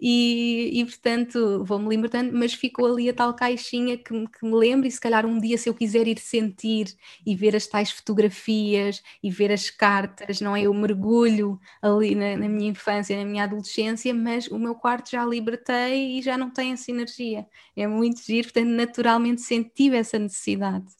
e, 0.00 0.70
e 0.72 0.84
portanto 0.86 1.64
vou-me 1.64 1.88
libertando, 1.88 2.36
mas 2.36 2.54
ficou 2.54 2.86
ali 2.86 3.10
a 3.10 3.12
tal 3.14 3.34
caixinha 3.34 3.96
que, 3.98 4.04
que 4.04 4.44
me 4.46 4.54
lembro 4.54 4.86
e 4.86 4.90
se 4.90 5.00
calhar 5.00 5.26
um 5.26 5.38
dia 5.38 5.58
se 5.58 5.68
eu 5.68 5.74
quiser 5.74 6.08
ir 6.08 6.18
sentir 6.18 6.86
e 7.26 7.36
ver 7.36 7.54
as 7.54 7.66
tais 7.66 7.90
fotografias 7.90 9.02
e 9.22 9.30
ver 9.30 9.52
as 9.52 9.70
cartas, 9.70 10.40
não 10.40 10.56
é? 10.56 10.62
Eu 10.62 10.74
mergulho 10.74 11.60
ali 11.82 12.14
na, 12.14 12.36
na 12.36 12.48
minha 12.48 12.70
infância, 12.70 13.16
na 13.16 13.24
minha 13.24 13.44
adolescência, 13.44 14.14
mas 14.14 14.48
o 14.48 14.58
meu 14.58 14.74
quarto 14.74 15.10
já 15.10 15.24
libertei 15.24 16.18
e 16.18 16.22
já 16.22 16.36
não 16.38 16.50
tem 16.50 16.72
essa 16.72 16.90
energia. 16.90 17.46
É 17.76 17.86
muito 17.86 18.22
giro, 18.22 18.48
portanto 18.48 18.68
naturalmente 18.68 19.40
senti 19.42 19.94
essa 19.94 20.18
necessidade. 20.18 20.97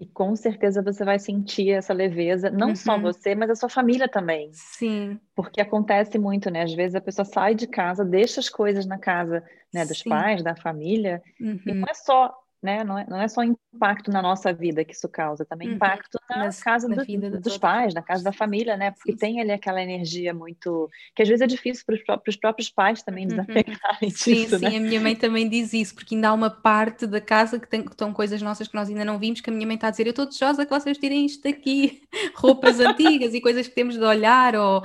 E 0.00 0.06
com 0.06 0.36
certeza 0.36 0.80
você 0.80 1.04
vai 1.04 1.18
sentir 1.18 1.70
essa 1.70 1.92
leveza, 1.92 2.50
não 2.50 2.68
uhum. 2.68 2.76
só 2.76 2.98
você, 2.98 3.34
mas 3.34 3.50
a 3.50 3.56
sua 3.56 3.68
família 3.68 4.08
também. 4.08 4.50
Sim. 4.52 5.18
Porque 5.34 5.60
acontece 5.60 6.18
muito, 6.18 6.50
né? 6.50 6.62
Às 6.62 6.72
vezes 6.72 6.94
a 6.94 7.00
pessoa 7.00 7.24
sai 7.24 7.54
de 7.54 7.66
casa, 7.66 8.04
deixa 8.04 8.38
as 8.38 8.48
coisas 8.48 8.86
na 8.86 8.96
casa 8.96 9.42
né, 9.74 9.84
dos 9.84 9.98
Sim. 9.98 10.08
pais, 10.08 10.42
da 10.42 10.54
família, 10.54 11.20
uhum. 11.40 11.60
e 11.66 11.74
não 11.74 11.88
é 11.88 11.94
só 11.94 12.32
né? 12.62 12.82
Não 12.82 12.98
é, 12.98 13.06
não 13.08 13.20
é 13.20 13.28
só 13.28 13.42
impacto 13.42 14.10
na 14.10 14.20
nossa 14.20 14.52
vida 14.52 14.84
que 14.84 14.92
isso 14.92 15.08
causa, 15.08 15.44
também 15.44 15.68
uhum. 15.68 15.74
impacto 15.74 16.18
na 16.28 16.36
Nas, 16.44 16.60
casa 16.60 16.88
na 16.88 16.96
do, 16.96 17.04
dos 17.04 17.40
todos. 17.42 17.58
pais, 17.58 17.94
na 17.94 18.02
casa 18.02 18.24
da 18.24 18.32
família, 18.32 18.76
né? 18.76 18.90
Porque 18.90 19.12
sim. 19.12 19.18
tem 19.18 19.40
ali 19.40 19.52
aquela 19.52 19.80
energia 19.80 20.34
muito. 20.34 20.90
que 21.14 21.22
às 21.22 21.28
vezes 21.28 21.42
é 21.42 21.46
difícil 21.46 21.84
para 21.86 21.94
os 21.94 22.02
próprios, 22.02 22.36
próprios 22.36 22.70
pais 22.70 23.02
também 23.02 23.24
uhum. 23.24 23.30
desapegarem 23.30 24.10
sim, 24.10 24.34
disso. 24.34 24.58
Sim, 24.58 24.68
né? 24.68 24.76
a 24.76 24.80
minha 24.80 25.00
mãe 25.00 25.14
também 25.14 25.48
diz 25.48 25.72
isso, 25.72 25.94
porque 25.94 26.14
ainda 26.14 26.30
há 26.30 26.32
uma 26.32 26.50
parte 26.50 27.06
da 27.06 27.20
casa 27.20 27.60
que, 27.60 27.68
tem, 27.68 27.82
que 27.82 27.92
estão 27.92 28.12
coisas 28.12 28.42
nossas 28.42 28.66
que 28.66 28.74
nós 28.74 28.88
ainda 28.88 29.04
não 29.04 29.18
vimos, 29.18 29.40
que 29.40 29.50
a 29.50 29.52
minha 29.52 29.66
mãe 29.66 29.76
está 29.76 29.88
a 29.88 29.90
dizer: 29.90 30.06
Eu 30.06 30.10
estou 30.10 30.26
desejosa 30.26 30.66
que 30.66 30.72
vocês 30.72 30.98
tirem 30.98 31.24
isto 31.24 31.42
daqui, 31.44 32.02
roupas 32.34 32.80
antigas 32.80 33.34
e 33.34 33.40
coisas 33.40 33.68
que 33.68 33.74
temos 33.74 33.96
de 33.96 34.04
olhar, 34.04 34.56
ou 34.56 34.82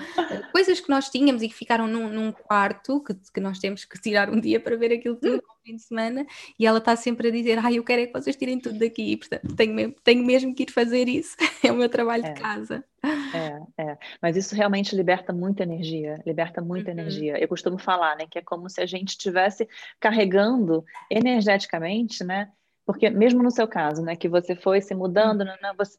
coisas 0.52 0.80
que 0.80 0.90
nós 0.90 1.10
tínhamos 1.10 1.42
e 1.42 1.50
que 1.50 1.56
ficaram 1.56 1.88
num, 1.88 2.10
num 2.10 2.32
quarto 2.32 3.02
que, 3.02 3.16
que 3.34 3.40
nós 3.40 3.58
temos 3.58 3.84
que 3.84 4.00
tirar 4.00 4.30
um 4.30 4.40
dia 4.40 4.60
para 4.60 4.76
ver 4.76 4.94
aquilo 4.94 5.16
tudo 5.16 5.44
fim 5.64 5.76
de 5.76 5.82
semana 5.82 6.26
e 6.60 6.68
ela 6.68 6.78
está 6.78 6.96
sempre 6.96 7.30
a 7.30 7.32
dizer: 7.32 7.58
Ai, 7.60 7.78
eu 7.78 7.84
quero 7.84 8.02
é 8.02 8.08
que 8.08 8.14
vocês 8.14 8.36
tirem 8.36 8.60
tudo 8.60 8.78
daqui, 8.78 9.16
portanto 9.18 9.56
tenho 9.56 9.74
mesmo, 9.74 9.96
tenho 10.04 10.26
mesmo 10.26 10.54
que 10.54 10.64
ir 10.64 10.72
fazer 10.72 11.08
isso, 11.08 11.36
é 11.64 11.72
o 11.72 11.76
meu 11.76 11.90
trabalho 11.90 12.26
é, 12.26 12.32
de 12.32 12.42
casa. 12.42 12.84
É, 13.34 13.84
é, 13.84 13.98
mas 14.22 14.36
isso 14.36 14.56
realmente 14.56 14.96
liberta 14.96 15.34
muita 15.34 15.64
energia, 15.64 16.22
liberta 16.26 16.62
muita 16.62 16.92
uhum. 16.92 17.00
energia. 17.00 17.40
Eu 17.40 17.48
costumo 17.48 17.78
falar, 17.78 18.16
né, 18.18 18.28
que 18.30 18.40
é 18.40 18.42
como 18.42 18.70
se 18.70 18.82
a 18.82 18.86
gente 18.86 19.10
estivesse 19.10 19.68
carregando 20.00 20.84
energeticamente, 21.10 22.24
né? 22.24 22.52
Porque 22.86 23.10
mesmo 23.10 23.42
no 23.42 23.52
seu 23.52 23.68
caso, 23.68 24.02
né, 24.02 24.16
que 24.16 24.28
você 24.28 24.56
foi 24.56 24.82
se 24.82 24.94
mudando, 24.94 25.42
uhum. 25.42 25.48
né, 25.48 25.74
você, 25.78 25.98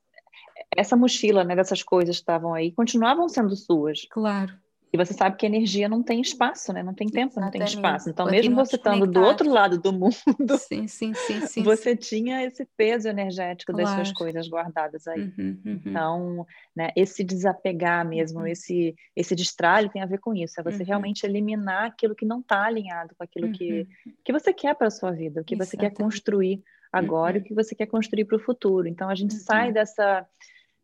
essa 0.76 0.96
mochila, 0.96 1.44
né, 1.44 1.56
dessas 1.56 1.82
coisas 1.82 2.16
que 2.16 2.22
estavam 2.22 2.54
aí, 2.54 2.72
continuavam 2.72 3.28
sendo 3.28 3.56
suas. 3.56 4.06
Claro. 4.10 4.63
E 4.94 4.96
você 4.96 5.12
sabe 5.12 5.36
que 5.36 5.44
energia 5.44 5.88
não 5.88 6.04
tem 6.04 6.20
espaço, 6.20 6.72
né? 6.72 6.80
Não 6.80 6.94
tem 6.94 7.08
tempo, 7.08 7.32
Exatamente. 7.32 7.58
não 7.58 7.66
tem 7.66 7.74
espaço. 7.74 8.10
Então, 8.10 8.26
mesmo 8.26 8.54
você 8.54 8.76
estando 8.76 9.08
do 9.08 9.20
outro 9.22 9.50
lado 9.50 9.76
do 9.76 9.92
mundo, 9.92 10.56
sim, 10.56 10.86
sim, 10.86 11.12
sim, 11.12 11.40
sim 11.48 11.64
você 11.64 11.96
tinha 11.96 12.44
esse 12.44 12.64
peso 12.76 13.08
energético 13.08 13.72
claro. 13.72 13.88
das 13.88 13.96
suas 13.96 14.12
coisas 14.16 14.48
guardadas 14.48 15.08
aí. 15.08 15.32
Uhum, 15.36 15.60
uhum. 15.66 15.80
Então, 15.84 16.46
né, 16.76 16.90
esse 16.94 17.24
desapegar 17.24 18.06
mesmo, 18.06 18.38
uhum. 18.38 18.46
esse, 18.46 18.94
esse 19.16 19.34
destralho 19.34 19.90
tem 19.90 20.00
a 20.00 20.06
ver 20.06 20.20
com 20.20 20.32
isso. 20.32 20.60
É 20.60 20.62
você 20.62 20.82
uhum. 20.82 20.86
realmente 20.86 21.26
eliminar 21.26 21.86
aquilo 21.86 22.14
que 22.14 22.24
não 22.24 22.38
está 22.38 22.62
alinhado 22.64 23.16
com 23.18 23.24
aquilo 23.24 23.50
que, 23.50 23.88
uhum. 24.06 24.12
que 24.22 24.32
você 24.32 24.52
quer 24.52 24.76
para 24.76 24.86
a 24.86 24.92
sua 24.92 25.10
vida, 25.10 25.40
o 25.40 25.44
que 25.44 25.56
Exatamente. 25.56 25.70
você 25.70 25.76
quer 25.76 26.04
construir 26.04 26.62
agora 26.92 27.36
e 27.36 27.40
o 27.40 27.42
uhum. 27.42 27.48
que 27.48 27.54
você 27.54 27.74
quer 27.74 27.86
construir 27.86 28.26
para 28.26 28.36
o 28.36 28.40
futuro. 28.40 28.86
Então, 28.86 29.08
a 29.08 29.14
gente 29.16 29.34
sai 29.34 29.72
dessa 29.72 30.24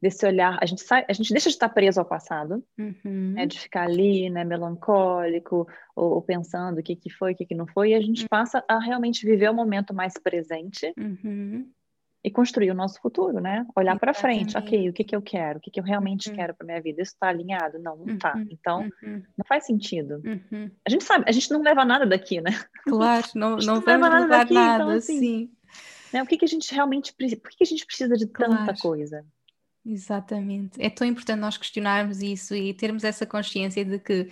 desse 0.00 0.26
olhar, 0.26 0.58
a 0.60 0.66
gente 0.66 0.82
sai, 0.82 1.04
a 1.08 1.12
gente 1.12 1.32
deixa 1.32 1.50
de 1.50 1.56
estar 1.56 1.68
preso 1.68 2.00
ao 2.00 2.06
passado, 2.06 2.64
uhum. 2.78 3.32
né, 3.34 3.46
de 3.46 3.60
ficar 3.60 3.84
ali, 3.84 4.30
né, 4.30 4.44
melancólico, 4.44 5.68
ou, 5.94 6.14
ou 6.14 6.22
pensando 6.22 6.78
o 6.78 6.82
que, 6.82 6.96
que 6.96 7.10
foi, 7.10 7.32
o 7.32 7.36
que, 7.36 7.44
que 7.44 7.54
não 7.54 7.66
foi, 7.66 7.90
e 7.90 7.94
a 7.94 8.00
gente 8.00 8.22
uhum. 8.22 8.28
passa 8.28 8.64
a 8.66 8.78
realmente 8.78 9.26
viver 9.26 9.50
o 9.50 9.54
momento 9.54 9.92
mais 9.92 10.14
presente 10.14 10.94
uhum. 10.98 11.68
e 12.24 12.30
construir 12.30 12.70
o 12.70 12.74
nosso 12.74 12.98
futuro, 13.02 13.40
né? 13.40 13.66
Olhar 13.76 13.98
para 13.98 14.14
frente, 14.14 14.56
ok, 14.56 14.88
o 14.88 14.92
que, 14.92 15.04
que 15.04 15.14
eu 15.14 15.20
quero, 15.20 15.58
o 15.58 15.60
que, 15.60 15.70
que 15.70 15.78
eu 15.78 15.84
realmente 15.84 16.30
uhum. 16.30 16.34
quero 16.34 16.54
para 16.54 16.66
minha 16.66 16.80
vida, 16.80 17.02
isso 17.02 17.12
está 17.12 17.28
alinhado? 17.28 17.78
Não, 17.78 17.96
não 17.96 18.14
está. 18.14 18.34
Uhum. 18.34 18.46
Então, 18.50 18.90
uhum. 19.02 19.22
não 19.36 19.44
faz 19.46 19.66
sentido. 19.66 20.22
A 20.86 20.90
gente 20.90 21.04
sabe, 21.04 21.26
a 21.28 21.32
gente 21.32 21.50
não 21.50 21.60
leva 21.60 21.84
nada 21.84 22.06
daqui, 22.06 22.40
né? 22.40 22.58
Claro, 22.84 23.26
não, 23.36 23.50
não, 23.50 23.58
não 23.58 23.80
vamos 23.82 23.86
levar 23.86 24.10
nada, 24.10 24.28
daqui, 24.28 24.54
nada 24.54 24.84
então, 24.84 24.96
assim, 24.96 25.18
sim. 25.18 25.50
Né, 26.10 26.22
o 26.22 26.26
que, 26.26 26.38
que 26.38 26.44
a 26.44 26.48
gente 26.48 26.74
realmente 26.74 27.12
precisa? 27.12 27.40
Por 27.40 27.50
que, 27.50 27.58
que 27.58 27.64
a 27.64 27.66
gente 27.66 27.86
precisa 27.86 28.16
de 28.16 28.26
claro. 28.26 28.56
tanta 28.56 28.74
coisa? 28.80 29.24
Exatamente. 29.84 30.80
É 30.80 30.90
tão 30.90 31.06
importante 31.06 31.40
nós 31.40 31.56
questionarmos 31.56 32.20
isso 32.20 32.54
e 32.54 32.74
termos 32.74 33.02
essa 33.02 33.24
consciência 33.26 33.84
de 33.84 33.98
que 33.98 34.30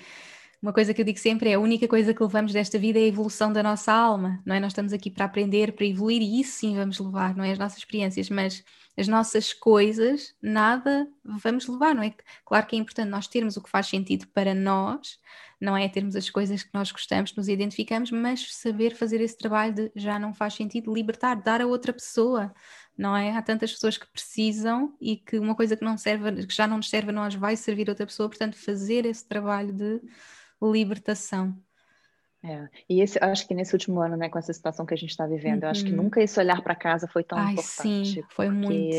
uma 0.61 0.73
coisa 0.73 0.93
que 0.93 1.01
eu 1.01 1.05
digo 1.05 1.19
sempre 1.19 1.51
é 1.51 1.55
a 1.55 1.61
única 1.61 1.87
coisa 1.89 2.13
que 2.13 2.23
levamos 2.23 2.53
desta 2.53 2.79
vida 2.79 2.99
é 2.99 3.05
a 3.05 3.07
evolução 3.07 3.53
da 3.53 3.63
nossa 3.63 3.93
alma, 3.93 4.43
não 4.45 4.55
é? 4.55 4.61
Nós 4.61 4.73
estamos 4.73 4.93
aqui 4.93 5.11
para 5.11 5.25
aprender, 5.25 5.73
para 5.73 5.87
evoluir 5.87 6.21
e 6.21 6.41
isso 6.41 6.59
sim 6.59 6.77
vamos 6.77 6.99
levar, 6.99 7.35
não 7.37 7.45
é? 7.45 7.53
As 7.53 7.59
nossas 7.59 7.79
experiências, 7.79 8.29
mas 8.29 8.65
as 8.97 9.07
nossas 9.07 9.53
coisas, 9.53 10.35
nada 10.43 11.09
vamos 11.25 11.67
levar, 11.69 11.95
não 11.95 12.03
é? 12.03 12.13
Claro 12.45 12.67
que 12.67 12.75
é 12.77 12.79
importante 12.79 13.09
nós 13.09 13.29
termos 13.29 13.57
o 13.57 13.63
que 13.63 13.71
faz 13.71 13.87
sentido 13.87 14.27
para 14.35 14.53
nós, 14.55 15.19
não 15.61 15.77
é 15.77 15.89
termos 15.89 16.17
as 16.17 16.29
coisas 16.29 16.63
que 16.65 16.71
nós 16.75 16.91
gostamos, 16.91 17.31
que 17.31 17.37
nos 17.39 17.49
identificamos, 17.49 18.11
mas 18.11 18.55
saber 18.57 18.97
fazer 18.97 19.21
esse 19.21 19.39
trabalho 19.39 19.75
de 19.75 19.93
já 19.95 20.19
não 20.19 20.35
faz 20.35 20.55
sentido, 20.55 20.93
libertar, 20.93 21.37
dar 21.37 21.61
a 21.61 21.67
outra 21.67 21.93
pessoa, 21.93 22.53
não 22.99 23.17
é? 23.17 23.31
Há 23.31 23.41
tantas 23.41 23.73
pessoas 23.73 23.97
que 23.97 24.11
precisam 24.11 24.93
e 25.01 25.17
que 25.17 25.39
uma 25.39 25.55
coisa 25.55 25.77
que 25.77 25.85
não 25.85 25.97
serve, 25.97 26.45
que 26.45 26.55
já 26.55 26.67
não 26.67 26.79
nos 26.79 26.91
serve 26.91 27.11
a 27.11 27.13
nós, 27.13 27.35
vai 27.35 27.57
servir 27.57 27.89
a 27.89 27.93
outra 27.93 28.05
pessoa, 28.05 28.29
portanto, 28.29 28.57
fazer 28.57 29.07
esse 29.07 29.27
trabalho 29.27 29.73
de 29.73 30.03
libertação. 30.61 31.57
É, 32.43 32.69
e 32.89 33.01
esse, 33.01 33.19
acho 33.23 33.47
que 33.47 33.55
nesse 33.55 33.73
último 33.75 34.01
ano, 34.01 34.17
né, 34.17 34.29
com 34.29 34.39
essa 34.39 34.53
situação 34.53 34.85
que 34.85 34.95
a 34.95 34.97
gente 34.97 35.11
está 35.11 35.27
vivendo, 35.27 35.63
uhum. 35.63 35.69
eu 35.69 35.71
acho 35.71 35.85
que 35.85 35.91
uhum. 35.91 36.05
nunca 36.05 36.21
esse 36.21 36.39
olhar 36.39 36.61
para 36.63 36.75
casa 36.75 37.07
foi 37.07 37.23
tão 37.23 37.39
Ai, 37.39 37.53
importante. 37.53 38.15
Sim, 38.15 38.25
foi 38.31 38.49
muito 38.49 38.95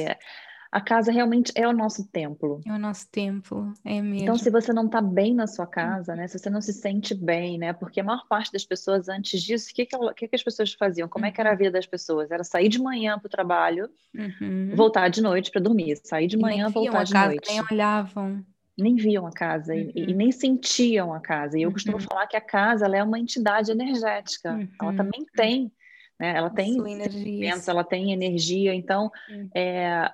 a 0.71 0.79
casa 0.79 1.11
realmente 1.11 1.51
é 1.55 1.67
o 1.67 1.73
nosso 1.73 2.07
templo. 2.07 2.61
É 2.65 2.71
o 2.71 2.77
nosso 2.77 3.09
templo, 3.09 3.73
é 3.83 4.01
mesmo. 4.01 4.23
Então, 4.23 4.37
se 4.37 4.51
você 4.51 4.71
não 4.71 4.85
está 4.85 5.01
bem 5.01 5.33
na 5.33 5.47
sua 5.47 5.65
casa, 5.65 6.15
né? 6.15 6.27
Se 6.27 6.37
você 6.37 6.49
não 6.49 6.61
se 6.61 6.73
sente 6.73 7.15
bem, 7.15 7.57
né? 7.57 7.73
Porque 7.73 7.99
a 7.99 8.03
maior 8.03 8.27
parte 8.27 8.51
das 8.51 8.63
pessoas 8.63 9.09
antes 9.09 9.41
disso, 9.41 9.71
o 9.71 9.73
que, 9.73 9.85
que, 9.87 9.97
que, 10.13 10.27
que 10.27 10.35
as 10.35 10.43
pessoas 10.43 10.71
faziam? 10.73 11.09
Como 11.09 11.25
é 11.25 11.31
que 11.31 11.41
era 11.41 11.51
a 11.51 11.55
vida 11.55 11.71
das 11.71 11.87
pessoas? 11.87 12.29
Era 12.29 12.43
sair 12.43 12.69
de 12.69 12.79
manhã 12.79 13.17
para 13.17 13.25
o 13.25 13.31
trabalho, 13.31 13.89
uhum. 14.15 14.71
voltar 14.75 15.09
de 15.09 15.21
noite 15.21 15.49
para 15.49 15.61
dormir. 15.61 15.99
Sair 16.03 16.27
de 16.27 16.37
manhã, 16.37 16.69
voltar 16.69 17.03
de 17.03 17.13
casa, 17.13 17.27
noite. 17.29 17.49
Nem 17.49 17.61
olhavam. 17.71 18.45
Nem 18.77 18.95
viam 18.95 19.25
a 19.25 19.31
casa 19.31 19.73
uhum. 19.73 19.91
e, 19.95 20.11
e, 20.11 20.13
nem 20.13 20.31
sentiam 20.31 21.13
a 21.13 21.19
casa. 21.19 21.57
E 21.57 21.63
eu 21.63 21.71
costumo 21.71 21.97
uhum. 21.97 22.03
falar 22.03 22.27
que 22.27 22.37
a 22.37 22.41
casa 22.41 22.85
ela 22.85 22.95
é 22.95 23.03
uma 23.03 23.17
entidade 23.17 23.71
energética. 23.71 24.49
Ela 24.79 24.91
uhum. 24.91 24.95
também 24.95 25.25
tem 25.35 25.71
né? 26.19 26.35
Ela 26.35 26.49
tem 26.49 26.73
sentimentos, 26.73 27.67
ela 27.67 27.83
tem 27.83 28.11
energia. 28.11 28.75
Então, 28.75 29.09
hum. 29.31 29.49
é, 29.55 30.11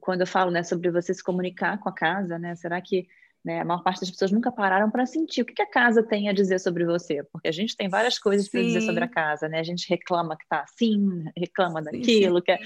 quando 0.00 0.22
eu 0.22 0.26
falo 0.26 0.50
né, 0.50 0.62
sobre 0.62 0.90
você 0.90 1.12
se 1.14 1.22
comunicar 1.22 1.78
com 1.78 1.88
a 1.88 1.92
casa, 1.92 2.38
né? 2.38 2.54
Será 2.56 2.80
que 2.80 3.06
né, 3.44 3.60
a 3.60 3.64
maior 3.64 3.82
parte 3.82 4.00
das 4.00 4.10
pessoas 4.10 4.30
nunca 4.30 4.52
pararam 4.52 4.90
para 4.90 5.06
sentir 5.06 5.42
o 5.42 5.44
que, 5.44 5.54
que, 5.54 5.62
a 5.62 5.70
casa 5.70 6.02
tem 6.02 6.28
a 6.28 6.32
dizer 6.32 6.58
sobre 6.58 6.84
você? 6.84 7.22
Porque 7.32 7.48
a 7.48 7.52
gente 7.52 7.76
tem 7.76 7.88
várias 7.88 8.18
coisas 8.18 8.48
para 8.48 8.62
dizer 8.62 8.82
sobre 8.82 9.04
a 9.04 9.08
casa, 9.08 9.48
né? 9.48 9.60
A 9.60 9.64
gente 9.64 9.88
reclama 9.88 10.36
que 10.36 10.44
está 10.44 10.60
assim, 10.60 11.24
reclama 11.36 11.82
daquilo, 11.82 12.04
sim, 12.04 12.34
sim. 12.36 12.42
que 12.42 12.52
é... 12.52 12.58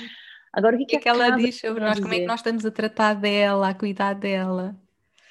Agora, 0.53 0.77
o 0.77 0.79
que, 0.79 0.87
que, 0.87 0.99
que 0.99 1.09
ela 1.09 1.31
diz 1.31 1.61
sobre 1.61 1.81
nós? 1.81 1.99
Como 1.99 2.15
é 2.15 2.21
que 2.21 2.27
nós 2.27 2.41
estamos 2.41 2.65
a 2.65 2.71
tratar 2.71 3.15
dela, 3.15 3.71
a 3.71 3.75
cuidar 3.75 4.15
dela? 4.15 4.77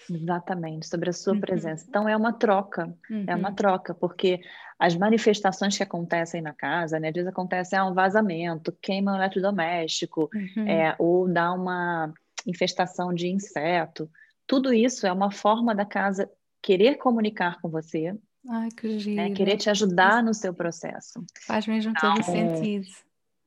Exatamente, 0.10 0.88
sobre 0.88 1.10
a 1.10 1.14
sua 1.14 1.34
uhum. 1.34 1.40
presença. 1.40 1.86
Então 1.88 2.08
é 2.08 2.16
uma 2.16 2.34
troca, 2.34 2.94
uhum. 3.10 3.26
é 3.28 3.36
uma 3.36 3.50
uhum. 3.50 3.56
troca, 3.56 3.94
porque 3.94 4.42
as 4.78 4.96
manifestações 4.96 5.78
que 5.78 5.84
acontecem 5.84 6.42
na 6.42 6.54
casa, 6.54 7.00
né, 7.00 7.10
às 7.10 7.14
vezes 7.14 7.30
acontece 7.30 7.76
ah, 7.76 7.86
um 7.86 7.94
vazamento, 7.94 8.76
queima 8.82 9.14
um 9.14 9.16
eletrodoméstico, 9.16 10.30
uhum. 10.34 10.68
é, 10.68 10.96
ou 11.00 11.28
dá 11.28 11.54
uma 11.54 12.14
infestação 12.46 13.14
de 13.14 13.28
inseto. 13.28 14.10
Tudo 14.46 14.74
isso 14.74 15.08
é 15.08 15.12
uma 15.12 15.32
forma 15.32 15.74
da 15.74 15.86
casa 15.86 16.30
querer 16.62 16.96
comunicar 16.96 17.62
com 17.62 17.70
você, 17.70 18.16
Ai, 18.50 18.70
que 18.72 19.16
né, 19.16 19.32
querer 19.32 19.58
te 19.58 19.70
ajudar 19.70 20.22
no 20.22 20.34
seu 20.34 20.54
processo. 20.54 21.24
Faz 21.46 21.66
mesmo 21.66 21.94
então, 21.96 22.16
todo 22.16 22.26
sentido 22.26 22.88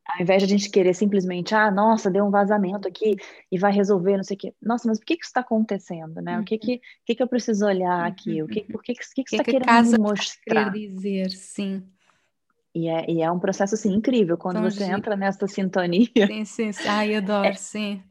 ao 0.08 0.22
invés 0.22 0.40
de 0.42 0.46
a 0.46 0.48
gente 0.48 0.70
querer 0.70 0.94
simplesmente, 0.94 1.54
ah, 1.54 1.70
nossa, 1.70 2.10
deu 2.10 2.24
um 2.24 2.30
vazamento 2.30 2.86
aqui 2.86 3.16
e 3.50 3.58
vai 3.58 3.72
resolver, 3.72 4.16
não 4.16 4.24
sei 4.24 4.36
o 4.36 4.38
quê. 4.38 4.54
Nossa, 4.62 4.86
mas 4.88 4.98
por 4.98 5.06
que, 5.06 5.16
que 5.16 5.24
isso 5.24 5.30
está 5.30 5.40
acontecendo, 5.40 6.20
né? 6.22 6.38
O 6.38 6.44
que 6.44 6.56
que, 6.58 6.80
que 7.04 7.14
que 7.14 7.22
eu 7.22 7.26
preciso 7.26 7.66
olhar 7.66 8.06
aqui? 8.06 8.42
O 8.42 8.46
que, 8.46 8.60
por 8.62 8.82
que, 8.82 8.94
que, 8.94 9.00
que, 9.14 9.24
que 9.24 9.30
você 9.30 9.36
está 9.36 9.44
querendo 9.44 9.90
me 9.90 9.98
mostrar? 9.98 10.70
dizer, 10.70 11.30
sim. 11.30 11.82
E 12.74 12.88
é, 12.88 13.10
e 13.10 13.22
é 13.22 13.30
um 13.30 13.38
processo, 13.38 13.74
assim, 13.74 13.92
incrível. 13.92 14.36
Quando 14.36 14.56
Tão 14.56 14.70
você 14.70 14.84
giro. 14.84 14.98
entra 14.98 15.16
nessa 15.16 15.46
sintonia... 15.46 16.08
Sim, 16.14 16.44
sim, 16.44 16.72
sim. 16.72 16.88
Ai, 16.88 17.14
adoro, 17.14 17.48
é, 17.48 17.54
sim. 17.54 18.02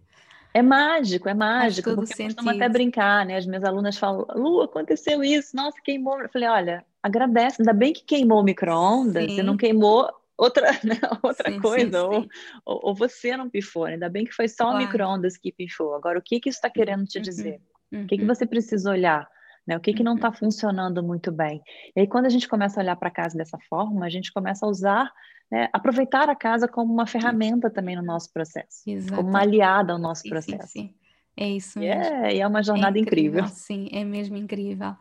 É 0.54 0.62
mágico, 0.62 1.30
é 1.30 1.34
mágico. 1.34 1.94
Faz 1.96 2.34
porque 2.34 2.50
eu 2.50 2.50
até 2.50 2.68
brincar, 2.70 3.26
né? 3.26 3.38
As 3.38 3.46
minhas 3.46 3.64
alunas 3.64 3.98
falam, 3.98 4.26
Lu, 4.36 4.62
aconteceu 4.62 5.24
isso, 5.24 5.56
nossa, 5.56 5.78
queimou. 5.84 6.20
Eu 6.20 6.30
falei, 6.30 6.48
olha, 6.48 6.86
agradece, 7.04 7.62
ainda 7.62 7.74
bem 7.74 7.94
que 7.94 8.04
queimou 8.04 8.40
o 8.40 8.44
micro-ondas 8.44 9.32
e 9.32 9.44
não 9.44 9.56
queimou 9.56 10.10
outra, 10.38 10.72
né, 10.84 11.00
outra 11.24 11.52
sim, 11.52 11.60
coisa, 11.60 12.00
sim, 12.00 12.06
ou, 12.06 12.22
sim. 12.22 12.30
Ou, 12.66 12.80
ou, 12.84 12.96
você 12.96 13.36
não 13.36 13.50
pifou, 13.50 13.86
ainda 13.86 14.10
bem 14.10 14.26
que 14.26 14.34
foi 14.34 14.48
só 14.48 14.66
claro. 14.66 14.78
o 14.78 14.80
micro-ondas 14.80 15.38
que 15.38 15.52
pifou. 15.52 15.96
Agora, 15.96 16.20
o 16.20 16.22
que, 16.22 16.40
que 16.40 16.50
isso 16.50 16.58
está 16.58 16.70
querendo 16.70 17.06
te 17.06 17.18
uhum, 17.18 17.24
dizer? 17.24 17.62
Uhum. 17.92 18.04
O 18.04 18.08
que, 18.08 18.18
que 18.18 18.22
uhum. 18.24 18.28
você 18.28 18.46
precisa 18.46 18.90
olhar? 18.92 19.28
Né? 19.68 19.76
O 19.76 19.80
que, 19.80 19.94
que 19.94 20.04
não 20.04 20.16
está 20.16 20.28
uhum. 20.28 20.36
funcionando 20.36 21.02
muito 21.02 21.32
bem? 21.32 21.62
E 21.96 22.02
aí, 22.02 22.08
quando 22.08 22.26
a 22.26 22.30
gente 22.30 22.48
começa 22.48 22.80
a 22.80 22.84
olhar 22.84 22.96
para 22.96 23.08
a 23.08 23.12
casa 23.12 23.38
dessa 23.38 23.58
forma, 23.70 24.06
a 24.06 24.10
gente 24.10 24.32
começa 24.32 24.66
a 24.66 24.70
usar, 24.70 25.12
né, 25.52 25.70
aproveitar 25.74 26.30
a 26.30 26.36
casa 26.36 26.68
como 26.68 26.94
uma 26.94 27.08
ferramenta 27.08 27.70
também 27.70 27.96
no 27.96 28.04
nosso 28.04 28.32
processo, 28.32 28.84
Exatamente. 28.86 29.16
como 29.16 29.30
uma 29.30 29.42
aliada 29.42 29.94
ao 29.94 30.00
nosso 30.00 30.24
processo. 30.30 30.90
É 31.38 31.50
isso 31.50 31.80
mesmo. 31.80 32.02
Yeah, 32.02 32.32
e 32.32 32.40
é 32.40 32.48
uma 32.48 32.64
jornada 32.64 32.98
é 32.98 33.02
incrível, 33.02 33.44
incrível. 33.44 33.46
Sim, 33.46 33.90
é 33.92 34.06
mesmo 34.06 34.38
incrível. 34.38 34.96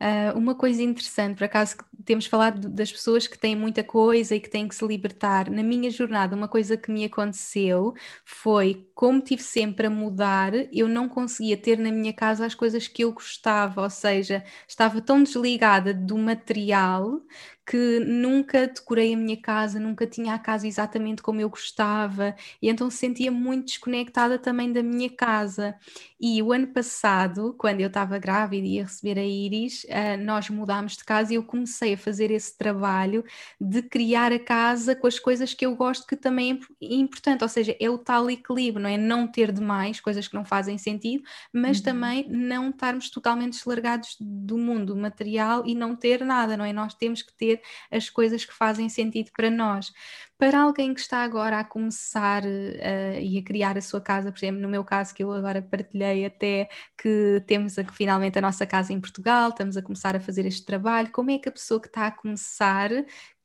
Uh, 0.00 0.36
uma 0.36 0.54
coisa 0.54 0.82
interessante, 0.82 1.36
por 1.36 1.44
acaso, 1.44 1.76
temos 2.04 2.26
falado 2.26 2.68
das 2.70 2.90
pessoas 2.90 3.26
que 3.26 3.38
têm 3.38 3.54
muita 3.54 3.84
coisa 3.84 4.34
e 4.34 4.40
que 4.40 4.48
têm 4.48 4.66
que 4.66 4.74
se 4.74 4.86
libertar. 4.86 5.50
Na 5.50 5.62
minha 5.62 5.90
jornada, 5.90 6.34
uma 6.34 6.48
coisa 6.48 6.76
que 6.76 6.90
me 6.90 7.04
aconteceu 7.04 7.94
foi, 8.24 8.88
como 8.94 9.20
tive 9.20 9.42
sempre 9.42 9.86
a 9.86 9.90
mudar, 9.90 10.52
eu 10.72 10.88
não 10.88 11.08
conseguia 11.08 11.56
ter 11.56 11.78
na 11.78 11.92
minha 11.92 12.12
casa 12.14 12.46
as 12.46 12.54
coisas 12.54 12.88
que 12.88 13.04
eu 13.04 13.12
gostava, 13.12 13.82
ou 13.82 13.90
seja, 13.90 14.42
estava 14.66 15.02
tão 15.02 15.22
desligada 15.22 15.92
do 15.92 16.16
material 16.16 17.20
que 17.66 18.00
nunca 18.00 18.66
decorei 18.66 19.14
a 19.14 19.16
minha 19.16 19.36
casa, 19.36 19.80
nunca 19.80 20.06
tinha 20.06 20.34
a 20.34 20.38
casa 20.38 20.66
exatamente 20.66 21.22
como 21.22 21.40
eu 21.40 21.48
gostava, 21.48 22.34
e 22.60 22.68
então 22.68 22.90
sentia 22.90 23.30
muito 23.30 23.66
desconectada 23.66 24.38
também 24.38 24.70
da 24.72 24.82
minha 24.82 25.08
casa. 25.08 25.74
E 26.20 26.42
o 26.42 26.52
ano 26.52 26.68
passado, 26.68 27.54
quando 27.58 27.80
eu 27.80 27.88
estava 27.88 28.18
grávida 28.18 28.66
e 28.66 28.74
ia 28.74 28.84
receber 28.84 29.18
a 29.18 29.24
Iris, 29.24 29.84
uh, 29.84 30.22
nós 30.22 30.48
mudámos 30.50 30.96
de 30.96 31.04
casa 31.04 31.32
e 31.32 31.36
eu 31.36 31.42
comecei 31.42 31.94
a 31.94 31.98
fazer 31.98 32.30
esse 32.30 32.56
trabalho 32.56 33.24
de 33.60 33.82
criar 33.82 34.32
a 34.32 34.38
casa 34.38 34.94
com 34.94 35.06
as 35.06 35.18
coisas 35.18 35.54
que 35.54 35.64
eu 35.64 35.74
gosto, 35.74 36.06
que 36.06 36.16
também 36.16 36.60
é 36.82 36.94
importante, 36.94 37.42
ou 37.42 37.48
seja, 37.48 37.76
é 37.80 37.88
o 37.88 37.98
tal 37.98 38.30
equilíbrio, 38.30 38.82
não 38.82 38.90
é? 38.90 38.96
Não 38.96 39.26
ter 39.26 39.52
demais 39.52 40.00
coisas 40.00 40.28
que 40.28 40.34
não 40.34 40.44
fazem 40.44 40.76
sentido, 40.78 41.24
mas 41.52 41.78
uhum. 41.78 41.84
também 41.84 42.26
não 42.28 42.70
estarmos 42.70 43.10
totalmente 43.10 43.52
deslargados 43.54 44.16
do 44.20 44.58
mundo 44.58 44.96
material 44.96 45.66
e 45.66 45.74
não 45.74 45.96
ter 45.96 46.24
nada, 46.24 46.56
não 46.56 46.64
é? 46.64 46.72
Nós 46.72 46.94
temos 46.94 47.22
que 47.22 47.32
ter 47.34 47.53
as 47.90 48.08
coisas 48.10 48.44
que 48.44 48.52
fazem 48.52 48.88
sentido 48.88 49.30
para 49.36 49.50
nós. 49.50 49.92
Para 50.38 50.60
alguém 50.62 50.92
que 50.92 51.00
está 51.00 51.18
agora 51.18 51.60
a 51.60 51.64
começar 51.64 52.44
uh, 52.44 53.20
e 53.20 53.38
a 53.38 53.42
criar 53.42 53.78
a 53.78 53.80
sua 53.80 54.00
casa, 54.00 54.32
por 54.32 54.38
exemplo, 54.38 54.60
no 54.60 54.68
meu 54.68 54.84
caso, 54.84 55.14
que 55.14 55.22
eu 55.22 55.32
agora 55.32 55.62
partilhei 55.62 56.24
até 56.24 56.68
que 56.98 57.42
temos 57.46 57.78
a, 57.78 57.84
finalmente 57.84 58.38
a 58.38 58.42
nossa 58.42 58.66
casa 58.66 58.92
em 58.92 59.00
Portugal, 59.00 59.50
estamos 59.50 59.76
a 59.76 59.82
começar 59.82 60.16
a 60.16 60.20
fazer 60.20 60.44
este 60.46 60.64
trabalho, 60.64 61.10
como 61.12 61.30
é 61.30 61.38
que 61.38 61.48
a 61.48 61.52
pessoa 61.52 61.80
que 61.80 61.86
está 61.86 62.06
a 62.08 62.10
começar 62.10 62.90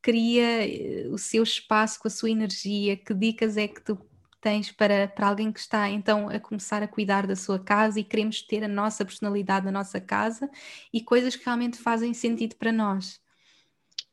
cria 0.01 0.67
eh, 0.67 1.07
o 1.09 1.17
seu 1.17 1.43
espaço 1.43 1.99
com 1.99 2.07
a 2.07 2.11
sua 2.11 2.29
energia? 2.31 2.97
Que 2.97 3.13
dicas 3.13 3.57
é 3.57 3.67
que 3.67 3.81
tu 3.81 3.97
tens 4.41 4.71
para, 4.71 5.07
para 5.07 5.27
alguém 5.27 5.51
que 5.51 5.59
está 5.59 5.89
então 5.89 6.29
a 6.29 6.39
começar 6.39 6.81
a 6.83 6.87
cuidar 6.87 7.27
da 7.27 7.35
sua 7.35 7.59
casa 7.59 7.99
e 7.99 8.03
queremos 8.03 8.41
ter 8.41 8.63
a 8.63 8.67
nossa 8.67 9.05
personalidade 9.05 9.65
na 9.65 9.71
nossa 9.71 9.99
casa 9.99 10.49
e 10.93 11.01
coisas 11.01 11.35
que 11.35 11.45
realmente 11.45 11.77
fazem 11.77 12.13
sentido 12.13 12.55
para 12.55 12.71
nós? 12.71 13.21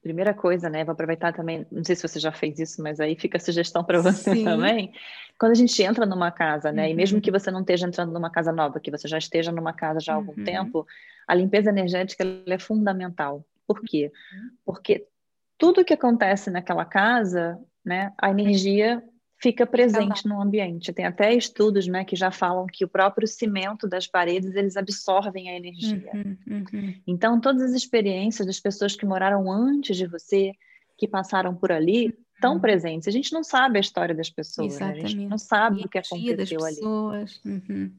Primeira 0.07 0.33
coisa, 0.33 0.71
né? 0.71 0.85
Vou 0.85 0.93
aproveitar 0.93 1.33
também, 1.33 1.67
não 1.69 1.83
sei 1.83 1.97
se 1.97 2.07
você 2.07 2.21
já 2.21 2.31
fez 2.31 2.61
isso, 2.61 2.81
mas 2.81 3.01
aí 3.01 3.17
fica 3.17 3.39
a 3.39 3.41
sugestão 3.41 3.83
para 3.83 4.01
você 4.01 4.37
Sim. 4.37 4.45
também. 4.45 4.93
Quando 5.37 5.51
a 5.51 5.57
gente 5.57 5.83
entra 5.83 6.07
numa 6.07 6.31
casa, 6.31 6.71
né? 6.71 6.85
Uhum. 6.85 6.91
E 6.91 6.95
mesmo 6.95 7.21
que 7.21 7.29
você 7.29 7.51
não 7.51 7.63
esteja 7.63 7.89
entrando 7.89 8.13
numa 8.13 8.31
casa 8.31 8.53
nova, 8.53 8.79
que 8.79 8.89
você 8.89 9.09
já 9.09 9.19
esteja 9.19 9.51
numa 9.51 9.73
casa 9.73 9.99
já 9.99 10.13
há 10.13 10.15
algum 10.15 10.33
uhum. 10.39 10.45
tempo, 10.45 10.87
a 11.27 11.35
limpeza 11.35 11.71
energética 11.71 12.23
é 12.47 12.57
fundamental. 12.57 13.45
Por 13.67 13.81
quê? 13.83 14.13
Uhum. 14.33 14.51
Porque 14.65 15.09
tudo 15.59 15.85
que 15.85 15.95
acontece 15.95 16.53
naquela 16.53 16.85
casa, 16.85 17.59
né? 17.85 18.13
A 18.17 18.31
energia 18.31 19.03
fica 19.39 19.67
presente 19.67 20.27
no 20.27 20.41
ambiente. 20.41 20.93
Tem 20.93 21.05
até 21.05 21.35
estudos, 21.35 21.87
né, 21.87 22.05
que 22.05 22.17
já 22.17 22.31
falam 22.31 22.67
que 22.67 22.85
o 22.85 22.89
próprio 22.89 23.27
cimento 23.27 23.89
das 23.89 24.07
paredes 24.07 24.55
eles 24.55 24.77
absorvem 24.77 25.51
a 25.51 25.57
energia. 25.57 26.11
Uhum, 26.15 26.37
uhum. 26.49 26.95
Então, 27.07 27.41
todas 27.41 27.63
as 27.63 27.73
experiências 27.73 28.47
das 28.47 28.59
pessoas 28.59 28.97
que 28.97 29.05
moraram 29.05 29.51
antes 29.51 29.97
de 29.97 30.07
você, 30.07 30.53
que 30.97 31.07
passaram 31.07 31.55
por 31.55 31.71
ali, 31.71 32.17
estão 32.35 32.55
uhum. 32.55 32.61
presentes. 32.61 33.09
A 33.09 33.11
gente 33.11 33.33
não 33.33 33.45
sabe 33.45 33.79
a 33.79 33.81
história 33.81 34.15
das 34.15 34.31
pessoas, 34.31 34.79
né? 34.79 34.93
a 34.93 35.07
gente 35.07 35.27
não 35.27 35.39
sabe 35.39 35.83
o 35.83 35.89
que 35.89 35.99
aconteceu 35.99 36.65
ali. 36.65 36.81
Uhum. 37.45 37.93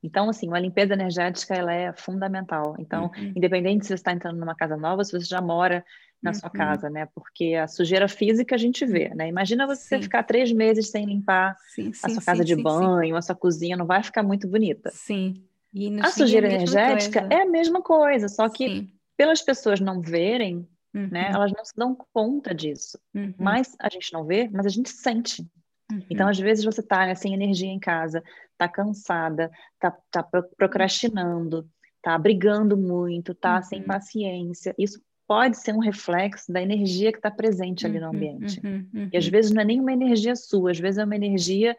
Então, 0.00 0.28
assim, 0.30 0.46
uma 0.46 0.60
limpeza 0.60 0.94
energética 0.94 1.54
ela 1.54 1.72
é 1.72 1.92
fundamental. 1.92 2.76
Então, 2.78 3.10
uhum. 3.16 3.32
independente 3.34 3.84
se 3.84 3.88
você 3.88 3.94
está 3.94 4.12
entrando 4.12 4.38
numa 4.38 4.54
casa 4.54 4.76
nova, 4.76 5.02
se 5.04 5.10
você 5.10 5.26
já 5.26 5.40
mora 5.40 5.84
na 6.22 6.30
uhum. 6.30 6.34
sua 6.34 6.50
casa, 6.50 6.90
né? 6.90 7.06
Porque 7.14 7.54
a 7.54 7.68
sujeira 7.68 8.08
física 8.08 8.54
a 8.54 8.58
gente 8.58 8.84
vê, 8.84 9.10
né? 9.14 9.28
Imagina 9.28 9.66
você 9.66 9.96
sim. 9.96 10.02
ficar 10.02 10.22
três 10.24 10.50
meses 10.52 10.90
sem 10.90 11.06
limpar 11.06 11.56
sim, 11.74 11.92
sim, 11.92 12.06
a 12.06 12.08
sua 12.10 12.22
casa 12.22 12.44
de 12.44 12.56
banho, 12.56 13.16
a 13.16 13.22
sua 13.22 13.34
cozinha, 13.34 13.76
não 13.76 13.86
vai 13.86 14.02
ficar 14.02 14.22
muito 14.22 14.48
bonita. 14.48 14.90
Sim. 14.92 15.44
a 16.02 16.10
sujeira 16.10 16.48
é 16.48 16.50
a 16.50 16.54
energética 16.54 17.20
coisa. 17.20 17.34
é 17.34 17.42
a 17.42 17.48
mesma 17.48 17.80
coisa, 17.80 18.28
só 18.28 18.48
que 18.48 18.88
pelas 19.16 19.42
pessoas 19.42 19.80
não 19.80 20.00
verem, 20.00 20.66
né, 20.92 21.00
uhum. 21.00 21.08
né? 21.10 21.30
Elas 21.32 21.52
não 21.52 21.64
se 21.64 21.74
dão 21.76 21.96
conta 22.12 22.54
disso. 22.54 22.98
Uhum. 23.14 23.34
Mas 23.38 23.76
a 23.80 23.88
gente 23.88 24.12
não 24.12 24.24
vê, 24.24 24.48
mas 24.52 24.66
a 24.66 24.70
gente 24.70 24.90
sente. 24.90 25.42
Uhum. 25.90 26.02
Então, 26.10 26.28
às 26.28 26.38
vezes 26.38 26.64
você 26.64 26.82
tá 26.82 27.06
né, 27.06 27.14
sem 27.14 27.32
energia 27.32 27.68
em 27.68 27.78
casa, 27.78 28.22
tá 28.56 28.68
cansada, 28.68 29.50
tá, 29.78 29.96
tá 30.10 30.22
procrastinando, 30.56 31.68
tá 32.02 32.18
brigando 32.18 32.76
muito, 32.76 33.34
tá 33.34 33.62
sem 33.62 33.80
uhum. 33.80 33.86
paciência. 33.86 34.74
Isso 34.76 35.00
pode 35.28 35.58
ser 35.58 35.74
um 35.74 35.78
reflexo 35.78 36.50
da 36.50 36.62
energia 36.62 37.12
que 37.12 37.18
está 37.18 37.30
presente 37.30 37.84
ali 37.84 38.00
no 38.00 38.06
uhum, 38.06 38.16
ambiente. 38.16 38.60
Uhum, 38.64 38.88
uhum, 38.94 39.08
e 39.12 39.16
às 39.16 39.28
vezes 39.28 39.50
não 39.50 39.60
é 39.60 39.64
nem 39.64 39.78
uma 39.78 39.92
energia 39.92 40.34
sua, 40.34 40.70
às 40.70 40.80
vezes 40.80 40.98
é 40.98 41.04
uma 41.04 41.14
energia 41.14 41.76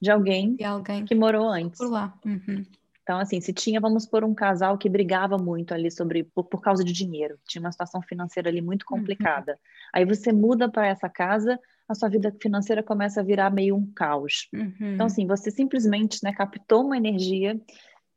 de 0.00 0.10
alguém, 0.10 0.56
de 0.56 0.64
alguém 0.64 1.04
que 1.04 1.14
morou 1.14 1.46
antes. 1.46 1.78
Por 1.78 1.90
lá. 1.90 2.18
Uhum. 2.24 2.64
Então, 3.02 3.18
assim, 3.18 3.40
se 3.40 3.52
tinha, 3.52 3.80
vamos 3.80 4.06
por 4.06 4.24
um 4.24 4.34
casal 4.34 4.76
que 4.78 4.88
brigava 4.88 5.36
muito 5.36 5.72
ali 5.74 5.90
sobre 5.90 6.24
por, 6.24 6.44
por 6.44 6.60
causa 6.60 6.82
de 6.82 6.92
dinheiro, 6.92 7.38
tinha 7.46 7.60
uma 7.60 7.70
situação 7.70 8.00
financeira 8.00 8.48
ali 8.48 8.62
muito 8.62 8.82
uhum. 8.82 8.98
complicada. 8.98 9.58
Aí 9.92 10.04
você 10.06 10.32
muda 10.32 10.68
para 10.68 10.86
essa 10.86 11.08
casa, 11.08 11.60
a 11.86 11.94
sua 11.94 12.08
vida 12.08 12.34
financeira 12.42 12.82
começa 12.82 13.20
a 13.20 13.24
virar 13.24 13.50
meio 13.50 13.76
um 13.76 13.92
caos. 13.92 14.48
Uhum. 14.52 14.94
Então, 14.94 15.06
assim, 15.06 15.26
você 15.26 15.50
simplesmente 15.50 16.18
né, 16.24 16.32
captou 16.32 16.84
uma 16.84 16.96
energia 16.96 17.60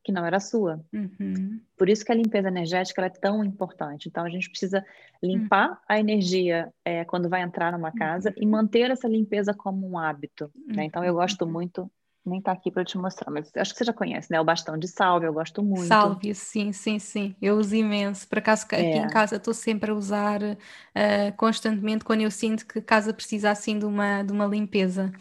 que 0.02 0.12
não 0.12 0.24
era 0.24 0.40
sua. 0.40 0.84
Uhum. 0.92 1.60
Por 1.76 1.88
isso 1.88 2.04
que 2.04 2.12
a 2.12 2.14
limpeza 2.14 2.48
energética 2.48 3.04
é 3.04 3.10
tão 3.10 3.44
importante. 3.44 4.08
Então, 4.08 4.24
a 4.24 4.30
gente 4.30 4.48
precisa 4.48 4.84
limpar 5.22 5.70
uhum. 5.70 5.76
a 5.88 6.00
energia 6.00 6.72
é, 6.84 7.04
quando 7.04 7.28
vai 7.28 7.42
entrar 7.42 7.72
numa 7.72 7.92
casa 7.92 8.30
uhum. 8.30 8.42
e 8.42 8.46
manter 8.46 8.90
essa 8.90 9.08
limpeza 9.08 9.52
como 9.52 9.88
um 9.88 9.98
hábito. 9.98 10.50
Né? 10.66 10.84
Então, 10.84 11.04
eu 11.04 11.14
gosto 11.14 11.44
uhum. 11.44 11.52
muito 11.52 11.90
nem 12.24 12.40
tá 12.40 12.52
aqui 12.52 12.70
para 12.70 12.84
te 12.84 12.98
mostrar, 12.98 13.30
mas 13.30 13.50
acho 13.56 13.72
que 13.72 13.78
você 13.78 13.84
já 13.84 13.92
conhece, 13.92 14.30
né? 14.30 14.40
O 14.40 14.44
bastão 14.44 14.76
de 14.76 14.86
sálvia, 14.86 15.26
eu 15.28 15.32
gosto 15.32 15.62
muito. 15.62 15.86
Sálvia, 15.86 16.34
sim, 16.34 16.72
sim, 16.72 16.98
sim. 16.98 17.34
Eu 17.40 17.56
uso 17.56 17.74
imenso. 17.74 18.28
Por 18.28 18.38
acaso, 18.38 18.66
aqui 18.66 18.76
em 18.76 19.04
É, 19.04 19.08
casa 19.08 19.36
estou 19.36 19.54
sempre 19.54 19.90
a 19.90 19.94
usar 19.94 20.42
uh, 20.42 21.36
constantemente 21.36 22.04
quando 22.04 22.20
eu 22.20 22.30
sinto 22.30 22.66
que 22.66 22.78
a 22.78 22.82
casa 22.82 23.14
precisa 23.14 23.50
assim 23.50 23.78
de 23.78 23.86
uma, 23.86 24.22
de 24.22 24.32
uma 24.32 24.46
limpeza. 24.46 25.12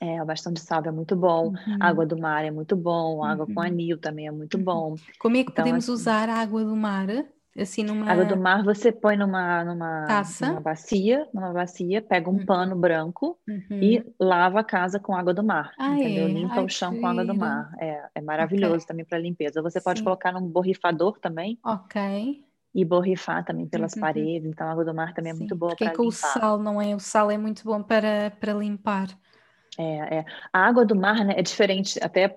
É, 0.00 0.22
o 0.22 0.26
bastão 0.26 0.52
de 0.52 0.60
sálvia 0.60 0.90
é 0.90 0.92
muito 0.92 1.16
bom. 1.16 1.52
Uhum, 1.52 1.80
Água 1.80 2.06
do 2.06 2.18
mar 2.18 2.44
é 2.44 2.50
muito 2.50 2.76
bom. 2.76 3.22
Água 3.24 3.46
com 3.46 3.60
uhum, 3.60 3.60
anil 3.60 3.98
também 3.98 4.26
é 4.26 4.30
muito 4.30 4.56
uhum. 4.56 4.58
bom. 4.58 4.96
Como 5.18 5.36
é 5.36 5.44
que 5.44 5.52
Então, 5.52 5.52
podemos 5.52 5.88
assim, 5.88 5.88
usar 5.88 6.28
a 6.28 6.36
água 6.40 6.64
do 6.64 6.76
mar? 6.76 7.08
Assim, 7.58 7.82
água 8.04 8.24
do 8.26 8.36
numa 8.36 8.36
mar 8.36 8.64
você 8.64 8.90
põe 8.92 9.16
numa, 9.16 9.64
numa, 9.64 10.34
numa 10.40 10.60
taça? 10.60 10.60
bacia, 10.60 11.28
numa 11.32 11.52
bacia, 11.52 12.02
pega 12.02 12.30
um 12.30 12.38
Uhum, 12.38 12.44
pano 12.44 12.76
branco 12.76 13.38
e 13.80 14.02
uhum. 14.02 14.14
lava 14.18 14.60
a 14.60 14.64
casa 14.64 14.98
com 14.98 15.14
água 15.14 15.32
do 15.34 15.44
mar, 15.44 15.76
Ah, 15.78 15.88
entendeu? 15.88 16.26
é? 16.26 16.28
Limpa 16.28 16.60
Ai, 16.60 16.62
o 16.62 16.68
chão 16.68 16.96
com 16.96 17.06
água 17.06 17.24
do 17.24 17.34
mar. 17.36 17.70
É, 17.80 18.08
é 18.16 18.20
maravilhoso 18.20 18.86
também 18.86 19.04
para 19.04 19.18
limpeza. 19.18 19.62
Você 19.62 19.80
pode 19.80 20.02
sim. 20.02 20.02
colocar 20.02 20.32
num 20.32 20.48
borrifador 20.48 21.18
também 21.20 21.60
Ok. 21.62 21.94
e 22.74 22.82
borrifar 22.84 23.44
também 23.44 23.68
pelas 23.68 23.94
Uhum. 23.94 23.94
paredes. 23.94 24.48
Então, 24.48 24.66
a 24.66 24.70
água 24.72 24.84
do 24.84 24.94
mar 24.94 25.12
também 25.14 25.32
é 25.32 25.34
muito 25.34 25.54
Sim, 25.54 25.56
boa 25.56 25.76
porque 25.76 25.84
é 25.84 25.90
para 25.92 25.92
com 25.92 26.06
o 26.06 26.10
limpar. 26.10 26.10
sal, 26.12 26.58
não 26.58 26.80
é? 26.80 26.94
O 26.94 27.00
sal 27.00 27.30
é 27.30 27.38
muito 27.38 27.64
bom 27.64 27.82
para, 27.82 28.30
para 28.32 28.52
limpar. 28.54 29.08
É, 29.78 30.18
é. 30.20 30.24
A 30.52 30.60
água 30.66 30.84
do 30.84 30.96
mar, 30.96 31.24
né, 31.24 31.34
é 31.36 31.42
diferente, 31.42 31.98
até 32.02 32.36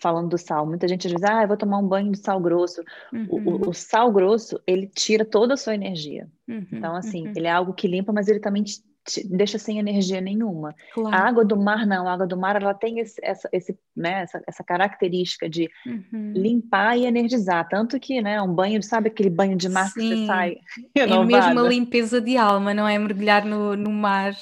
falando 0.00 0.28
do 0.30 0.38
sal. 0.38 0.66
Muita 0.66 0.88
gente 0.88 1.08
diz, 1.08 1.22
ah, 1.24 1.42
eu 1.42 1.48
vou 1.48 1.56
tomar 1.56 1.78
um 1.78 1.88
banho 1.88 2.12
de 2.12 2.18
sal 2.18 2.40
grosso. 2.40 2.82
O, 3.26 3.36
o, 3.66 3.70
o 3.70 3.72
Uhum, 3.72 3.72
sal 3.74 4.12
grosso, 4.12 4.60
ele 4.66 4.86
tira 4.88 5.24
toda 5.24 5.54
a 5.54 5.56
sua 5.56 5.74
energia. 5.74 6.28
uhum, 6.48 6.66
Então, 6.78 6.94
assim, 6.94 7.24
uhum. 7.26 7.32
ele 7.34 7.46
é 7.46 7.50
algo 7.50 7.72
que 7.74 7.88
limpa, 7.88 8.12
mas 8.12 8.28
ele 8.28 8.40
também 8.40 8.62
te, 8.64 8.82
te 9.04 9.26
deixa 9.28 9.58
sem 9.58 9.78
energia 9.78 10.20
nenhuma. 10.20 10.70
A 10.70 10.92
Claro. 10.92 11.28
água 11.28 11.44
do 11.44 11.56
mar, 11.56 11.86
não. 11.86 12.06
A 12.08 12.12
água 12.12 12.26
do 12.26 12.36
mar, 12.36 12.56
ela 12.60 12.74
tem 12.74 12.98
esse, 13.00 13.20
essa, 13.24 13.48
esse, 13.52 13.78
né, 13.96 14.22
essa, 14.22 14.42
essa 14.46 14.64
característica 14.64 15.48
de 15.48 15.70
Uhum. 15.86 16.32
limpar 16.34 16.96
e 16.98 17.06
energizar. 17.06 17.68
Tanto 17.68 17.98
que, 18.00 18.20
né, 18.20 18.40
um 18.42 18.52
banho, 18.54 18.82
sabe 18.82 19.08
aquele 19.08 19.30
banho 19.30 19.56
de 19.56 19.68
mar 19.68 19.94
que 19.94 20.02
você 20.02 20.16
Sim, 20.16 20.26
sai 20.26 20.56
é 21.04 21.18
mesmo 21.18 21.62
renovada? 21.62 21.62
limpeza 21.62 22.20
de 22.20 22.36
alma, 22.36 22.74
não 22.74 22.86
é? 22.86 22.98
Mergulhar 22.98 23.44
no, 23.44 23.76
no 23.76 23.90
mar. 23.90 24.34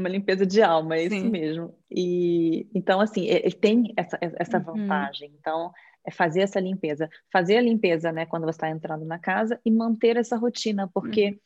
Uma 0.00 0.08
limpeza 0.08 0.46
de 0.46 0.62
alma, 0.62 0.96
é 0.96 1.04
isso 1.04 1.16
Sim. 1.16 1.30
mesmo. 1.30 1.74
E 1.90 2.66
então, 2.74 3.00
assim, 3.00 3.26
ele 3.26 3.52
tem 3.52 3.92
essa, 3.96 4.18
essa 4.20 4.58
Uhum, 4.58 4.64
vantagem. 4.64 5.32
Então, 5.38 5.70
é 6.04 6.10
fazer 6.10 6.40
essa 6.40 6.58
limpeza. 6.58 7.08
Fazer 7.32 7.58
a 7.58 7.62
limpeza, 7.62 8.10
né, 8.10 8.26
quando 8.26 8.44
você 8.44 8.56
está 8.56 8.70
entrando 8.70 9.04
na 9.04 9.18
casa 9.18 9.60
e 9.64 9.70
manter 9.70 10.16
essa 10.16 10.36
rotina, 10.36 10.84
uhum, 10.84 10.90
porque 10.92 11.38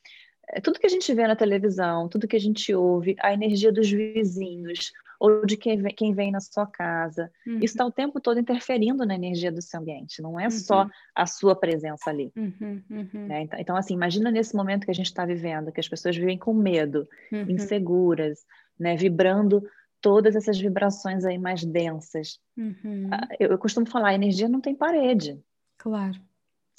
é, 0.49 0.61
tudo 0.61 0.79
que 0.79 0.87
a 0.87 0.91
gente 0.91 1.13
vê 1.13 1.27
na 1.27 1.37
televisão, 1.37 2.09
tudo 2.09 2.29
que 2.29 2.37
a 2.37 2.41
gente 2.41 2.75
ouve, 2.75 3.17
a 3.21 3.33
energia 3.33 3.73
dos 3.73 3.91
vizinhos 3.91 4.93
ou 5.19 5.45
de 5.47 5.57
quem 5.57 5.77
vem, 5.81 5.95
quem 5.95 6.15
vem 6.15 6.31
na 6.31 6.41
sua 6.41 6.67
casa, 6.67 7.31
isso 7.47 7.55
uhum, 7.55 7.61
está 7.63 7.87
o 7.87 7.93
tempo 7.93 8.21
todo 8.21 8.41
interferindo 8.41 9.05
na 9.05 9.15
energia 9.15 9.53
do 9.53 9.63
seu 9.63 9.81
ambiente. 9.81 10.23
Não 10.23 10.39
é 10.39 10.51
só 10.51 10.85
uhum, 10.85 10.91
a 11.15 11.27
sua 11.27 11.55
presença 11.55 12.11
ali. 12.11 12.33
uhum, 12.37 12.83
uhum, 12.91 13.27
Né? 13.27 13.43
Então, 13.43 13.59
então, 13.61 13.77
assim, 13.77 13.95
imagina 13.95 14.31
nesse 14.31 14.55
momento 14.55 14.85
que 14.85 14.91
a 14.91 14.95
gente 14.95 15.07
está 15.07 15.25
vivendo, 15.25 15.73
que 15.73 15.81
as 15.81 15.89
pessoas 15.89 16.17
vivem 16.17 16.39
com 16.39 16.55
medo, 16.55 17.09
uhum, 17.33 17.51
inseguras, 17.51 18.45
né? 18.79 18.97
Vibrando 18.97 19.63
todas 20.01 20.37
essas 20.37 20.59
vibrações 20.59 21.25
aí 21.25 21.39
mais 21.39 21.65
densas. 21.65 22.39
Ah, 22.59 22.61
uhum. 22.61 23.11
Eu, 23.41 23.51
eu 23.53 23.59
costumo 23.59 23.87
falar, 23.87 24.09
a 24.09 24.15
energia 24.15 24.49
não 24.49 24.61
tem 24.61 24.75
parede. 24.75 25.41
Claro. 25.79 26.21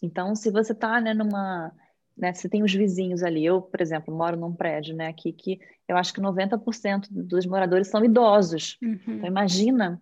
Então, 0.03 0.35
se 0.35 0.51
você 0.51 0.73
está, 0.73 1.01
né, 1.01 1.13
numa, 1.13 1.71
né, 2.17 2.33
você 2.33 2.47
tem 2.49 2.63
os 2.63 2.73
vizinhos 2.73 3.23
ali. 3.23 3.45
Eu, 3.45 3.61
por 3.61 3.81
exemplo, 3.81 4.15
moro 4.15 4.37
num 4.37 4.53
prédio, 4.53 4.95
né, 4.95 5.07
aqui 5.07 5.31
que 5.33 5.59
eu 5.87 5.97
acho 5.97 6.13
que 6.13 6.21
90% 6.21 7.07
dos 7.11 7.45
moradores 7.45 7.87
são 7.87 8.03
idosos. 8.03 8.77
Então, 8.81 9.17
Uhum, 9.17 9.25
imagina, 9.27 10.01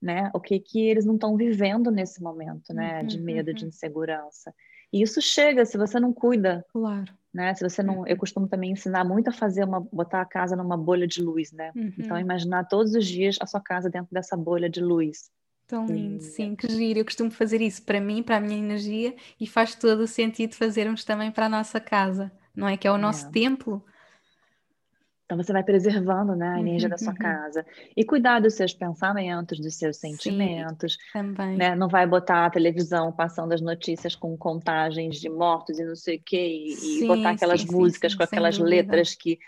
né, 0.00 0.30
o 0.34 0.40
que 0.40 0.58
que 0.60 0.80
eles 0.86 1.04
não 1.04 1.14
estão 1.14 1.36
vivendo 1.36 1.90
nesse 1.90 2.22
momento, 2.22 2.72
né, 2.74 3.02
de 3.02 3.18
uhum, 3.18 3.24
medo, 3.24 3.54
de 3.54 3.64
uhum. 3.64 3.68
insegurança. 3.68 4.54
E 4.92 5.02
isso 5.02 5.20
chega 5.20 5.64
se 5.64 5.76
você 5.76 5.98
não 5.98 6.12
cuida 6.12 6.64
Claro. 6.72 7.12
né? 7.34 7.54
Se 7.54 7.62
você 7.68 7.82
não, 7.82 8.06
eu 8.06 8.12
Uhum, 8.12 8.16
costumo 8.16 8.48
também 8.48 8.70
ensinar 8.72 9.04
muito 9.04 9.28
a 9.28 9.32
fazer 9.32 9.64
uma, 9.64 9.80
botar 9.80 10.20
a 10.22 10.24
casa 10.26 10.56
numa 10.56 10.76
bolha 10.76 11.06
de 11.06 11.20
luz, 11.22 11.52
né? 11.52 11.72
Então 11.98 12.16
uhum. 12.16 12.22
imaginar 12.22 12.64
todos 12.64 12.94
os 12.94 13.06
dias 13.06 13.36
a 13.40 13.46
sua 13.46 13.60
casa 13.60 13.90
dentro 13.90 14.12
dessa 14.12 14.36
bolha 14.36 14.70
de 14.70 14.80
luz. 14.80 15.30
Tão 15.66 15.90
lindo, 15.92 16.22
E, 16.22 16.22
sim, 16.22 16.54
que 16.56 16.68
giro. 16.68 17.00
Eu 17.00 17.04
costumo 17.04 17.30
fazer 17.30 17.60
isso 17.60 17.82
para 17.84 18.00
mim, 18.00 18.22
para 18.22 18.36
a 18.36 18.40
minha 18.40 18.58
energia, 18.58 19.16
e 19.40 19.46
faz 19.46 19.74
todo 19.74 20.00
o 20.00 20.06
sentido 20.06 20.54
fazermos 20.54 21.04
também 21.04 21.30
para 21.32 21.46
a 21.46 21.48
nossa 21.48 21.80
casa, 21.80 22.32
não 22.54 22.68
é? 22.68 22.76
Que 22.76 22.86
é 22.86 22.90
o 22.90 22.98
nosso 22.98 23.30
é. 23.30 23.32
templo. 23.32 23.84
Então 25.24 25.36
você 25.36 25.52
vai 25.52 25.64
preservando, 25.64 26.36
né, 26.36 26.48
a 26.50 26.60
energia 26.60 26.88
Uhum, 26.88 26.88
da 26.88 26.96
sua 26.98 27.12
uhum. 27.12 27.14
casa 27.14 27.66
e 27.96 28.04
cuidar 28.04 28.40
dos 28.40 28.54
seus 28.54 28.72
pensamentos, 28.72 29.58
dos 29.58 29.74
seus 29.76 29.96
Sim, 29.98 29.98
sentimentos, 29.98 30.96
também. 31.12 31.56
né? 31.56 31.74
Não 31.74 31.88
vai 31.88 32.06
botar 32.06 32.46
a 32.46 32.50
televisão 32.50 33.12
passando 33.12 33.52
as 33.52 33.60
notícias 33.60 34.14
com 34.14 34.36
contagens 34.36 35.16
de 35.20 35.28
mortos 35.28 35.78
e 35.80 35.84
não 35.84 35.96
sei 35.96 36.16
o 36.18 36.22
quê 36.24 36.36
e, 36.48 37.00
e 37.00 37.04
botar 37.04 37.30
Sim, 37.30 37.32
aquelas 37.32 37.64
sim, 37.64 37.66
sim, 37.66 37.90
músicas 37.90 38.14
sim, 38.14 38.16
com 38.16 38.22
aquelas 38.22 38.58
dúvida. 38.58 38.58
letras 38.58 39.14
que, 39.16 39.38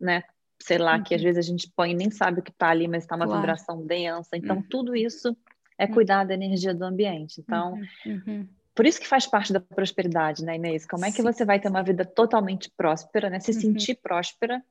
né? 0.00 0.22
Sei 0.62 0.78
lá, 0.78 1.00
que 1.00 1.14
às 1.14 1.20
Uhum, 1.20 1.22
vezes 1.22 1.44
a 1.46 1.50
gente 1.50 1.68
põe 1.74 1.90
e 1.90 1.94
nem 1.94 2.10
sabe 2.10 2.40
o 2.40 2.42
que 2.42 2.50
está 2.52 2.68
ali, 2.70 2.86
mas 2.86 3.02
está 3.04 3.16
uma 3.16 3.26
claro. 3.26 3.28
vibração 3.28 3.84
densa. 3.84 4.36
Então, 4.36 4.62
Uhum, 4.62 4.68
tudo 4.70 4.94
isso 4.94 5.36
é 5.78 5.86
uhum, 5.86 5.92
cuidar 5.92 6.24
da 6.24 6.34
energia 6.34 6.74
do 6.74 6.84
ambiente. 6.84 7.40
Então, 7.40 7.74
uhum, 8.06 8.22
uhum. 8.26 8.48
por 8.74 8.86
isso 8.86 9.00
que 9.00 9.08
faz 9.08 9.26
parte 9.26 9.52
da 9.52 9.60
prosperidade, 9.60 10.44
né, 10.44 10.56
Inês? 10.56 10.86
Como 10.86 11.04
é 11.04 11.10
que 11.10 11.16
Sim, 11.16 11.22
você 11.22 11.44
vai 11.44 11.60
ter 11.60 11.68
uma 11.68 11.82
vida 11.82 12.04
totalmente 12.04 12.70
próspera, 12.76 13.30
né? 13.30 13.40
Se 13.40 13.52
uhum, 13.52 13.60
sentir 13.60 13.96
próspera 13.96 14.62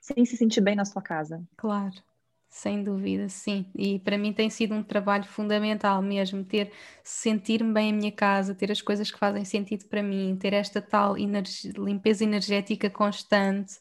sem 0.00 0.24
se 0.24 0.36
sentir 0.36 0.60
bem 0.60 0.74
na 0.74 0.84
sua 0.84 1.00
casa? 1.00 1.42
claro. 1.56 1.94
Sem 2.54 2.84
dúvida, 2.84 3.30
sim. 3.30 3.64
E 3.74 3.98
para 4.00 4.18
mim 4.18 4.30
tem 4.30 4.50
sido 4.50 4.74
um 4.74 4.82
trabalho 4.82 5.24
fundamental 5.24 6.02
mesmo, 6.02 6.44
ter, 6.44 6.70
sentir-me 7.02 7.72
bem 7.72 7.88
em 7.88 7.92
minha 7.94 8.12
casa, 8.12 8.54
ter 8.54 8.70
as 8.70 8.82
coisas 8.82 9.10
que 9.10 9.18
fazem 9.18 9.42
sentido 9.42 9.86
para 9.86 10.02
mim, 10.02 10.36
ter 10.38 10.52
esta 10.52 10.82
tal 10.82 11.16
energi- 11.16 11.72
limpeza 11.72 12.24
energética 12.24 12.90
constante. 12.90 13.78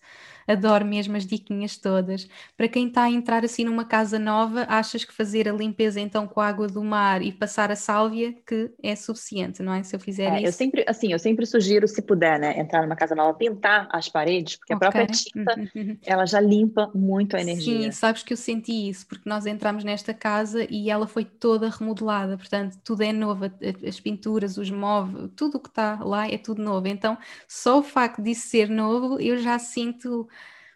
Adoro 0.47 0.85
mesmo 0.85 1.17
as 1.17 1.25
diquinhas 1.25 1.75
todas. 1.75 2.29
Para 2.55 2.69
quem 2.69 2.87
está 2.87 3.03
a 3.03 3.11
entrar 3.11 3.43
assim 3.43 3.65
numa 3.65 3.83
casa 3.83 4.17
nova, 4.17 4.65
achas 4.69 5.03
que 5.03 5.13
fazer 5.13 5.49
a 5.49 5.53
limpeza 5.53 5.99
então 5.99 6.25
com 6.25 6.39
a 6.39 6.47
água 6.47 6.65
do 6.69 6.81
mar 6.81 7.21
e 7.21 7.31
passar 7.33 7.71
a 7.71 7.75
sálvia 7.75 8.33
que 8.47 8.71
é 8.81 8.95
suficiente, 8.95 9.61
não 9.61 9.73
é? 9.73 9.83
Se 9.83 9.93
eu 9.97 9.99
fizer 9.99 10.31
É, 10.31 10.45
eu 10.47 10.51
isso, 10.51 10.53
sempre, 10.53 10.85
assim, 10.87 11.11
eu 11.11 11.17
sempre 11.19 11.45
sugiro, 11.47 11.87
se 11.87 12.01
puder, 12.01 12.39
né, 12.39 12.59
entrar 12.59 12.83
numa 12.83 12.95
casa 12.95 13.15
nova, 13.15 13.33
pintar 13.37 13.87
as 13.91 14.07
paredes, 14.07 14.55
porque 14.55 14.73
a 14.73 14.77
ok. 14.77 14.77
própria 14.77 15.07
tinta, 15.07 15.57
Uhum, 15.57 15.69
uhum. 15.75 15.99
ela 16.03 16.25
já 16.27 16.39
limpa 16.39 16.91
muito 16.93 17.35
a 17.35 17.41
Sim, 17.41 17.41
energia. 17.41 17.91
sabes 17.91 18.23
que 18.23 18.33
eu 18.33 18.37
senti 18.37 18.60
isso, 18.69 19.07
porque 19.07 19.27
nós 19.29 19.45
entramos 19.45 19.83
nesta 19.83 20.13
casa 20.13 20.65
e 20.69 20.89
ela 20.89 21.07
foi 21.07 21.23
toda 21.25 21.69
remodelada, 21.69 22.37
portanto, 22.37 22.77
tudo 22.83 23.01
é 23.03 23.13
novo, 23.13 23.45
as 23.87 23.99
pinturas, 23.99 24.57
os 24.57 24.69
móveis, 24.69 25.29
tudo 25.35 25.57
o 25.57 25.59
que 25.59 25.69
está 25.69 26.03
lá 26.03 26.27
é 26.27 26.37
tudo 26.37 26.61
novo. 26.61 26.87
Então, 26.87 27.17
só 27.47 27.79
o 27.79 27.83
facto 27.83 28.21
disso 28.21 28.47
ser 28.47 28.69
novo, 28.69 29.19
eu 29.19 29.37
já 29.37 29.57
sinto 29.59 30.27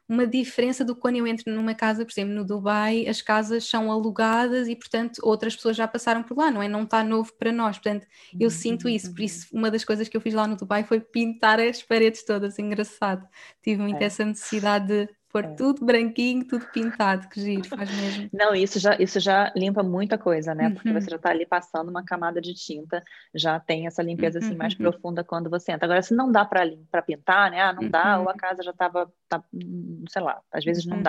uma 0.08 0.28
diferença 0.28 0.86
do 0.86 0.94
que 0.94 1.02
quando 1.02 1.16
eu 1.18 1.26
entro 1.26 1.52
numa 1.52 1.74
casa, 1.74 2.06
por 2.06 2.12
exemplo, 2.12 2.36
no 2.36 2.46
Dubai, 2.46 3.08
as 3.08 3.22
casas 3.24 3.64
são 3.68 3.92
alugadas 3.92 4.68
e, 4.68 4.76
portanto, 4.76 5.20
outras 5.24 5.56
pessoas 5.56 5.76
já 5.76 5.88
passaram 5.88 6.22
por 6.22 6.38
lá, 6.38 6.52
não 6.52 6.62
é? 6.62 6.68
Não 6.68 6.84
está 6.84 7.04
novo 7.04 7.34
para 7.40 7.52
nós, 7.52 7.78
portanto, 7.80 8.06
eu 8.40 8.50
Uhum, 8.50 8.52
sinto 8.52 8.88
isso. 8.88 9.12
Por 9.14 9.22
uhum. 9.22 9.26
isso, 9.26 9.48
uma 9.52 9.72
das 9.72 9.84
coisas 9.84 10.08
que 10.08 10.16
eu 10.16 10.22
fiz 10.22 10.34
lá 10.36 10.48
no 10.48 10.56
Dubai 10.56 10.84
foi 10.84 11.00
pintar 11.00 11.60
as 11.60 11.82
paredes 11.82 12.24
todas, 12.24 12.60
engraçado. 12.60 13.28
Tive 13.64 13.82
muito 13.82 14.00
É, 14.00 14.04
essa 14.04 14.24
necessidade 14.24 14.88
de 15.08 15.10
pôr 15.36 15.44
é. 15.44 15.56
tudo 15.56 15.86
branquinho, 15.86 16.48
tudo 16.48 16.66
pintado, 16.68 17.28
que 17.28 17.42
giro, 17.42 17.70
faz 17.70 17.92
mesmo. 17.92 18.32
Não, 18.32 18.56
isso 18.56 18.80
já, 18.80 18.96
isso 19.00 19.20
já 19.20 19.52
limpa 19.56 19.84
muita 19.84 20.18
coisa, 20.18 20.56
né? 20.56 20.70
Porque 20.70 20.94
você 20.94 21.10
Uhum, 21.10 21.12
já 21.12 21.18
está 21.18 21.30
ali 21.32 21.46
passando 21.46 21.90
uma 21.90 22.04
camada 22.06 22.40
de 22.42 22.54
tinta, 22.54 23.04
já 23.34 23.60
tem 23.60 23.88
essa 23.88 24.02
limpeza 24.04 24.40
assim 24.40 24.56
uhum, 24.56 24.58
mais 24.58 24.74
uhum, 24.80 24.94
profunda 24.94 25.24
quando 25.24 25.50
você 25.50 25.72
entra. 25.74 25.86
Agora, 25.86 26.02
se 26.02 26.14
não 26.16 26.32
dá 26.32 26.46
para 26.46 27.02
pintar, 27.06 27.52
né? 27.52 27.62
Ah, 27.62 27.74
não 27.74 27.90
dá, 27.90 28.20
ou 28.20 28.28
uhum, 28.28 28.30
a 28.30 28.36
casa 28.36 28.64
já 28.64 28.72
estava, 28.72 29.12
tá, 29.28 29.44
hum, 29.54 30.04
sei 30.10 30.22
lá, 30.22 30.42
às 30.52 30.64
vezes 30.64 30.86
não 30.86 31.02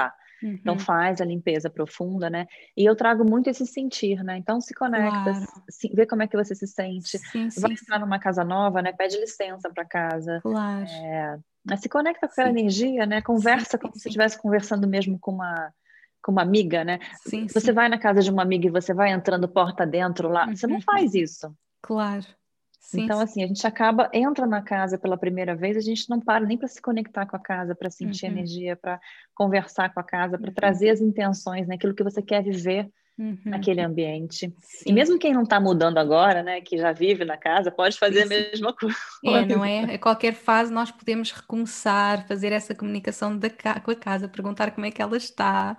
uhum. 0.42 0.54
Então 0.54 0.74
uhum. 0.74 0.78
faz 0.78 1.20
a 1.20 1.24
limpeza 1.24 1.70
profunda, 1.70 2.28
né? 2.30 2.46
E 2.76 2.84
eu 2.84 2.94
trago 2.96 3.24
muito 3.24 3.48
esse 3.48 3.66
sentir, 3.66 4.22
né? 4.24 4.36
Então 4.38 4.60
se 4.60 4.74
conecta, 4.74 5.32
Claro, 5.32 5.46
se, 5.70 5.88
vê 5.94 6.06
como 6.06 6.22
é 6.22 6.28
que 6.28 6.36
você 6.36 6.54
se 6.54 6.66
sente. 6.66 7.18
sim, 7.18 7.50
Vai 7.56 7.70
sim, 7.70 7.72
entrar 7.72 7.96
sim, 7.96 8.00
numa 8.00 8.18
casa 8.18 8.44
nova, 8.44 8.82
né? 8.82 8.92
Pede 8.92 9.18
licença 9.18 9.70
para 9.70 9.84
casa. 9.84 10.40
claro, 10.42 10.86
É, 10.86 11.76
se 11.76 11.88
conecta 11.88 12.26
com 12.26 12.32
aquela 12.32 12.50
energia, 12.50 13.06
né? 13.06 13.20
Conversa 13.22 13.76
sim, 13.76 13.78
como 13.78 13.96
se 13.96 14.08
estivesse 14.08 14.40
conversando 14.40 14.86
mesmo 14.86 15.18
com 15.18 15.32
uma, 15.32 15.72
com 16.22 16.32
uma 16.32 16.42
amiga, 16.42 16.84
né? 16.84 16.98
sim, 17.26 17.46
Você 17.48 17.72
vai 17.72 17.88
na 17.88 17.98
casa 17.98 18.20
de 18.20 18.30
uma 18.30 18.42
amiga 18.42 18.66
e 18.66 18.70
você 18.70 18.92
vai 18.94 19.10
entrando 19.10 19.48
porta 19.48 19.86
dentro 19.86 20.28
lá. 20.28 20.46
Você 20.46 20.66
não 20.66 20.76
Uhum, 20.76 20.82
faz 20.82 21.14
isso. 21.14 21.54
Claro, 21.82 22.24
sim, 22.88 23.10
Então, 23.10 23.18
sim. 23.18 23.20
assim, 23.20 23.42
a 23.44 23.46
gente 23.46 23.66
acaba, 23.66 24.08
entra 24.12 24.46
na 24.46 24.62
casa 24.62 24.98
pela 24.98 25.18
primeira 25.18 25.54
vez, 25.56 25.76
a 25.76 25.80
gente 25.80 26.08
não 26.08 26.20
para 26.20 26.44
nem 26.46 26.56
para 26.58 26.68
se 26.68 26.80
conectar 26.80 27.26
com 27.26 27.36
a 27.36 27.40
casa, 27.40 27.74
para 27.74 27.90
sentir 27.90 28.26
Uhum, 28.26 28.26
energia, 28.26 28.76
para 28.76 28.98
conversar 29.34 29.92
com 29.92 30.00
a 30.00 30.04
casa, 30.04 30.38
para 30.38 30.50
uhum, 30.50 30.52
trazer 30.52 30.90
as 30.90 31.00
intenções, 31.00 31.66
né? 31.68 31.74
Aquilo 31.76 31.94
que 31.94 32.02
você 32.04 32.22
quer 32.22 32.42
viver 32.42 32.90
uhum. 33.18 33.40
naquele 33.50 33.80
ambiente. 33.82 34.54
E 34.86 34.92
Sim, 34.92 34.94
mesmo 34.94 35.18
quem 35.18 35.34
não 35.34 35.44
está 35.44 35.60
mudando 35.60 35.98
agora, 35.98 36.42
né, 36.42 36.60
que 36.62 36.78
já 36.78 36.92
vive 36.92 37.24
na 37.24 37.36
casa, 37.38 37.70
pode 37.72 37.98
fazer 37.98 38.22
a 38.22 38.26
mesma 38.26 38.74
É, 39.22 39.44
não 39.44 39.64
coisa. 39.64 39.64
é? 39.64 39.94
A 39.94 39.98
qualquer 39.98 40.34
fase 40.34 40.72
nós 40.72 40.90
podemos 40.90 41.32
recomeçar, 41.32 42.26
fazer 42.28 42.52
essa 42.52 42.74
comunicação 42.74 43.36
da 43.36 43.48
com 43.82 43.90
a 43.90 43.96
casa, 43.96 44.28
perguntar 44.28 44.70
como 44.72 44.86
é 44.86 44.90
que 44.90 45.02
ela 45.02 45.16
está. 45.16 45.76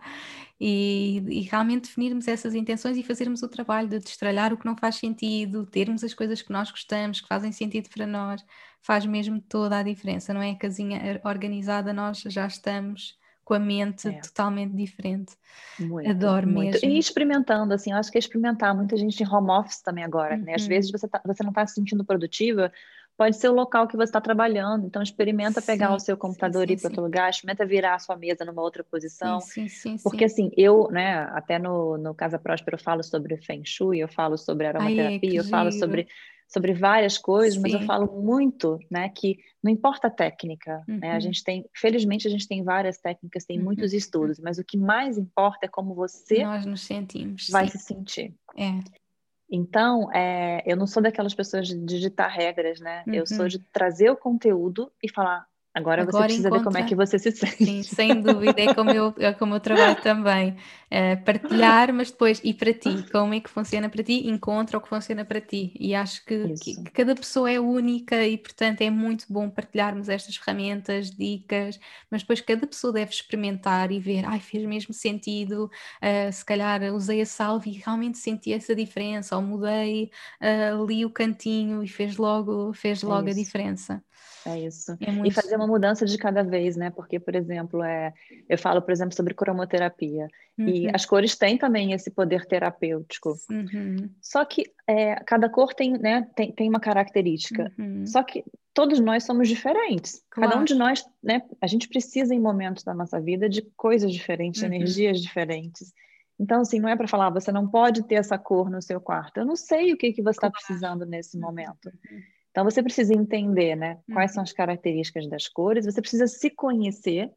E, 0.59 1.23
e, 1.27 1.41
realmente 1.41 1.83
definirmos 1.83 2.27
essas 2.27 2.55
intenções 2.55 2.97
e 2.97 3.03
fazermos 3.03 3.43
o 3.43 3.47
trabalho 3.47 3.87
de 3.87 3.99
destralhar 3.99 4.51
o 4.51 4.57
que 4.57 4.65
não 4.65 4.75
faz 4.75 4.95
sentido, 4.95 5.65
termos 5.65 6.03
as 6.03 6.13
coisas 6.13 6.41
que 6.41 6.51
nós 6.51 6.71
gostamos, 6.71 7.21
que 7.21 7.27
fazem 7.27 7.51
sentido 7.51 7.89
para 7.89 8.07
nós, 8.07 8.43
faz 8.81 9.05
mesmo 9.05 9.39
toda 9.39 9.77
a 9.77 9.83
diferença, 9.83 10.33
não 10.33 10.41
é? 10.41 10.51
A 10.51 10.57
casinha 10.57 11.21
organizada, 11.23 11.93
nós 11.93 12.21
já 12.25 12.47
estamos 12.47 13.17
com 13.47 13.53
a 13.53 13.59
mente 13.59 14.09
é. 14.09 14.19
totalmente 14.19 14.75
diferente. 14.75 15.33
Muito, 15.79 16.09
Adoro 16.09 16.45
muito. 16.47 16.73
mesmo. 16.73 16.89
E 16.89 16.99
experimentando, 16.99 17.73
assim, 17.73 17.91
eu 17.91 17.97
acho 17.97 18.11
que 18.11 18.17
é 18.17 18.19
experimentar. 18.19 18.75
Muita 18.75 18.97
gente 18.97 19.23
em 19.23 19.25
home 19.25 19.51
office 19.51 19.81
também 19.81 20.03
agora, 20.03 20.35
uhum. 20.35 20.41
né? 20.41 20.55
Às 20.55 20.63
uhum. 20.63 20.67
vezes 20.67 20.91
você, 20.91 21.07
tá, 21.07 21.21
você 21.25 21.43
não 21.43 21.51
está 21.51 21.65
se 21.65 21.75
sentindo 21.75 22.03
produtiva, 22.03 22.69
pode 23.17 23.35
ser 23.35 23.49
o 23.49 23.53
local 23.53 23.87
que 23.87 23.97
você 23.97 24.03
está 24.03 24.21
trabalhando. 24.21 24.85
Então, 24.85 25.01
experimenta 25.01 25.61
pegar 25.61 25.89
sim, 25.89 25.95
o 25.95 25.99
seu 25.99 26.15
computador 26.15 26.67
sim, 26.67 26.73
e 26.73 26.75
ir 26.75 26.79
para 26.79 26.89
outro 26.89 27.01
lugar, 27.01 27.29
experimenta 27.29 27.65
virar 27.65 27.95
a 27.95 27.99
sua 27.99 28.15
mesa 28.15 28.45
numa 28.45 28.61
outra 28.61 28.83
posição. 28.83 29.41
Sim, 29.41 29.67
sim, 29.67 29.97
porque, 30.03 30.23
assim, 30.23 30.51
eu, 30.55 30.87
né, 30.91 31.27
até 31.31 31.57
no, 31.57 31.97
no 31.97 32.13
Casa 32.13 32.37
Próspera 32.37 32.75
eu 32.75 32.81
falo 32.81 33.03
sobre 33.03 33.35
Feng 33.37 33.63
Shui, 33.65 33.99
eu 33.99 34.07
falo 34.07 34.37
sobre 34.37 34.67
aromaterapia, 34.67 35.31
Ai, 35.31 35.39
eu 35.39 35.43
falo 35.43 35.71
sobre, 35.71 36.07
sobre 36.47 36.73
várias 36.73 37.17
coisas, 37.17 37.59
mas 37.59 37.73
eu 37.73 37.81
falo 37.81 38.21
muito, 38.21 38.77
né, 38.89 39.09
que 39.09 39.39
não 39.63 39.71
importa 39.71 40.07
a 40.07 40.11
técnica, 40.11 40.83
uhum. 40.87 40.99
né, 40.99 41.11
a 41.11 41.15
uhum. 41.15 41.21
gente 41.21 41.43
tem, 41.43 41.65
felizmente 41.73 42.27
a 42.27 42.31
gente 42.31 42.47
tem 42.47 42.63
várias 42.63 42.99
técnicas, 42.99 43.45
tem 43.45 43.57
uhum. 43.57 43.65
muitos 43.65 43.93
estudos, 43.93 44.39
mas 44.39 44.59
o 44.59 44.63
que 44.63 44.77
mais 44.77 45.17
importa 45.17 45.65
é 45.65 45.69
como 45.69 45.95
você 45.95 46.43
Nós 46.43 46.67
nos 46.67 46.81
sentimos, 46.81 47.49
vai 47.49 47.67
se 47.67 47.79
sentir. 47.79 48.35
É. 48.55 49.06
Então, 49.49 50.11
é, 50.13 50.61
eu 50.65 50.75
não 50.75 50.85
sou 50.85 51.01
daquelas 51.01 51.33
pessoas 51.33 51.67
de 51.67 51.77
digitar 51.85 52.29
regras, 52.29 52.79
né? 52.79 53.03
Uhum. 53.07 53.13
Eu 53.13 53.25
sou 53.25 53.41
uhum. 53.41 53.47
de 53.47 53.59
trazer 53.59 54.09
o 54.09 54.15
conteúdo 54.15 54.91
e 55.01 55.09
falar, 55.09 55.45
Agora, 55.77 56.01
Agora 56.01 56.11
você 56.11 56.23
precisa 56.23 56.47
encontra... 56.47 56.59
ver 56.59 56.65
como 56.65 56.77
é 56.83 56.87
que 56.87 56.95
você 56.95 57.19
se 57.19 57.29
sente. 57.37 57.63
Sim, 57.63 57.83
sem 57.83 58.19
dúvida, 58.19 58.59
é 58.59 58.73
como 58.73 58.89
eu, 58.89 59.13
é 59.19 59.31
como 59.31 59.53
eu 59.53 59.59
trabalho 59.59 59.95
também. 60.01 60.57
É, 60.89 61.17
partilhar, 61.17 61.93
mas 61.93 62.11
depois, 62.11 62.39
e 62.45 62.53
para 62.53 62.73
ti? 62.73 63.03
Como 63.11 63.33
é 63.33 63.41
que 63.41 63.49
funciona 63.49 63.89
para 63.89 64.01
ti? 64.01 64.25
Encontra 64.27 64.77
o 64.77 64.81
que 64.81 64.87
funciona 64.87 65.25
para 65.25 65.41
ti. 65.41 65.73
E 65.77 65.93
acho 65.93 66.23
que, 66.25 66.53
que, 66.53 66.75
que, 66.81 66.91
cada 66.91 67.13
pessoa 67.13 67.51
é 67.51 67.59
única 67.59 68.25
e, 68.25 68.37
portanto, 68.37 68.81
é 68.81 68.89
muito 68.89 69.25
bom 69.29 69.49
partilharmos 69.49 70.07
estas 70.07 70.37
ferramentas, 70.37 71.11
dicas, 71.11 71.77
mas 72.09 72.21
depois 72.21 72.39
cada 72.39 72.65
pessoa 72.65 72.93
deve 72.93 73.11
experimentar 73.11 73.91
e 73.91 73.99
ver, 73.99 74.23
ai, 74.25 74.39
fez 74.39 74.63
mesmo 74.63 74.93
sentido, 74.93 75.65
uh, 75.65 76.31
se 76.31 76.45
calhar 76.45 76.81
usei 76.93 77.19
a 77.19 77.25
salve 77.25 77.69
e 77.71 77.81
realmente 77.85 78.17
senti 78.17 78.53
essa 78.53 78.73
diferença, 78.73 79.35
ou 79.35 79.41
mudei 79.41 80.09
uh, 80.41 80.81
ali 80.83 81.03
o 81.05 81.09
cantinho 81.09 81.83
e 81.83 81.87
fez 81.89 82.15
logo, 82.15 82.71
fez 82.71 83.03
é 83.03 83.07
logo 83.07 83.27
é 83.27 83.31
a 83.31 83.35
diferença. 83.35 84.01
É 84.45 84.59
isso. 84.61 84.95
É 85.01 85.11
muito... 85.11 85.27
E 85.27 85.31
fazer 85.31 85.57
uma 85.57 85.67
mudança 85.67 86.05
de 86.05 86.17
cada 86.17 86.41
vez, 86.41 86.77
né? 86.77 86.89
Porque, 86.89 87.19
por 87.19 87.35
exemplo, 87.35 87.83
é, 87.83 88.13
eu 88.47 88.57
falo, 88.57 88.81
por 88.81 88.91
exemplo, 88.91 89.13
sobre 89.13 89.33
cromoterapia. 89.33 90.27
Uhum. 90.57 90.67
E 90.67 90.89
as 90.93 91.05
cores 91.05 91.35
têm 91.35 91.57
também 91.57 91.93
esse 91.93 92.09
poder 92.09 92.45
terapêutico. 92.45 93.35
Uhum. 93.49 94.09
Só 94.21 94.43
que 94.43 94.63
é, 94.87 95.15
cada 95.23 95.47
cor 95.49 95.73
tem, 95.73 95.93
né, 95.93 96.27
tem, 96.35 96.51
tem 96.51 96.67
uma 96.67 96.79
característica. 96.79 97.71
Uhum. 97.77 98.05
Só 98.07 98.23
que 98.23 98.43
todos 98.73 98.99
nós 98.99 99.23
somos 99.23 99.47
diferentes. 99.47 100.23
Claro. 100.29 100.49
Cada 100.49 100.61
um 100.61 100.65
de 100.65 100.73
nós, 100.73 101.05
né? 101.21 101.43
A 101.61 101.67
gente 101.67 101.87
precisa, 101.87 102.33
em 102.33 102.39
momentos 102.39 102.83
da 102.83 102.93
nossa 102.93 103.19
vida, 103.19 103.47
de 103.47 103.61
coisas 103.75 104.11
diferentes, 104.11 104.61
uhum. 104.61 104.67
energias 104.67 105.21
diferentes. 105.21 105.93
Então, 106.39 106.61
assim, 106.61 106.79
não 106.79 106.89
é 106.89 106.95
para 106.95 107.07
falar, 107.07 107.29
você 107.29 107.51
não 107.51 107.67
pode 107.67 108.03
ter 108.03 108.15
essa 108.15 108.37
cor 108.37 108.69
no 108.69 108.81
seu 108.81 109.01
quarto. 109.01 109.37
Eu 109.37 109.45
não 109.45 109.55
sei 109.55 109.93
o 109.93 109.97
que, 109.97 110.13
que 110.13 110.21
você 110.21 110.37
está 110.37 110.49
precisando 110.49 111.05
nesse 111.05 111.37
uhum. 111.37 111.43
momento. 111.43 111.85
Uhum. 111.85 112.21
Então 112.57 112.63
você 112.63 112.81
precisa 112.81 113.13
entender, 113.13 113.75
né, 113.75 113.99
quais 114.11 114.33
são 114.33 114.41
as 114.41 114.51
características 114.51 115.29
das 115.29 115.47
cores, 115.47 115.85
você 115.85 116.01
precisa 116.01 116.25
se 116.25 116.49
conhecer 116.49 117.31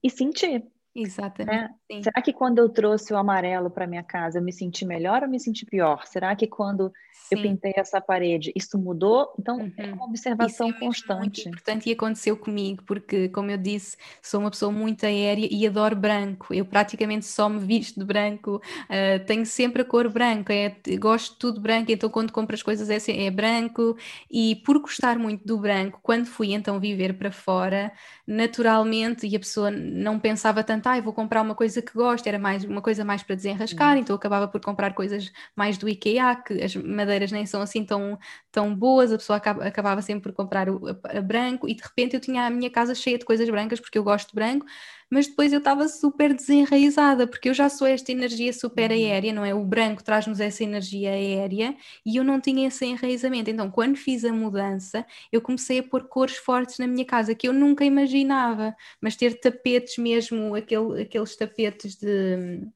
e 0.00 0.08
sentir. 0.08 0.64
Exatamente. 0.94 1.74
Né? 1.90 2.02
Será 2.02 2.22
que 2.22 2.32
quando 2.32 2.58
eu 2.58 2.68
trouxe 2.68 3.12
o 3.12 3.16
amarelo 3.16 3.70
para 3.70 3.86
minha 3.86 4.02
casa, 4.02 4.38
eu 4.38 4.42
me 4.42 4.52
senti 4.52 4.84
melhor 4.84 5.22
ou 5.22 5.28
me 5.28 5.38
senti 5.38 5.64
pior? 5.64 6.06
Será 6.06 6.34
que 6.34 6.46
quando 6.46 6.92
Sim. 7.12 7.36
eu 7.36 7.42
pintei 7.42 7.72
essa 7.76 8.00
parede, 8.00 8.52
isso 8.54 8.78
mudou? 8.78 9.32
Então, 9.38 9.60
é 9.60 9.62
uhum. 9.62 9.72
é 9.76 9.92
uma 9.92 10.06
observação 10.06 10.68
isso 10.68 10.76
é 10.76 10.80
constante. 10.80 11.20
Muito 11.20 11.48
importante 11.48 11.88
e 11.88 11.92
aconteceu 11.92 12.36
comigo, 12.36 12.82
porque, 12.84 13.28
como 13.28 13.50
eu 13.50 13.58
disse, 13.58 13.96
sou 14.20 14.40
uma 14.40 14.50
pessoa 14.50 14.72
muito 14.72 15.04
aérea 15.04 15.48
e 15.50 15.66
adoro 15.66 15.94
branco. 15.94 16.52
Eu 16.52 16.64
praticamente 16.64 17.26
só 17.26 17.48
me 17.48 17.58
visto 17.60 18.00
de 18.00 18.04
branco, 18.04 18.56
uh, 18.56 19.24
tenho 19.26 19.46
sempre 19.46 19.82
a 19.82 19.84
cor 19.84 20.08
branca, 20.08 20.52
é, 20.52 20.74
gosto 20.98 21.34
de 21.34 21.38
tudo 21.38 21.60
branco, 21.60 21.92
então 21.92 22.10
quando 22.10 22.32
compro 22.32 22.54
as 22.54 22.62
coisas 22.62 22.90
é, 22.90 22.98
é 23.26 23.30
branco. 23.30 23.96
E 24.30 24.56
por 24.56 24.78
gostar 24.80 25.18
muito 25.18 25.46
do 25.46 25.58
branco, 25.58 26.00
quando 26.02 26.26
fui 26.26 26.52
então 26.52 26.80
viver 26.80 27.14
para 27.14 27.30
fora, 27.30 27.92
naturalmente, 28.26 29.26
e 29.26 29.36
a 29.36 29.38
pessoa 29.38 29.70
não 29.70 30.18
pensava 30.18 30.64
tanto 30.64 30.77
ah, 30.86 31.00
vou 31.00 31.12
comprar 31.12 31.42
uma 31.42 31.54
coisa 31.54 31.80
que 31.82 31.92
gosto, 31.92 32.26
era 32.26 32.38
mais 32.38 32.64
uma 32.64 32.82
coisa 32.82 33.04
mais 33.04 33.22
para 33.22 33.34
desenrascar, 33.34 33.94
uhum. 33.94 34.00
então 34.00 34.14
acabava 34.14 34.48
por 34.48 34.60
comprar 34.60 34.94
coisas 34.94 35.32
mais 35.56 35.78
do 35.78 35.88
IKEA, 35.88 36.36
que 36.36 36.62
as 36.62 36.74
madeiras 36.76 37.32
nem 37.32 37.46
são 37.46 37.60
assim 37.60 37.84
tão, 37.84 38.18
tão 38.52 38.74
boas, 38.74 39.12
a 39.12 39.18
pessoa 39.18 39.36
acaba, 39.36 39.64
acabava 39.64 40.02
sempre 40.02 40.30
por 40.30 40.36
comprar 40.36 40.68
o 40.68 40.88
a, 40.88 41.18
a 41.18 41.20
branco, 41.22 41.68
e 41.68 41.74
de 41.74 41.82
repente 41.82 42.14
eu 42.14 42.20
tinha 42.20 42.46
a 42.46 42.50
minha 42.50 42.70
casa 42.70 42.94
cheia 42.94 43.18
de 43.18 43.24
coisas 43.24 43.48
brancas, 43.48 43.80
porque 43.80 43.98
eu 43.98 44.04
gosto 44.04 44.28
de 44.28 44.34
branco, 44.34 44.66
mas 45.10 45.26
depois 45.26 45.52
eu 45.52 45.58
estava 45.58 45.88
super 45.88 46.34
desenraizada, 46.34 47.26
porque 47.26 47.48
eu 47.48 47.54
já 47.54 47.68
sou 47.68 47.86
esta 47.86 48.12
energia 48.12 48.52
super 48.52 48.90
uhum. 48.90 48.96
aérea, 48.96 49.32
não 49.32 49.44
é? 49.44 49.54
O 49.54 49.64
branco 49.64 50.02
traz-nos 50.04 50.40
essa 50.40 50.62
energia 50.62 51.10
aérea 51.10 51.76
e 52.04 52.16
eu 52.16 52.24
não 52.24 52.40
tinha 52.40 52.68
esse 52.68 52.84
enraizamento. 52.86 53.50
Então, 53.50 53.70
quando 53.70 53.96
fiz 53.96 54.24
a 54.24 54.32
mudança, 54.32 55.06
eu 55.32 55.40
comecei 55.40 55.80
a 55.80 55.82
pôr 55.82 56.08
cores 56.08 56.36
fortes 56.36 56.78
na 56.78 56.86
minha 56.86 57.04
casa 57.04 57.34
que 57.34 57.48
eu 57.48 57.52
nunca 57.52 57.84
imaginava, 57.84 58.74
mas 59.00 59.16
ter 59.16 59.40
tapetes 59.40 59.98
mesmo, 59.98 60.54
aquele, 60.54 61.02
aqueles 61.02 61.36
tapetes 61.36 61.96
de 61.96 62.68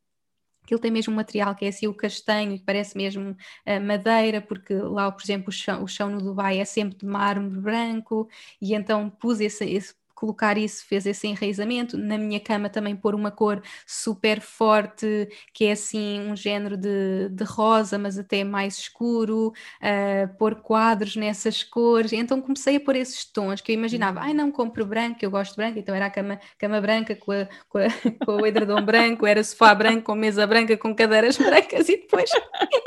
Aquilo 0.62 0.80
tem 0.80 0.90
mesmo 0.92 1.12
um 1.12 1.16
material 1.16 1.54
que 1.54 1.64
é 1.64 1.68
assim 1.68 1.86
o 1.88 1.94
castanho, 1.94 2.56
que 2.56 2.64
parece 2.64 2.96
mesmo 2.96 3.30
uh, 3.32 3.80
madeira, 3.84 4.40
porque 4.40 4.74
lá, 4.74 5.10
por 5.10 5.22
exemplo, 5.22 5.48
o 5.48 5.52
chão, 5.52 5.82
o 5.82 5.88
chão, 5.88 6.08
no 6.08 6.18
Dubai 6.22 6.60
é 6.60 6.64
sempre 6.64 6.98
de 6.98 7.04
mármore 7.04 7.60
branco, 7.60 8.28
e 8.60 8.72
então 8.74 9.10
pus 9.10 9.40
esse, 9.40 9.64
esse 9.64 9.94
colocar 10.22 10.56
isso 10.56 10.86
fez 10.86 11.04
esse 11.04 11.26
enraizamento. 11.26 11.98
Na 11.98 12.16
minha 12.16 12.38
cama 12.38 12.70
também 12.70 12.94
pôr 12.94 13.12
uma 13.12 13.32
cor 13.32 13.60
super 13.84 14.40
forte, 14.40 15.28
que 15.52 15.64
é 15.64 15.72
assim 15.72 16.20
um 16.30 16.36
género 16.36 16.76
de, 16.76 17.28
de 17.28 17.42
rosa, 17.42 17.98
mas 17.98 18.16
até 18.16 18.44
mais 18.44 18.78
escuro, 18.78 19.48
uh, 19.48 20.38
pôr 20.38 20.54
quadros 20.54 21.16
nessas 21.16 21.64
cores. 21.64 22.12
Então 22.12 22.40
comecei 22.40 22.76
a 22.76 22.80
pôr 22.80 22.94
esses 22.94 23.24
tons 23.24 23.60
que 23.60 23.72
eu 23.72 23.74
imaginava, 23.74 24.20
ai 24.20 24.32
não 24.32 24.52
compro 24.52 24.86
branco, 24.86 25.18
eu 25.22 25.30
gosto 25.30 25.50
de 25.50 25.56
branco, 25.56 25.80
então 25.80 25.92
era 25.92 26.06
a 26.06 26.10
cama, 26.10 26.38
cama 26.56 26.80
branca 26.80 27.16
com, 27.16 27.32
a, 27.32 27.48
com, 27.68 27.78
a, 27.78 27.88
com 28.24 28.42
o 28.42 28.46
edredom 28.46 28.80
branco, 28.84 29.26
era 29.26 29.42
sofá 29.42 29.74
branco 29.74 30.04
com 30.04 30.14
mesa 30.14 30.46
branca 30.46 30.76
com 30.76 30.94
cadeiras 30.94 31.36
brancas 31.36 31.88
e 31.88 31.96
depois 31.96 32.30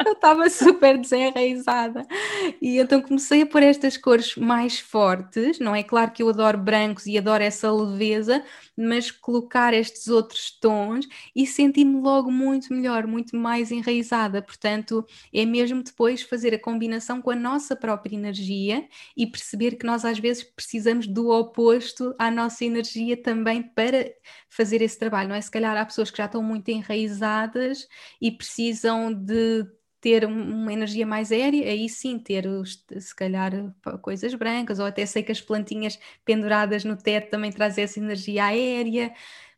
eu 0.05 0.13
estava 0.13 0.49
super 0.49 0.97
desenraizada. 0.97 2.05
E 2.61 2.77
então 2.77 3.01
comecei 3.01 3.41
a 3.41 3.45
pôr 3.45 3.61
estas 3.61 3.97
cores 3.97 4.37
mais 4.37 4.79
fortes, 4.79 5.59
não 5.59 5.75
é 5.75 5.83
claro 5.83 6.11
que 6.11 6.23
eu 6.23 6.29
adoro 6.29 6.57
brancos 6.57 7.05
e 7.05 7.17
adoro 7.17 7.24
adoro 7.25 7.43
essa 7.43 7.71
leveza, 7.71 8.43
mas 8.77 9.09
colocar 9.11 9.73
estes 9.73 10.07
outros 10.07 10.51
tons 10.59 11.07
e 11.35 11.45
senti-me 11.47 11.99
logo 12.01 12.31
muito 12.31 12.73
melhor, 12.73 13.07
muito 13.07 13.35
mais 13.35 13.71
enraizada. 13.71 14.41
Portanto, 14.41 15.05
é 15.33 15.45
mesmo 15.45 15.83
depois 15.83 16.21
fazer 16.21 16.53
a 16.53 16.59
combinação 16.59 17.21
com 17.21 17.31
a 17.31 17.35
nossa 17.35 17.75
própria 17.75 18.15
energia 18.15 18.87
e 19.17 19.25
perceber 19.27 19.75
que 19.77 19.85
nós 19.85 20.05
às 20.05 20.19
vezes 20.19 20.43
precisamos 20.43 21.07
do 21.07 21.29
oposto 21.29 22.13
à 22.19 22.29
nossa 22.29 22.63
energia 22.65 23.17
também 23.21 23.61
para 23.63 24.11
fazer 24.49 24.81
esse 24.81 24.97
trabalho, 24.97 25.29
não 25.29 25.35
é? 25.35 25.41
Se 25.41 25.51
calhar 25.51 25.75
há 25.77 25.85
pessoas 25.85 26.11
que 26.11 26.17
já 26.17 26.25
estão 26.25 26.43
muito 26.43 26.69
enraizadas 26.69 27.87
e 28.21 28.31
precisam 28.31 29.13
de 29.13 29.65
ter 30.05 30.23
uma 30.23 30.71
energia 30.71 31.03
mais 31.03 31.31
aérea, 31.31 31.67
aí 31.67 31.89
sim 31.89 32.19
ter 32.19 32.45
os, 32.45 32.85
se 32.99 33.15
calhar 33.15 33.51
coisas 34.03 34.35
brancas, 34.35 34.77
ou 34.77 34.85
até 34.85 35.03
sei 35.03 35.23
que 35.23 35.31
as 35.31 35.41
plantinhas 35.41 35.97
penduradas 36.23 36.85
no 36.85 36.95
teto 36.95 37.31
também 37.31 37.51
trazem 37.51 37.83
essa 37.83 37.99
energia 37.99 38.45
aérea. 38.45 39.11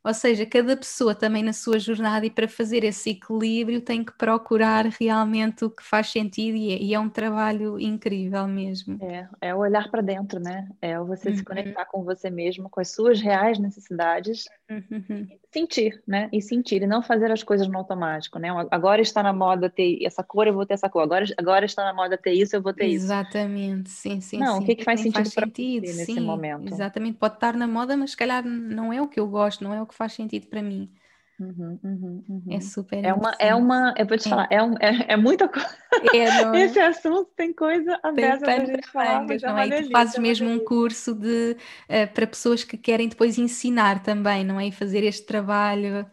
Ou 0.04 0.14
seja, 0.14 0.45
cada 0.45 0.78
pessoa 0.78 1.14
também 1.14 1.43
na 1.43 1.52
sua 1.52 1.80
jornada 1.80 2.26
e 2.26 2.30
para 2.30 2.48
fazer 2.48 2.84
esse 2.84 3.10
equilíbrio 3.10 3.82
tem 3.82 4.04
que 4.04 4.14
procurar 4.14 4.86
realmente 4.86 5.66
o 5.66 5.70
que 5.70 5.84
faz 5.84 6.08
sentido 6.10 6.56
e 6.56 6.72
é, 6.72 6.78
e 6.78 6.93
é 6.93 7.00
um 7.00 7.10
trabalho 7.10 7.80
incrível 7.80 8.48
mesmo. 8.48 8.98
É, 9.02 9.28
é 9.41 9.56
olhar 9.56 9.89
para 9.91 10.02
dentro, 10.02 10.39
né? 10.39 10.70
É 10.82 10.98
você 11.00 11.30
uhum. 11.30 11.36
se 11.36 11.43
conectar 11.43 11.86
com 11.86 12.04
você 12.04 12.30
mesmo, 12.30 12.70
com 12.70 12.80
as 12.80 12.91
suas 12.91 13.20
reais 13.20 13.60
necessidades, 13.60 14.45
uhum. 14.70 15.28
sentir, 15.52 16.02
né? 16.08 16.30
E 16.32 16.41
sentir, 16.41 16.82
e 16.82 16.88
não 16.88 17.02
fazer 17.02 17.32
as 17.32 17.43
coisas 17.43 17.68
no 17.68 17.78
automático, 17.78 18.39
né? 18.39 18.50
Agora 18.72 19.02
está 19.02 19.22
na 19.22 19.34
moda 19.34 19.70
ter 19.70 20.00
essa 20.06 20.24
cor, 20.24 20.48
eu 20.48 20.54
vou 20.54 20.66
ter 20.66 20.76
essa 20.76 20.89
cor. 20.89 21.04
Agora, 21.04 21.26
agora 21.38 21.66
está 21.66 21.84
na 21.84 21.93
moda 21.93 22.18
ter 22.18 22.32
isso, 22.32 22.56
eu 22.56 22.62
vou 22.62 22.74
ter 22.74 22.86
exatamente. 22.86 22.98
isso. 22.98 23.08
Exatamente, 23.08 23.89
sim, 23.89 24.22
sim. 24.22 24.38
Não, 24.38 24.58
sim. 24.58 24.64
o 24.64 24.66
que, 24.66 24.76
que 24.76 24.84
faz 24.84 25.02
sentido 25.02 25.30
para 25.34 25.48
você 25.48 25.80
nesse 25.82 26.20
momento? 26.20 26.72
Exatamente, 26.72 27.18
pode 27.18 27.34
estar 27.34 27.56
na 27.56 27.68
moda, 27.68 27.98
mas 27.98 28.12
se 28.12 28.18
calhar 28.18 28.43
não 28.45 28.93
é 28.93 29.02
o 29.02 29.08
que 29.08 29.20
eu 29.20 29.28
gosto, 29.28 29.64
não 29.64 29.74
é 29.74 29.82
o 29.82 29.86
que 29.88 29.95
faz 29.95 30.13
sentido 30.13 30.47
para 30.47 30.61
mim. 30.61 30.91
Uhum, 31.39 31.79
uhum, 31.83 32.23
uhum. 32.27 32.43
É 32.49 32.59
super 32.59 33.05
é 33.05 33.13
uma 33.13 33.31
é 33.39 33.53
uma 33.53 33.93
eu 33.95 34.07
vou 34.07 34.17
te 34.17 34.27
é. 34.27 34.29
falar 34.29 34.47
é, 34.49 34.63
um, 34.63 34.73
é, 34.79 35.13
é 35.13 35.15
muita 35.15 35.47
coisa 35.47 35.69
é, 36.11 36.17
é, 36.57 36.65
esse 36.65 36.79
assunto 36.79 37.29
tem 37.35 37.53
coisa 37.53 37.93
a 38.01 38.11
tem 38.11 38.39
pra 38.39 38.65
gente 38.65 38.88
falar 38.89 39.21
mangas, 39.21 39.43
não 39.43 39.55
é? 39.55 39.67
E 39.67 39.83
tu 39.83 39.91
fazes 39.91 40.17
mesmo 40.17 40.49
um 40.49 40.57
curso 40.57 41.13
de 41.13 41.55
uh, 41.55 42.11
para 42.11 42.25
pessoas 42.25 42.63
que 42.63 42.75
querem 42.75 43.07
depois 43.07 43.38
ensinar 43.38 44.01
também 44.01 44.43
não 44.43 44.59
é 44.59 44.65
e 44.65 44.71
fazer 44.71 45.03
este 45.03 45.27
trabalho 45.27 46.07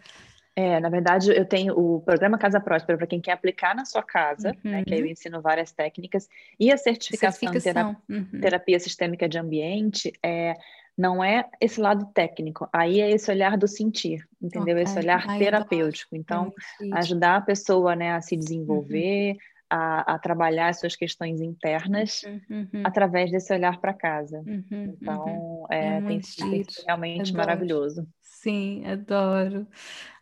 É, 0.54 0.78
na 0.78 0.90
verdade, 0.90 1.30
eu 1.30 1.46
tenho 1.46 1.72
o 1.74 2.02
programa 2.02 2.36
Casa 2.36 2.60
Próspera 2.60 2.98
para 2.98 3.06
quem 3.06 3.20
quer 3.20 3.32
aplicar 3.32 3.74
na 3.74 3.86
sua 3.86 4.02
casa, 4.02 4.50
uhum. 4.62 4.70
né, 4.70 4.84
que 4.84 4.92
aí 4.92 5.00
eu 5.00 5.06
uhum. 5.06 5.10
ensino 5.10 5.40
várias 5.40 5.72
técnicas, 5.72 6.28
e 6.60 6.70
a 6.70 6.76
certificação, 6.76 7.50
certificação. 7.50 7.94
Terapia, 7.94 8.28
uhum. 8.32 8.40
terapia 8.40 8.78
sistêmica 8.78 9.28
de 9.28 9.38
ambiente 9.38 10.12
é 10.22 10.54
não 10.96 11.22
é 11.22 11.48
esse 11.60 11.80
lado 11.80 12.06
técnico, 12.14 12.68
aí 12.72 13.00
é 13.00 13.10
esse 13.10 13.30
olhar 13.30 13.56
do 13.56 13.66
sentir, 13.66 14.26
entendeu? 14.40 14.74
Okay. 14.74 14.84
Esse 14.84 14.98
olhar 14.98 15.24
Ai, 15.28 15.38
terapêutico. 15.38 16.14
Então, 16.14 16.52
ajudar 16.92 17.36
a 17.36 17.40
pessoa 17.40 17.96
né, 17.96 18.12
a 18.12 18.20
se 18.20 18.36
desenvolver, 18.36 19.32
uhum. 19.32 19.38
a, 19.70 20.14
a, 20.14 20.18
trabalhar 20.18 20.68
as 20.68 20.78
suas 20.78 20.94
questões 20.94 21.40
internas 21.40 22.22
uhum. 22.22 22.68
uhum. 22.72 22.82
através 22.84 23.30
desse 23.30 23.52
olhar 23.52 23.80
para 23.80 23.92
casa. 23.92 24.38
Uhum, 24.46 24.96
então, 25.00 25.24
uhum. 25.24 25.66
É, 25.70 25.96
é 25.96 26.00
tem 26.00 26.22
sido 26.22 26.72
realmente 26.86 27.30
Adoro. 27.30 27.36
maravilhoso. 27.36 28.08
Sim, 28.22 28.84
adoro. 28.86 29.66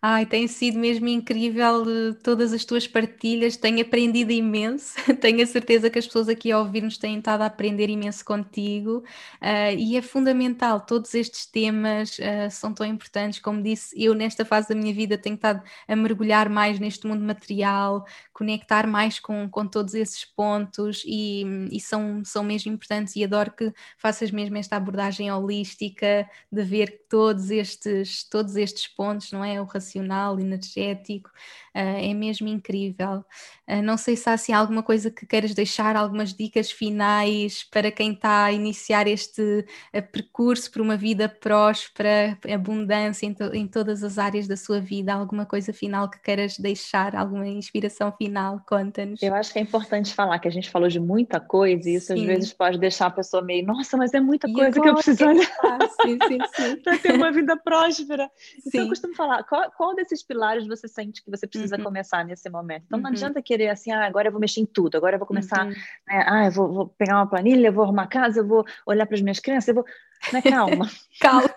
Ai, 0.05 0.26
tem 0.26 0.48
sido 0.48 0.80
mesmo 0.80 1.07
incrível 1.07 1.84
eh, 1.88 2.12
todas 2.24 2.53
as 2.53 2.64
tuas 2.64 2.88
partilhas, 2.88 3.57
tenho 3.57 3.80
aprendido 3.82 4.32
imenso, 4.32 4.94
tenho 5.20 5.40
a 5.40 5.46
certeza 5.46 5.88
que 5.88 5.96
as 5.96 6.07
pessoas 6.07 6.28
aqui 6.28 6.50
a 6.50 6.59
ouvir-nos 6.59 6.98
têm 6.98 7.18
estado 7.18 7.42
a 7.42 7.46
aprender 7.46 7.88
imenso 7.88 8.24
contigo. 8.24 9.05
Uh, 9.40 9.78
e 9.78 9.96
é 9.96 10.03
fundamental, 10.03 10.80
todos 10.80 11.14
estes 11.14 11.46
temas 11.46 12.18
uh, 12.18 12.50
são 12.50 12.74
tão 12.74 12.84
importantes, 12.84 13.38
como 13.38 13.62
disse, 13.62 13.94
eu 13.96 14.12
nesta 14.12 14.44
fase 14.44 14.70
da 14.70 14.74
minha 14.74 14.92
vida 14.92 15.16
tenho 15.16 15.36
estado 15.36 15.62
a 15.86 15.94
mergulhar 15.94 16.48
mais 16.48 16.80
neste 16.80 17.07
mundo 17.07 17.22
material, 17.24 18.05
conectar 18.32 18.88
mais 18.88 19.20
com, 19.20 19.48
com 19.48 19.68
todos 19.68 19.94
esses 19.94 20.24
pontos 20.24 21.05
e, 21.07 21.44
e 21.70 21.78
são, 21.80 22.24
são 22.24 22.42
mesmo 22.42 22.72
importantes. 22.72 23.14
E 23.14 23.22
adoro 23.22 23.53
que 23.53 23.72
faças 23.96 24.32
mesmo 24.32 24.57
esta 24.57 24.74
abordagem 24.74 25.30
holística 25.30 26.28
de 26.50 26.62
ver 26.64 27.05
todos 27.09 27.50
estes, 27.53 28.28
todos 28.28 28.57
estes 28.57 28.88
pontos, 28.88 29.30
não 29.30 29.44
é? 29.44 29.61
O 29.61 29.66
racional, 29.93 30.40
energético, 30.40 31.30
é 31.75 32.14
mesmo 32.14 32.49
incrível. 32.49 33.25
Uh, 33.68 33.83
não 33.83 33.97
sei 33.97 34.16
se 34.16 34.29
há 34.29 34.35
assim, 34.35 34.53
alguma 34.53 34.83
coisa 34.83 35.11
que 35.11 35.25
queiras 35.25 35.55
deixar, 35.55 35.97
algumas 35.97 36.35
dicas 36.35 36.70
finais 36.70 37.64
para 37.64 37.91
quem 37.91 38.12
está 38.12 38.45
a 38.45 38.53
iniciar 38.53 39.07
este 39.07 39.64
uh, 39.95 40.03
percurso 40.12 40.70
por 40.70 40.83
uma 40.83 40.97
vida 40.97 41.29
próspera, 41.29 42.39
abundância 42.53 43.25
em, 43.27 43.33
to 43.33 43.45
em 43.55 43.66
todas 43.66 44.03
as 44.03 44.18
áreas 44.18 44.47
da 44.47 44.57
sua 44.57 44.81
vida, 44.81 45.14
alguma 45.14 45.47
coisa 45.47 45.73
final 45.73 46.11
que 46.11 46.20
queiras 46.20 46.59
deixar, 46.59 47.16
alguma 47.16 47.47
inspiração 47.49 48.12
final, 48.12 48.62
conta-nos. 48.68 49.23
Eu 49.23 49.35
acho 49.35 49.53
que 49.53 49.59
é 49.59 49.62
importante 49.62 50.12
falar 50.12 50.39
que 50.39 50.49
a 50.49 50.53
gente 50.53 50.68
falou 50.68 50.89
de 50.89 51.01
muita 51.01 51.41
coisa 51.41 51.89
e 51.89 51.95
isso 51.95 52.09
sim. 52.09 52.20
às 52.20 52.27
vezes 52.27 52.53
pode 52.53 52.79
deixar 52.79 53.07
a 53.07 53.11
pessoa 53.11 53.43
meio, 53.43 53.64
nossa, 53.64 53.97
mas 53.97 54.12
é 54.12 54.20
muita 54.20 54.49
e 54.49 54.53
coisa 54.53 54.81
que 54.81 54.89
eu 54.89 54.95
preciso 54.95 55.27
olhar. 55.27 55.47
sim, 56.03 56.18
sim. 56.29 56.77
para 56.83 56.99
ter 56.99 57.14
uma 57.14 57.33
vida 57.33 57.57
próspera. 57.57 58.31
Então 58.66 58.83
eu 58.83 58.89
costumo 58.89 59.14
falar, 59.14 59.43
qual, 59.45 59.70
qual 59.73 59.95
desses 59.95 60.23
pilares 60.23 60.66
você 60.66 60.87
sente 60.87 61.23
que 61.23 61.31
você 61.31 61.47
precisa 61.47 61.62
uhum. 61.71 61.85
começar 61.85 62.25
nesse 62.25 62.51
momento. 62.51 62.85
Então, 62.87 62.99
não 62.99 63.11
uhum. 63.11 63.15
adianta 63.15 63.41
querer 63.41 63.69
assim, 63.69 63.93
ah, 63.93 64.05
agora 64.05 64.29
eu 64.29 64.33
vou 64.33 64.41
mexer 64.41 64.61
em 64.61 64.67
tudo, 64.67 64.97
agora 64.97 65.15
eu 65.15 65.19
vou 65.19 65.29
começar, 65.29 65.65
uhum. 65.65 65.71
né, 65.71 66.25
ah, 66.27 66.47
eu 66.47 66.51
vou, 66.51 66.73
vou, 66.73 66.89
pegar 66.89 67.17
uma 67.17 67.27
planilha, 67.27 67.69
eu 67.69 67.73
vou 67.73 67.85
arrumar 67.85 68.07
casa, 68.07 68.41
eu 68.41 68.47
vou 68.47 68.65
olhar 68.87 69.07
para 69.07 69.15
as 69.15 69.23
minhas 69.23 69.39
crianças, 69.39 69.69
eu 69.69 69.75
vou. 69.75 69.85
Né, 70.33 70.43
calma. 70.43 70.89
calma. 71.21 71.55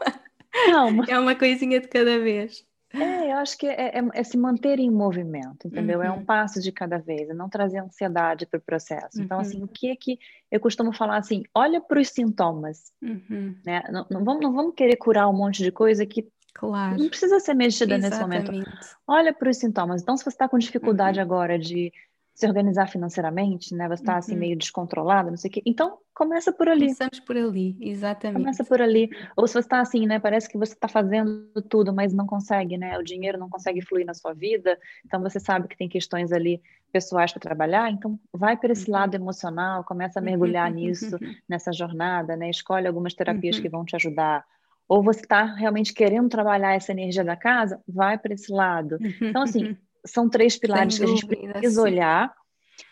calma. 0.65 1.05
É 1.07 1.17
uma 1.17 1.35
coisinha 1.35 1.79
de 1.79 1.87
cada 1.87 2.19
vez. 2.19 2.65
É, 2.95 3.31
eu 3.31 3.37
acho 3.37 3.57
que 3.57 3.67
é, 3.67 3.99
é, 3.99 4.01
é 4.13 4.23
se 4.23 4.37
manter 4.37 4.79
em 4.79 4.89
movimento, 4.89 5.67
entendeu? 5.67 5.99
Uhum. 5.99 6.05
É 6.05 6.11
um 6.11 6.17
uhum. 6.17 6.25
passo 6.25 6.61
de 6.61 6.71
cada 6.71 6.97
vez, 6.97 7.29
é 7.29 7.33
não 7.33 7.49
trazer 7.49 7.79
ansiedade 7.79 8.45
para 8.45 8.57
o 8.57 8.61
processo. 8.61 9.21
Então, 9.21 9.39
assim, 9.39 9.61
o 9.61 9.67
que 9.67 9.89
é 9.89 9.95
que 9.95 10.17
eu 10.49 10.59
costumo 10.59 10.93
falar 10.93 11.17
assim? 11.17 11.43
Olha 11.53 11.81
para 11.81 11.99
os 11.99 12.09
sintomas, 12.09 12.93
uhum. 13.01 13.55
né? 13.65 13.83
Não, 13.91 14.05
não, 14.09 14.23
vamos, 14.23 14.41
não 14.41 14.53
vamos 14.53 14.75
querer 14.75 14.95
curar 14.95 15.27
um 15.29 15.33
monte 15.33 15.61
de 15.61 15.71
coisa 15.71 16.05
que 16.05 16.25
Claro. 16.55 16.97
Não 16.97 17.09
precisa 17.09 17.39
ser 17.41 17.53
mexida 17.53 17.95
Exatamente. 17.95 18.49
nesse 18.49 18.51
momento. 18.51 18.77
Olha 19.05 19.33
para 19.33 19.49
os 19.49 19.57
sintomas. 19.57 20.01
Então, 20.01 20.15
se 20.15 20.23
você 20.23 20.29
está 20.29 20.47
com 20.47 20.57
dificuldade 20.57 21.19
uhum. 21.19 21.25
agora 21.25 21.59
de 21.59 21.91
se 22.33 22.47
organizar 22.47 22.87
financeiramente, 22.87 23.73
né? 23.75 23.87
Você 23.87 24.03
está 24.03 24.17
assim, 24.17 24.31
uhum. 24.31 24.37
assim 24.37 24.47
meio 24.47 24.57
descontrolada, 24.57 25.29
não 25.29 25.37
sei 25.37 25.49
o 25.49 25.53
quê. 25.53 25.61
Então, 25.65 25.97
começa 26.13 26.53
por 26.53 26.69
ali. 26.69 26.85
Começamos 26.85 27.19
por 27.19 27.37
ali, 27.37 27.77
exatamente. 27.81 28.39
Começa 28.39 28.63
por 28.63 28.81
ali. 28.81 29.09
Ou 29.35 29.47
se 29.47 29.53
você 29.53 29.59
está 29.59 29.81
assim, 29.81 30.05
né? 30.05 30.17
Parece 30.17 30.49
que 30.49 30.57
você 30.57 30.73
está 30.73 30.87
fazendo 30.87 31.49
tudo, 31.69 31.93
mas 31.93 32.13
não 32.13 32.25
consegue, 32.25 32.77
né? 32.77 32.97
O 32.97 33.03
dinheiro 33.03 33.37
não 33.37 33.49
consegue 33.49 33.81
fluir 33.81 34.05
na 34.05 34.13
sua 34.13 34.33
vida. 34.33 34.77
Então, 35.05 35.21
você 35.21 35.41
sabe 35.41 35.67
que 35.67 35.77
tem 35.77 35.89
questões 35.89 36.31
ali 36.31 36.61
pessoais 36.91 37.33
para 37.33 37.41
trabalhar. 37.41 37.91
Então, 37.91 38.17
vai 38.33 38.55
para 38.55 38.71
esse 38.71 38.89
uhum. 38.89 38.97
lado 38.97 39.15
emocional, 39.15 39.83
começa 39.83 40.19
a 40.19 40.21
mergulhar 40.21 40.71
nisso, 40.71 41.17
nessa 41.49 41.73
jornada, 41.73 42.37
né? 42.37 42.49
Escolhe 42.49 42.87
algumas 42.87 43.13
terapias 43.13 43.59
que 43.59 43.67
vão 43.67 43.83
te 43.83 43.95
ajudar 43.95 44.45
ou 44.87 45.03
você 45.03 45.21
está 45.21 45.43
realmente 45.43 45.93
querendo 45.93 46.29
trabalhar 46.29 46.73
essa 46.73 46.91
energia 46.91 47.23
da 47.23 47.35
casa, 47.35 47.81
vai 47.87 48.17
para 48.17 48.33
esse 48.33 48.51
lado. 48.51 48.97
Então, 49.21 49.41
assim, 49.41 49.75
são 50.05 50.29
três 50.29 50.57
pilares 50.57 50.97
que 50.97 51.03
a 51.03 51.07
gente 51.07 51.25
precisa 51.25 51.81
olhar 51.81 52.33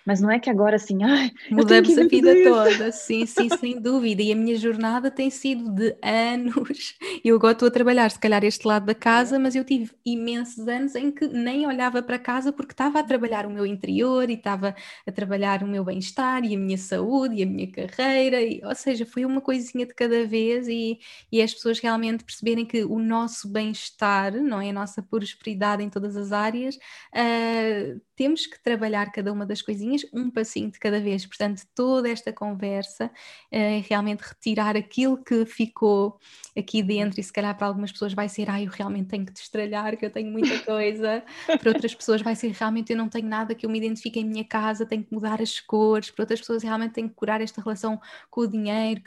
mas 0.05 0.19
não 0.19 0.29
é 0.29 0.39
que 0.39 0.49
agora 0.49 0.75
assim, 0.75 1.01
ai, 1.03 1.31
mudamos 1.49 1.97
a 1.97 2.03
vida 2.05 2.33
isso. 2.33 2.49
toda, 2.49 2.91
sim, 2.91 3.25
sim, 3.25 3.49
sem 3.49 3.79
dúvida. 3.81 4.21
E 4.21 4.31
a 4.31 4.35
minha 4.35 4.55
jornada 4.57 5.09
tem 5.09 5.29
sido 5.29 5.69
de 5.69 5.95
anos. 6.03 6.95
Eu 7.23 7.35
agora 7.35 7.53
estou 7.53 7.67
a 7.67 7.71
trabalhar, 7.71 8.09
se 8.11 8.19
calhar, 8.19 8.43
este 8.43 8.67
lado 8.67 8.85
da 8.85 8.95
casa, 8.95 9.39
mas 9.39 9.55
eu 9.55 9.63
tive 9.63 9.91
imensos 10.05 10.67
anos 10.67 10.95
em 10.95 11.11
que 11.11 11.27
nem 11.27 11.65
olhava 11.67 12.01
para 12.01 12.19
casa 12.19 12.51
porque 12.51 12.73
estava 12.73 12.99
a 12.99 13.03
trabalhar 13.03 13.45
o 13.45 13.49
meu 13.49 13.65
interior 13.65 14.29
e 14.29 14.33
estava 14.33 14.75
a 15.05 15.11
trabalhar 15.11 15.63
o 15.63 15.67
meu 15.67 15.83
bem-estar 15.83 16.43
e 16.43 16.55
a 16.55 16.57
minha 16.57 16.77
saúde 16.77 17.35
e 17.35 17.43
a 17.43 17.45
minha 17.45 17.71
carreira. 17.71 18.41
E, 18.41 18.61
ou 18.63 18.75
seja, 18.75 19.05
foi 19.05 19.25
uma 19.25 19.41
coisinha 19.41 19.85
de 19.85 19.93
cada 19.93 20.25
vez 20.25 20.67
e, 20.67 20.99
e 21.31 21.41
as 21.41 21.53
pessoas 21.53 21.79
realmente 21.79 22.23
perceberem 22.23 22.65
que 22.65 22.83
o 22.83 22.99
nosso 22.99 23.47
bem-estar, 23.49 24.33
não 24.33 24.59
é? 24.59 24.69
A 24.69 24.73
nossa 24.73 25.01
prosperidade 25.01 25.83
em 25.83 25.89
todas 25.89 26.15
as 26.15 26.31
áreas, 26.31 26.75
uh, 26.75 28.01
temos 28.15 28.45
que 28.45 28.61
trabalhar 28.61 29.11
cada 29.11 29.31
uma 29.31 29.45
das 29.45 29.61
coisinhas 29.61 30.01
um 30.13 30.29
passinho 30.29 30.71
de 30.71 30.79
cada 30.79 30.99
vez. 30.99 31.25
Portanto, 31.25 31.63
toda 31.73 32.09
esta 32.09 32.31
conversa 32.31 33.11
é 33.51 33.79
realmente 33.87 34.21
retirar 34.21 34.75
aquilo 34.77 35.17
que 35.23 35.45
ficou 35.45 36.19
aqui 36.57 36.83
dentro 36.83 37.19
e 37.19 37.23
se 37.23 37.33
calhar 37.33 37.55
para 37.57 37.67
algumas 37.67 37.91
pessoas 37.91 38.13
vai 38.13 38.29
ser, 38.29 38.49
ah, 38.49 38.61
eu 38.61 38.69
realmente 38.69 39.07
tenho 39.07 39.25
que 39.25 39.33
destralhar, 39.33 39.97
que 39.97 40.05
eu 40.05 40.11
tenho 40.11 40.31
muita 40.31 40.59
coisa. 40.59 41.23
para 41.59 41.69
outras 41.69 41.95
pessoas 41.95 42.21
vai 42.21 42.35
ser, 42.35 42.51
realmente 42.51 42.91
eu 42.91 42.97
não 42.97 43.09
tenho 43.09 43.27
nada 43.27 43.55
que 43.55 43.65
eu 43.65 43.69
me 43.69 43.77
identifique 43.79 44.19
em 44.19 44.25
minha 44.25 44.45
casa, 44.45 44.85
tenho 44.85 45.03
que 45.03 45.13
mudar 45.13 45.41
as 45.41 45.59
cores. 45.59 46.11
Para 46.11 46.23
outras 46.23 46.39
pessoas 46.39 46.63
realmente 46.63 46.93
tenho 46.93 47.09
que 47.09 47.15
curar 47.15 47.41
esta 47.41 47.61
relação 47.61 47.99
com 48.29 48.41
o 48.41 48.47
dinheiro, 48.47 49.01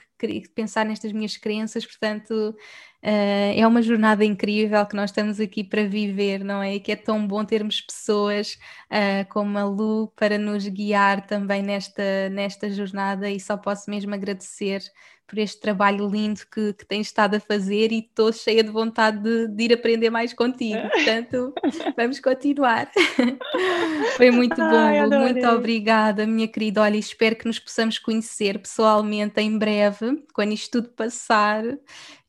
pensar 0.55 0.85
nestas 0.85 1.13
minhas 1.13 1.37
crenças, 1.37 1.85
portanto 1.85 2.57
uh, 3.03 3.53
é 3.55 3.67
uma 3.67 3.83
jornada 3.83 4.25
incrível 4.25 4.85
que 4.87 4.97
nós 4.97 5.11
estamos 5.11 5.41
aqui 5.41 5.63
para 5.63 5.87
viver, 5.87 6.45
não 6.45 6.63
é? 6.63 6.77
E 6.77 6.81
que 6.81 6.93
é 6.93 6.97
tão 6.97 7.27
bom 7.27 7.45
termos 7.45 7.81
pessoas 7.81 8.59
uh, 8.91 9.29
como 9.31 9.59
a 9.59 9.65
Lu 9.65 10.09
para 10.17 10.39
nos 10.39 10.67
guiar 10.69 11.27
também 11.27 11.63
nesta, 11.63 12.29
nesta 12.31 12.71
jornada 12.71 13.31
e 13.31 13.39
só 13.41 13.57
posso 13.57 13.91
mesmo 13.91 14.15
agradecer 14.15 14.83
por 15.27 15.39
este 15.39 15.61
trabalho 15.61 16.09
lindo 16.09 16.41
que, 16.53 16.73
que 16.73 16.87
tens 16.87 17.09
estado 17.09 17.37
a 17.37 17.41
fazer 17.41 17.93
e 17.93 17.99
estou 17.99 18.33
cheia 18.33 18.63
de 18.63 18.71
vontade 18.71 19.19
de, 19.19 19.49
de, 19.49 19.65
ir 19.65 19.73
aprender 19.73 20.11
mais 20.11 20.33
contigo. 20.33 20.81
Portanto, 20.91 21.53
vamos 21.97 22.21
continuar. 22.21 22.91
Foi 24.17 24.31
muito 24.31 24.57
bom, 24.57 24.63
Ai, 24.63 25.07
muito 25.07 25.47
obrigada, 25.49 26.27
minha 26.27 26.47
querida. 26.47 26.83
Olha, 26.83 26.97
espero 26.97 27.37
que 27.37 27.47
nos 27.47 27.59
possamos 27.59 27.99
conhecer 27.99 28.59
pessoalmente 28.61 29.41
em 29.41 29.59
breve, 29.59 30.25
quando 30.33 30.53
isto 30.53 30.81
tudo 30.81 30.95
passar. 30.95 31.65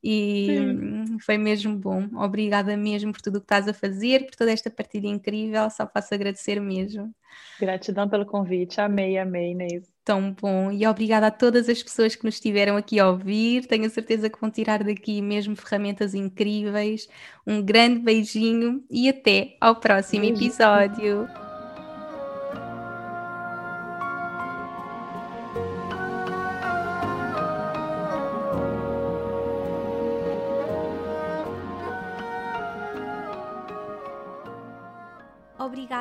E 0.09 0.45
Sim. 0.47 1.17
foi 1.19 1.37
mesmo 1.37 1.75
bom. 1.75 2.07
Obrigada 2.15 2.77
mesmo 2.77 3.11
por 3.11 3.21
tudo 3.21 3.37
o 3.37 3.39
que 3.39 3.45
estás 3.45 3.67
a 3.67 3.73
fazer, 3.73 4.25
por 4.25 4.35
toda 4.35 4.51
esta 4.51 4.69
partilha 4.69 5.07
incrível. 5.07 5.69
Só 5.69 5.85
posso 5.85 6.13
agradecer 6.13 6.61
mesmo. 6.61 7.13
Gratidão 7.59 8.07
pelo 8.07 8.25
convite. 8.25 8.79
Amei, 8.79 9.17
amei, 9.17 9.51
Inês 9.51 9.97
tão 10.07 10.31
bom 10.31 10.71
e 10.71 10.87
obrigada 10.87 11.27
a 11.27 11.31
todas 11.31 11.67
as 11.67 11.83
pessoas 11.83 12.15
que 12.15 12.23
nos 12.23 12.35
estiveram 12.35 12.77
aqui 12.77 12.97
a 12.97 13.09
ouvir. 13.09 13.65
Tenho 13.67 13.85
a 13.85 13.89
certeza 13.89 14.29
que 14.29 14.39
vão 14.39 14.49
tirar 14.49 14.81
daqui 14.81 15.21
mesmo 15.21 15.53
ferramentas 15.53 16.15
incríveis. 16.15 17.09
Um 17.45 17.61
grande 17.61 17.99
beijinho 17.99 18.81
e 18.89 19.09
até 19.09 19.57
ao 19.59 19.75
próximo 19.75 20.21
Beijo. 20.21 20.41
episódio. 20.41 21.46